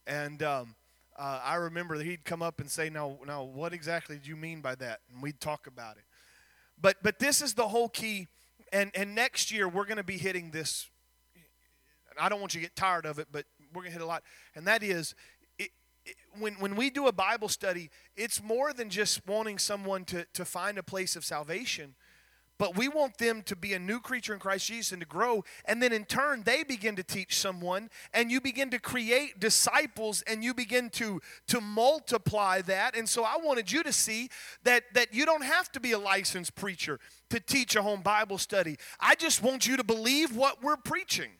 And 0.07 0.41
um, 0.43 0.75
uh, 1.17 1.39
I 1.43 1.55
remember 1.55 1.97
that 1.97 2.05
he'd 2.05 2.25
come 2.25 2.41
up 2.41 2.59
and 2.59 2.69
say, 2.69 2.89
"Now, 2.89 3.19
now, 3.25 3.43
what 3.43 3.73
exactly 3.73 4.17
do 4.17 4.29
you 4.29 4.35
mean 4.35 4.61
by 4.61 4.75
that?" 4.75 5.01
And 5.11 5.21
we'd 5.21 5.39
talk 5.39 5.67
about 5.67 5.97
it. 5.97 6.03
But 6.81 6.97
but 7.03 7.19
this 7.19 7.41
is 7.41 7.53
the 7.53 7.67
whole 7.67 7.89
key. 7.89 8.27
And 8.73 8.91
and 8.95 9.13
next 9.13 9.51
year 9.51 9.67
we're 9.67 9.85
going 9.85 9.97
to 9.97 10.03
be 10.03 10.17
hitting 10.17 10.51
this. 10.51 10.89
I 12.19 12.29
don't 12.29 12.39
want 12.39 12.53
you 12.53 12.61
to 12.61 12.65
get 12.65 12.75
tired 12.75 13.05
of 13.05 13.19
it, 13.19 13.27
but 13.31 13.45
we're 13.73 13.83
going 13.83 13.93
to 13.93 13.99
hit 13.99 14.01
a 14.01 14.05
lot. 14.05 14.23
And 14.55 14.67
that 14.67 14.83
is, 14.83 15.15
when, 16.37 16.55
when 16.55 16.75
we 16.75 16.89
do 16.89 17.07
a 17.07 17.11
Bible 17.11 17.49
study, 17.49 17.89
it's 18.15 18.41
more 18.41 18.73
than 18.73 18.89
just 18.89 19.25
wanting 19.27 19.57
someone 19.57 20.05
to, 20.05 20.25
to 20.33 20.45
find 20.45 20.77
a 20.77 20.83
place 20.83 21.15
of 21.15 21.25
salvation, 21.25 21.95
but 22.61 22.77
we 22.77 22.87
want 22.87 23.17
them 23.17 23.41
to 23.41 23.55
be 23.55 23.73
a 23.73 23.79
new 23.79 23.99
creature 23.99 24.33
in 24.35 24.39
Christ 24.39 24.67
Jesus 24.67 24.91
and 24.91 25.01
to 25.01 25.07
grow. 25.07 25.43
And 25.65 25.81
then 25.81 25.91
in 25.91 26.05
turn, 26.05 26.43
they 26.43 26.61
begin 26.61 26.95
to 26.97 27.01
teach 27.01 27.35
someone, 27.35 27.89
and 28.13 28.29
you 28.29 28.39
begin 28.39 28.69
to 28.69 28.77
create 28.77 29.39
disciples 29.39 30.21
and 30.27 30.43
you 30.43 30.53
begin 30.53 30.91
to, 30.91 31.21
to 31.47 31.59
multiply 31.59 32.61
that. 32.61 32.95
And 32.95 33.09
so 33.09 33.23
I 33.23 33.37
wanted 33.43 33.71
you 33.71 33.81
to 33.81 33.91
see 33.91 34.29
that, 34.61 34.83
that 34.93 35.11
you 35.11 35.25
don't 35.25 35.43
have 35.43 35.71
to 35.71 35.79
be 35.79 35.93
a 35.93 35.97
licensed 35.97 36.53
preacher 36.53 36.99
to 37.31 37.39
teach 37.39 37.75
a 37.75 37.81
home 37.81 38.03
Bible 38.03 38.37
study. 38.37 38.77
I 38.99 39.15
just 39.15 39.41
want 39.41 39.65
you 39.65 39.75
to 39.77 39.83
believe 39.83 40.35
what 40.35 40.61
we're 40.61 40.77
preaching. 40.77 41.31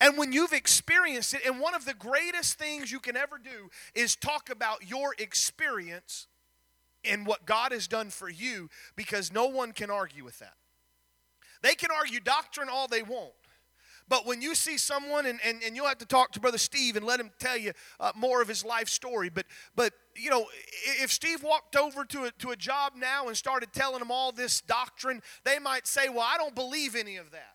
And 0.00 0.16
when 0.16 0.32
you've 0.32 0.54
experienced 0.54 1.34
it, 1.34 1.42
and 1.44 1.60
one 1.60 1.74
of 1.74 1.84
the 1.84 1.92
greatest 1.92 2.58
things 2.58 2.90
you 2.90 3.00
can 3.00 3.18
ever 3.18 3.36
do 3.36 3.68
is 3.94 4.16
talk 4.16 4.48
about 4.48 4.88
your 4.88 5.14
experience 5.18 6.26
and 7.06 7.26
what 7.26 7.46
God 7.46 7.72
has 7.72 7.86
done 7.86 8.10
for 8.10 8.28
you 8.28 8.68
because 8.96 9.32
no 9.32 9.46
one 9.46 9.72
can 9.72 9.90
argue 9.90 10.24
with 10.24 10.38
that. 10.38 10.54
They 11.62 11.74
can 11.74 11.90
argue 11.90 12.20
doctrine 12.20 12.68
all 12.68 12.88
they 12.88 13.02
want. 13.02 13.32
But 14.06 14.26
when 14.26 14.42
you 14.42 14.54
see 14.54 14.76
someone, 14.76 15.24
and, 15.24 15.40
and, 15.42 15.62
and 15.62 15.74
you'll 15.74 15.86
have 15.86 15.98
to 15.98 16.06
talk 16.06 16.32
to 16.32 16.40
Brother 16.40 16.58
Steve 16.58 16.96
and 16.96 17.06
let 17.06 17.18
him 17.18 17.30
tell 17.38 17.56
you 17.56 17.72
uh, 17.98 18.12
more 18.14 18.42
of 18.42 18.48
his 18.48 18.64
life 18.64 18.88
story. 18.88 19.30
But, 19.30 19.46
but, 19.74 19.94
you 20.14 20.28
know, 20.28 20.46
if 21.00 21.10
Steve 21.10 21.42
walked 21.42 21.74
over 21.74 22.04
to 22.04 22.24
a, 22.24 22.30
to 22.32 22.50
a 22.50 22.56
job 22.56 22.92
now 22.96 23.28
and 23.28 23.36
started 23.36 23.72
telling 23.72 24.00
them 24.00 24.10
all 24.10 24.30
this 24.30 24.60
doctrine, 24.60 25.22
they 25.44 25.58
might 25.58 25.86
say, 25.86 26.10
Well, 26.10 26.20
I 26.20 26.36
don't 26.36 26.54
believe 26.54 26.94
any 26.94 27.16
of 27.16 27.30
that. 27.30 27.53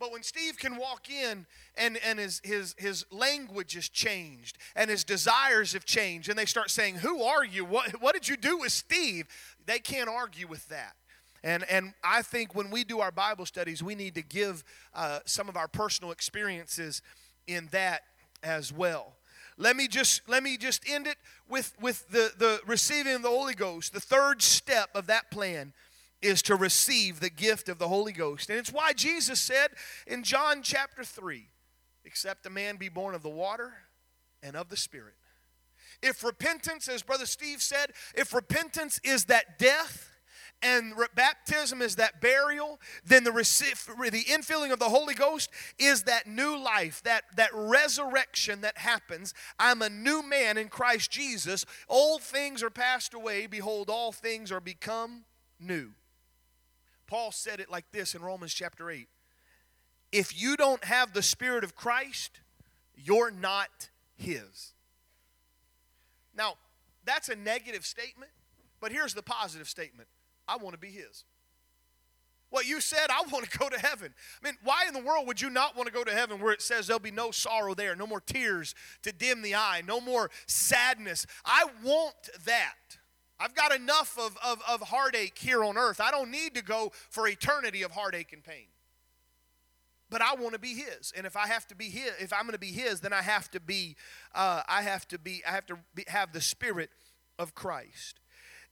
But 0.00 0.10
when 0.10 0.22
Steve 0.22 0.58
can 0.58 0.76
walk 0.76 1.08
in 1.08 1.46
and, 1.76 1.98
and 2.04 2.18
his, 2.18 2.40
his, 2.44 2.74
his 2.78 3.06
language 3.10 3.74
has 3.74 3.88
changed 3.88 4.58
and 4.74 4.90
his 4.90 5.04
desires 5.04 5.72
have 5.72 5.84
changed, 5.84 6.28
and 6.28 6.38
they 6.38 6.46
start 6.46 6.70
saying, 6.70 6.96
Who 6.96 7.22
are 7.22 7.44
you? 7.44 7.64
What, 7.64 8.02
what 8.02 8.14
did 8.14 8.28
you 8.28 8.36
do 8.36 8.58
with 8.58 8.72
Steve? 8.72 9.26
They 9.66 9.78
can't 9.78 10.08
argue 10.08 10.48
with 10.48 10.68
that. 10.68 10.94
And, 11.44 11.64
and 11.70 11.92
I 12.02 12.22
think 12.22 12.54
when 12.54 12.70
we 12.70 12.84
do 12.84 13.00
our 13.00 13.12
Bible 13.12 13.46
studies, 13.46 13.82
we 13.82 13.94
need 13.94 14.14
to 14.14 14.22
give 14.22 14.64
uh, 14.94 15.20
some 15.26 15.48
of 15.48 15.56
our 15.56 15.68
personal 15.68 16.10
experiences 16.10 17.02
in 17.46 17.68
that 17.70 18.02
as 18.42 18.72
well. 18.72 19.12
Let 19.56 19.76
me 19.76 19.86
just 19.86 20.28
let 20.28 20.42
me 20.42 20.56
just 20.56 20.88
end 20.88 21.06
it 21.06 21.16
with, 21.48 21.74
with 21.80 22.08
the, 22.08 22.32
the 22.38 22.60
receiving 22.66 23.14
of 23.14 23.22
the 23.22 23.28
Holy 23.28 23.54
Ghost. 23.54 23.92
The 23.92 24.00
third 24.00 24.42
step 24.42 24.90
of 24.94 25.06
that 25.06 25.30
plan 25.30 25.72
is 26.24 26.42
to 26.42 26.56
receive 26.56 27.20
the 27.20 27.30
gift 27.30 27.68
of 27.68 27.78
the 27.78 27.88
Holy 27.88 28.12
Ghost. 28.12 28.50
And 28.50 28.58
it's 28.58 28.72
why 28.72 28.92
Jesus 28.92 29.40
said 29.40 29.68
in 30.06 30.22
John 30.22 30.62
chapter 30.62 31.04
3 31.04 31.48
except 32.04 32.46
a 32.46 32.50
man 32.50 32.76
be 32.76 32.88
born 32.88 33.14
of 33.14 33.22
the 33.22 33.30
water 33.30 33.72
and 34.42 34.56
of 34.56 34.68
the 34.68 34.76
Spirit. 34.76 35.14
If 36.02 36.22
repentance, 36.22 36.88
as 36.88 37.02
Brother 37.02 37.26
Steve 37.26 37.62
said, 37.62 37.92
if 38.14 38.34
repentance 38.34 39.00
is 39.02 39.26
that 39.26 39.58
death, 39.58 40.10
and 40.62 40.94
baptism 41.14 41.82
is 41.82 41.96
that 41.96 42.22
burial, 42.22 42.80
then 43.04 43.24
the, 43.24 43.32
the 43.32 44.24
infilling 44.24 44.72
of 44.72 44.78
the 44.78 44.88
Holy 44.88 45.14
Ghost 45.14 45.50
is 45.78 46.04
that 46.04 46.26
new 46.26 46.56
life, 46.56 47.02
that, 47.02 47.24
that 47.36 47.50
resurrection 47.52 48.62
that 48.62 48.78
happens. 48.78 49.34
I'm 49.58 49.82
a 49.82 49.90
new 49.90 50.22
man 50.22 50.56
in 50.56 50.68
Christ 50.68 51.10
Jesus. 51.10 51.66
Old 51.86 52.22
things 52.22 52.62
are 52.62 52.70
passed 52.70 53.12
away. 53.12 53.46
Behold, 53.46 53.90
all 53.90 54.10
things 54.10 54.50
are 54.50 54.60
become 54.60 55.24
new. 55.60 55.90
Paul 57.14 57.30
said 57.30 57.60
it 57.60 57.70
like 57.70 57.92
this 57.92 58.16
in 58.16 58.22
Romans 58.22 58.52
chapter 58.52 58.90
8 58.90 59.06
If 60.10 60.36
you 60.36 60.56
don't 60.56 60.82
have 60.82 61.12
the 61.12 61.22
Spirit 61.22 61.62
of 61.62 61.76
Christ, 61.76 62.40
you're 62.96 63.30
not 63.30 63.90
His. 64.16 64.72
Now, 66.36 66.54
that's 67.04 67.28
a 67.28 67.36
negative 67.36 67.86
statement, 67.86 68.32
but 68.80 68.90
here's 68.90 69.14
the 69.14 69.22
positive 69.22 69.68
statement 69.68 70.08
I 70.48 70.56
want 70.56 70.74
to 70.74 70.78
be 70.80 70.88
His. 70.88 71.22
What 72.50 72.66
you 72.66 72.80
said, 72.80 73.06
I 73.08 73.22
want 73.30 73.48
to 73.48 73.58
go 73.58 73.68
to 73.68 73.78
heaven. 73.78 74.12
I 74.42 74.46
mean, 74.48 74.58
why 74.64 74.86
in 74.88 74.92
the 74.92 75.00
world 75.00 75.28
would 75.28 75.40
you 75.40 75.50
not 75.50 75.76
want 75.76 75.86
to 75.86 75.94
go 75.94 76.02
to 76.02 76.12
heaven 76.12 76.40
where 76.40 76.52
it 76.52 76.62
says 76.62 76.88
there'll 76.88 76.98
be 76.98 77.12
no 77.12 77.30
sorrow 77.30 77.74
there, 77.74 77.94
no 77.94 78.08
more 78.08 78.22
tears 78.22 78.74
to 79.02 79.12
dim 79.12 79.40
the 79.40 79.54
eye, 79.54 79.84
no 79.86 80.00
more 80.00 80.32
sadness? 80.48 81.26
I 81.44 81.66
want 81.84 82.28
that. 82.44 82.98
I've 83.38 83.54
got 83.54 83.74
enough 83.74 84.16
of, 84.18 84.36
of, 84.44 84.60
of 84.68 84.80
heartache 84.82 85.36
here 85.38 85.64
on 85.64 85.76
earth. 85.76 86.00
I 86.00 86.10
don't 86.10 86.30
need 86.30 86.54
to 86.54 86.62
go 86.62 86.92
for 87.10 87.26
eternity 87.26 87.82
of 87.82 87.90
heartache 87.90 88.32
and 88.32 88.44
pain. 88.44 88.66
But 90.10 90.22
I 90.22 90.34
want 90.34 90.52
to 90.52 90.60
be 90.60 90.74
His, 90.74 91.12
and 91.16 91.26
if 91.26 91.36
I 91.36 91.48
have 91.48 91.66
to 91.68 91.74
be 91.74 91.86
His, 91.86 92.12
if 92.20 92.32
I'm 92.32 92.42
going 92.42 92.52
to 92.52 92.58
be 92.58 92.68
His, 92.68 93.00
then 93.00 93.12
I 93.12 93.22
have 93.22 93.50
to 93.50 93.60
be, 93.60 93.96
uh, 94.34 94.62
I 94.68 94.82
have 94.82 95.08
to 95.08 95.18
be, 95.18 95.42
I 95.46 95.50
have 95.50 95.66
to 95.66 95.78
be, 95.94 96.04
have 96.06 96.32
the 96.32 96.40
Spirit 96.40 96.90
of 97.38 97.54
Christ. 97.54 98.20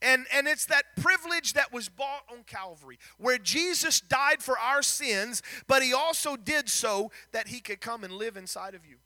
And, 0.01 0.27
and 0.33 0.49
it's 0.49 0.67
that 0.67 0.85
privilege 1.01 1.53
that 1.55 1.73
was 1.73 1.89
bought 1.89 2.25
on 2.31 2.43
Calvary, 2.45 2.99
where 3.19 3.39
Jesus 3.39 4.01
died 4.01 4.43
for 4.43 4.59
our 4.59 4.83
sins, 4.83 5.43
but 5.69 5.83
he 5.83 5.93
also 5.93 6.37
did 6.37 6.69
so 6.69 7.11
that 7.31 7.49
he 7.49 7.61
could 7.61 7.81
come 7.81 8.03
and 8.03 8.13
live 8.13 8.37
inside 8.37 8.75
of 8.75 8.85
you. 8.85 8.97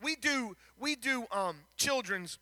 We 0.00 0.16
do, 0.16 0.56
we 0.78 0.96
do 0.96 1.26
um, 1.30 1.58
children's 1.76 2.38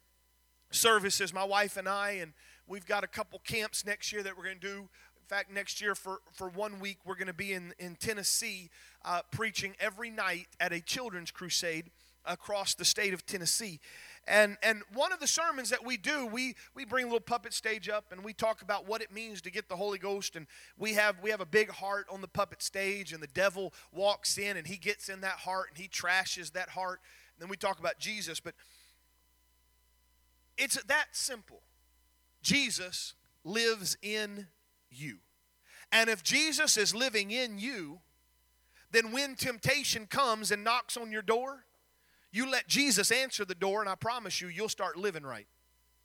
services, 0.70 1.34
my 1.34 1.44
wife 1.44 1.76
and 1.76 1.88
I, 1.88 2.12
and 2.12 2.32
We've 2.70 2.86
got 2.86 3.02
a 3.02 3.08
couple 3.08 3.40
camps 3.40 3.84
next 3.84 4.12
year 4.12 4.22
that 4.22 4.38
we're 4.38 4.44
going 4.44 4.60
to 4.60 4.66
do. 4.74 4.78
In 4.78 5.26
fact, 5.26 5.50
next 5.52 5.80
year 5.80 5.96
for, 5.96 6.20
for 6.32 6.48
one 6.48 6.78
week, 6.78 6.98
we're 7.04 7.16
going 7.16 7.26
to 7.26 7.32
be 7.32 7.52
in, 7.52 7.74
in 7.80 7.96
Tennessee 7.96 8.70
uh, 9.04 9.22
preaching 9.32 9.74
every 9.80 10.08
night 10.08 10.46
at 10.60 10.72
a 10.72 10.80
children's 10.80 11.32
crusade 11.32 11.90
across 12.24 12.74
the 12.74 12.84
state 12.84 13.12
of 13.12 13.26
Tennessee. 13.26 13.80
And, 14.28 14.56
and 14.62 14.82
one 14.94 15.12
of 15.12 15.18
the 15.18 15.26
sermons 15.26 15.70
that 15.70 15.84
we 15.84 15.96
do, 15.96 16.26
we, 16.26 16.54
we 16.72 16.84
bring 16.84 17.06
a 17.06 17.08
little 17.08 17.18
puppet 17.18 17.54
stage 17.54 17.88
up 17.88 18.12
and 18.12 18.22
we 18.22 18.32
talk 18.32 18.62
about 18.62 18.86
what 18.86 19.02
it 19.02 19.10
means 19.10 19.40
to 19.42 19.50
get 19.50 19.68
the 19.68 19.74
Holy 19.74 19.98
Ghost. 19.98 20.36
And 20.36 20.46
we 20.78 20.94
have, 20.94 21.16
we 21.20 21.30
have 21.30 21.40
a 21.40 21.46
big 21.46 21.70
heart 21.70 22.06
on 22.08 22.20
the 22.20 22.28
puppet 22.28 22.62
stage, 22.62 23.12
and 23.12 23.20
the 23.20 23.26
devil 23.34 23.74
walks 23.92 24.38
in 24.38 24.56
and 24.56 24.64
he 24.64 24.76
gets 24.76 25.08
in 25.08 25.22
that 25.22 25.38
heart 25.38 25.70
and 25.70 25.78
he 25.78 25.88
trashes 25.88 26.52
that 26.52 26.68
heart. 26.68 27.00
And 27.34 27.42
then 27.42 27.48
we 27.48 27.56
talk 27.56 27.80
about 27.80 27.98
Jesus. 27.98 28.38
But 28.38 28.54
it's 30.56 30.80
that 30.84 31.06
simple. 31.10 31.62
Jesus 32.43 33.14
lives 33.45 33.97
in 34.03 34.49
you. 34.91 35.18
And 35.93 36.09
if 36.09 36.22
Jesus 36.22 36.76
is 36.76 36.95
living 36.95 37.30
in 37.30 37.59
you, 37.59 38.01
then 38.93 39.12
when 39.12 39.34
temptation 39.34 40.07
comes 40.07 40.51
and 40.51 40.64
knocks 40.64 40.97
on 40.97 41.11
your 41.11 41.22
door, 41.22 41.64
you 42.32 42.51
let 42.51 42.68
Jesus 42.68 43.11
answer 43.11 43.45
the 43.45 43.55
door, 43.55 43.80
and 43.80 43.88
I 43.88 43.95
promise 43.95 44.41
you, 44.41 44.49
you'll 44.49 44.68
start 44.68 44.97
living 44.97 45.24
right. 45.24 45.47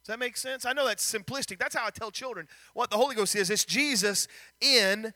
Does 0.03 0.13
that 0.13 0.19
make 0.19 0.37
sense? 0.37 0.65
I 0.65 0.73
know 0.73 0.85
that's 0.85 1.11
simplistic. 1.11 1.57
That's 1.57 1.75
how 1.75 1.85
I 1.85 1.89
tell 1.89 2.11
children 2.11 2.47
what 2.73 2.89
the 2.89 2.97
Holy 2.97 3.15
Ghost 3.15 3.35
is. 3.35 3.49
It's 3.49 3.65
Jesus 3.65 4.27
in 4.61 5.13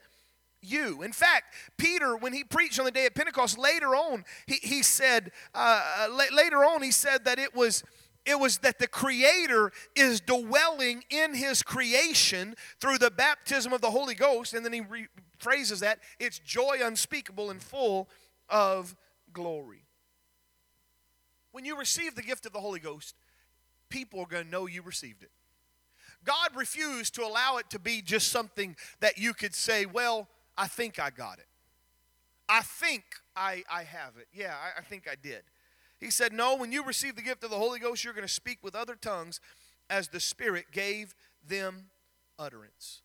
you. 0.61 1.03
In 1.03 1.11
fact, 1.11 1.53
Peter, 1.77 2.15
when 2.17 2.33
he 2.33 2.43
preached 2.43 2.79
on 2.79 2.85
the 2.85 2.91
day 2.91 3.05
of 3.05 3.13
Pentecost, 3.13 3.57
later 3.57 3.95
on, 3.95 4.25
he, 4.47 4.55
he 4.61 4.83
said, 4.83 5.31
uh, 5.53 6.07
later 6.35 6.63
on, 6.65 6.81
he 6.81 6.91
said 6.91 7.25
that 7.25 7.39
it 7.39 7.55
was 7.55 7.83
it 8.25 8.39
was 8.39 8.59
that 8.59 8.79
the 8.79 8.87
Creator 8.87 9.71
is 9.95 10.21
dwelling 10.21 11.03
in 11.09 11.33
His 11.33 11.63
creation 11.63 12.55
through 12.79 12.97
the 12.97 13.11
baptism 13.11 13.73
of 13.73 13.81
the 13.81 13.91
Holy 13.91 14.15
Ghost. 14.15 14.53
And 14.53 14.65
then 14.65 14.73
he 14.73 14.81
phrases 15.37 15.79
that 15.79 15.99
it's 16.19 16.39
joy 16.39 16.79
unspeakable 16.83 17.49
and 17.49 17.61
full 17.61 18.09
of 18.49 18.95
glory. 19.33 19.83
When 21.51 21.65
you 21.65 21.77
receive 21.77 22.15
the 22.15 22.21
gift 22.21 22.45
of 22.45 22.53
the 22.53 22.59
Holy 22.59 22.79
Ghost, 22.79 23.15
people 23.89 24.19
are 24.19 24.27
going 24.27 24.45
to 24.45 24.51
know 24.51 24.67
you 24.67 24.81
received 24.81 25.23
it. 25.23 25.31
God 26.23 26.49
refused 26.55 27.15
to 27.15 27.23
allow 27.23 27.57
it 27.57 27.69
to 27.71 27.79
be 27.79 28.01
just 28.01 28.27
something 28.27 28.75
that 28.99 29.17
you 29.17 29.33
could 29.33 29.55
say, 29.55 29.85
well, 29.85 30.27
I 30.57 30.67
think 30.67 30.99
I 30.99 31.09
got 31.09 31.39
it. 31.39 31.47
I 32.49 32.61
think 32.61 33.03
I, 33.35 33.63
I 33.71 33.83
have 33.83 34.17
it. 34.17 34.27
Yeah, 34.33 34.53
I, 34.53 34.79
I 34.79 34.83
think 34.83 35.07
I 35.09 35.15
did. 35.15 35.43
He 35.99 36.11
said, 36.11 36.33
No, 36.33 36.55
when 36.55 36.71
you 36.71 36.83
receive 36.83 37.15
the 37.15 37.21
gift 37.21 37.43
of 37.43 37.49
the 37.49 37.57
Holy 37.57 37.79
Ghost, 37.79 38.03
you're 38.03 38.13
going 38.13 38.27
to 38.27 38.33
speak 38.33 38.59
with 38.63 38.75
other 38.75 38.95
tongues 38.95 39.39
as 39.89 40.07
the 40.07 40.19
Spirit 40.19 40.65
gave 40.71 41.15
them 41.47 41.85
utterance. 42.37 43.01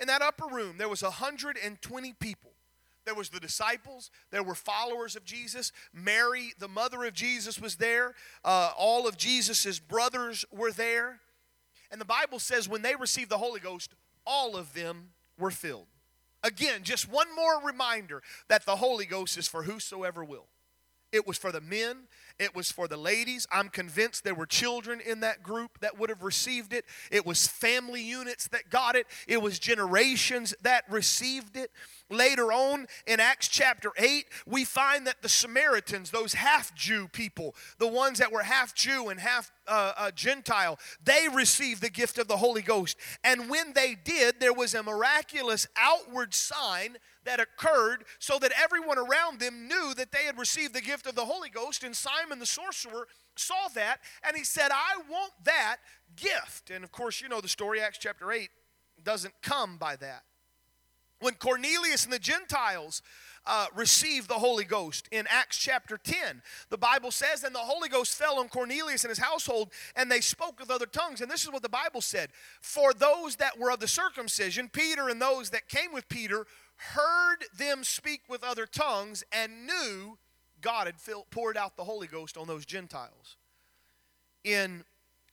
In 0.00 0.08
that 0.08 0.22
upper 0.22 0.46
room, 0.46 0.76
there 0.78 0.88
was 0.88 1.02
120 1.02 2.12
people. 2.14 2.52
There 3.04 3.14
was 3.14 3.28
the 3.28 3.40
disciples. 3.40 4.10
There 4.30 4.42
were 4.42 4.54
followers 4.54 5.14
of 5.14 5.24
Jesus. 5.24 5.72
Mary, 5.92 6.54
the 6.58 6.68
mother 6.68 7.04
of 7.04 7.12
Jesus, 7.12 7.60
was 7.60 7.76
there. 7.76 8.14
Uh, 8.44 8.70
all 8.76 9.06
of 9.06 9.16
Jesus' 9.16 9.78
brothers 9.78 10.44
were 10.50 10.72
there. 10.72 11.20
And 11.90 12.00
the 12.00 12.06
Bible 12.06 12.38
says 12.38 12.68
when 12.68 12.82
they 12.82 12.96
received 12.96 13.30
the 13.30 13.38
Holy 13.38 13.60
Ghost, 13.60 13.94
all 14.26 14.56
of 14.56 14.72
them 14.72 15.10
were 15.38 15.50
filled. 15.50 15.86
Again, 16.42 16.82
just 16.82 17.10
one 17.10 17.34
more 17.34 17.60
reminder 17.62 18.22
that 18.48 18.66
the 18.66 18.76
Holy 18.76 19.06
Ghost 19.06 19.38
is 19.38 19.48
for 19.48 19.62
whosoever 19.62 20.24
will. 20.24 20.46
It 21.14 21.28
was 21.28 21.38
for 21.38 21.52
the 21.52 21.60
men, 21.60 22.08
it 22.40 22.56
was 22.56 22.72
for 22.72 22.88
the 22.88 22.96
ladies. 22.96 23.46
I'm 23.52 23.68
convinced 23.68 24.24
there 24.24 24.34
were 24.34 24.46
children 24.46 25.00
in 25.00 25.20
that 25.20 25.44
group 25.44 25.78
that 25.80 25.96
would 25.96 26.10
have 26.10 26.24
received 26.24 26.72
it. 26.72 26.84
It 27.12 27.24
was 27.24 27.46
family 27.46 28.02
units 28.02 28.48
that 28.48 28.68
got 28.68 28.96
it, 28.96 29.06
it 29.28 29.40
was 29.40 29.60
generations 29.60 30.52
that 30.62 30.82
received 30.90 31.56
it. 31.56 31.70
Later 32.10 32.52
on 32.52 32.88
in 33.06 33.20
Acts 33.20 33.46
chapter 33.46 33.92
8, 33.96 34.26
we 34.44 34.64
find 34.64 35.06
that 35.06 35.22
the 35.22 35.28
Samaritans, 35.28 36.10
those 36.10 36.34
half 36.34 36.74
Jew 36.74 37.06
people, 37.06 37.54
the 37.78 37.86
ones 37.86 38.18
that 38.18 38.32
were 38.32 38.42
half 38.42 38.74
Jew 38.74 39.08
and 39.08 39.20
half 39.20 39.52
uh, 39.68 39.92
uh, 39.96 40.10
Gentile, 40.10 40.80
they 41.04 41.28
received 41.32 41.80
the 41.80 41.90
gift 41.90 42.18
of 42.18 42.26
the 42.26 42.36
Holy 42.38 42.62
Ghost. 42.62 42.96
And 43.22 43.48
when 43.48 43.72
they 43.74 43.94
did, 43.94 44.40
there 44.40 44.52
was 44.52 44.74
a 44.74 44.82
miraculous 44.82 45.68
outward 45.76 46.34
sign 46.34 46.98
that 47.24 47.40
occurred 47.40 48.04
so 48.18 48.38
that 48.38 48.52
everyone 48.60 48.98
around 48.98 49.40
them 49.40 49.68
knew 49.68 49.94
that 49.94 50.12
they 50.12 50.24
had 50.24 50.38
received 50.38 50.74
the 50.74 50.80
gift 50.80 51.06
of 51.06 51.14
the 51.14 51.24
Holy 51.24 51.48
Ghost. 51.48 51.84
And 51.84 51.96
Simon 51.96 52.38
the 52.38 52.46
sorcerer 52.46 53.06
saw 53.36 53.68
that 53.74 53.98
and 54.26 54.36
he 54.36 54.44
said, 54.44 54.70
I 54.72 55.00
want 55.10 55.32
that 55.44 55.76
gift. 56.16 56.70
And 56.70 56.84
of 56.84 56.92
course, 56.92 57.20
you 57.20 57.28
know 57.28 57.40
the 57.40 57.48
story, 57.48 57.80
Acts 57.80 57.98
chapter 57.98 58.30
8 58.30 58.48
doesn't 59.02 59.34
come 59.42 59.76
by 59.76 59.96
that. 59.96 60.22
When 61.20 61.34
Cornelius 61.34 62.04
and 62.04 62.12
the 62.12 62.18
Gentiles 62.18 63.00
uh, 63.46 63.66
received 63.74 64.28
the 64.28 64.34
Holy 64.34 64.64
Ghost 64.64 65.08
in 65.10 65.26
Acts 65.30 65.56
chapter 65.56 65.96
10, 65.96 66.42
the 66.70 66.76
Bible 66.76 67.10
says, 67.10 67.44
And 67.44 67.54
the 67.54 67.60
Holy 67.60 67.88
Ghost 67.88 68.14
fell 68.16 68.38
on 68.38 68.48
Cornelius 68.48 69.04
and 69.04 69.10
his 69.10 69.18
household, 69.18 69.70
and 69.96 70.10
they 70.10 70.20
spoke 70.20 70.60
with 70.60 70.70
other 70.70 70.86
tongues. 70.86 71.20
And 71.20 71.30
this 71.30 71.42
is 71.42 71.50
what 71.50 71.62
the 71.62 71.68
Bible 71.68 72.00
said 72.00 72.30
For 72.60 72.92
those 72.92 73.36
that 73.36 73.58
were 73.58 73.70
of 73.70 73.80
the 73.80 73.88
circumcision, 73.88 74.68
Peter 74.68 75.08
and 75.08 75.20
those 75.20 75.50
that 75.50 75.68
came 75.68 75.92
with 75.92 76.08
Peter, 76.08 76.46
heard 76.76 77.44
them 77.56 77.84
speak 77.84 78.22
with 78.28 78.44
other 78.44 78.66
tongues 78.66 79.24
and 79.32 79.66
knew 79.66 80.18
God 80.60 80.86
had 80.86 81.00
filled, 81.00 81.30
poured 81.30 81.56
out 81.56 81.76
the 81.76 81.84
Holy 81.84 82.06
Ghost 82.06 82.36
on 82.36 82.46
those 82.46 82.64
Gentiles. 82.64 83.36
In 84.44 84.84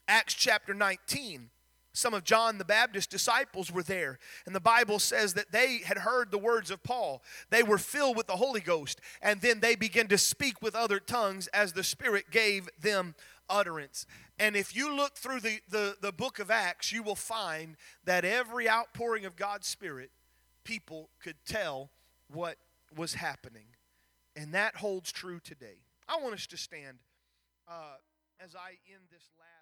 Acts 0.08 0.34
chapter 0.34 0.74
19, 0.74 1.50
some 1.94 2.14
of 2.14 2.24
John 2.24 2.58
the 2.58 2.66
Baptist's 2.66 3.12
disciples 3.12 3.72
were 3.72 3.84
there, 3.84 4.18
and 4.46 4.56
the 4.56 4.62
Bible 4.62 5.00
says 5.00 5.34
that 5.34 5.52
they 5.52 5.80
had 5.80 6.00
heard 6.00 6.32
the 6.32 6.38
words 6.38 6.72
of 6.72 6.84
Paul. 6.84 7.22
They 7.50 7.64
were 7.64 7.78
filled 7.78 8.16
with 8.16 8.28
the 8.28 8.38
Holy 8.38 8.62
Ghost, 8.62 9.02
and 9.22 9.42
then 9.42 9.60
they 9.60 9.76
began 9.76 10.08
to 10.08 10.18
speak 10.18 10.62
with 10.62 10.76
other 10.76 11.00
tongues 11.00 11.48
as 11.48 11.74
the 11.74 11.84
Spirit 11.84 12.32
gave 12.32 12.70
them 12.80 13.16
utterance. 13.50 14.06
And 14.40 14.56
if 14.56 14.76
you 14.76 14.96
look 14.96 15.18
through 15.18 15.42
the, 15.42 15.60
the, 15.70 15.96
the 16.02 16.14
book 16.14 16.40
of 16.40 16.50
Acts, 16.50 16.92
you 16.92 17.04
will 17.04 17.16
find 17.16 17.76
that 18.06 18.24
every 18.24 18.70
outpouring 18.70 19.26
of 19.26 19.36
God's 19.36 19.68
Spirit, 19.68 20.12
people 20.64 21.10
could 21.22 21.38
tell 21.46 21.90
what 22.32 22.58
was 22.96 23.16
happening. 23.16 23.66
And 24.36 24.54
that 24.54 24.78
holds 24.78 25.12
true 25.12 25.40
today. 25.40 25.80
I 26.08 26.18
want 26.22 26.34
us 26.34 26.48
to 26.48 26.58
stand 26.58 27.00
uh, 27.68 27.98
as 28.40 28.56
I 28.56 28.72
end 28.92 29.04
this 29.12 29.24
last. 29.40 29.61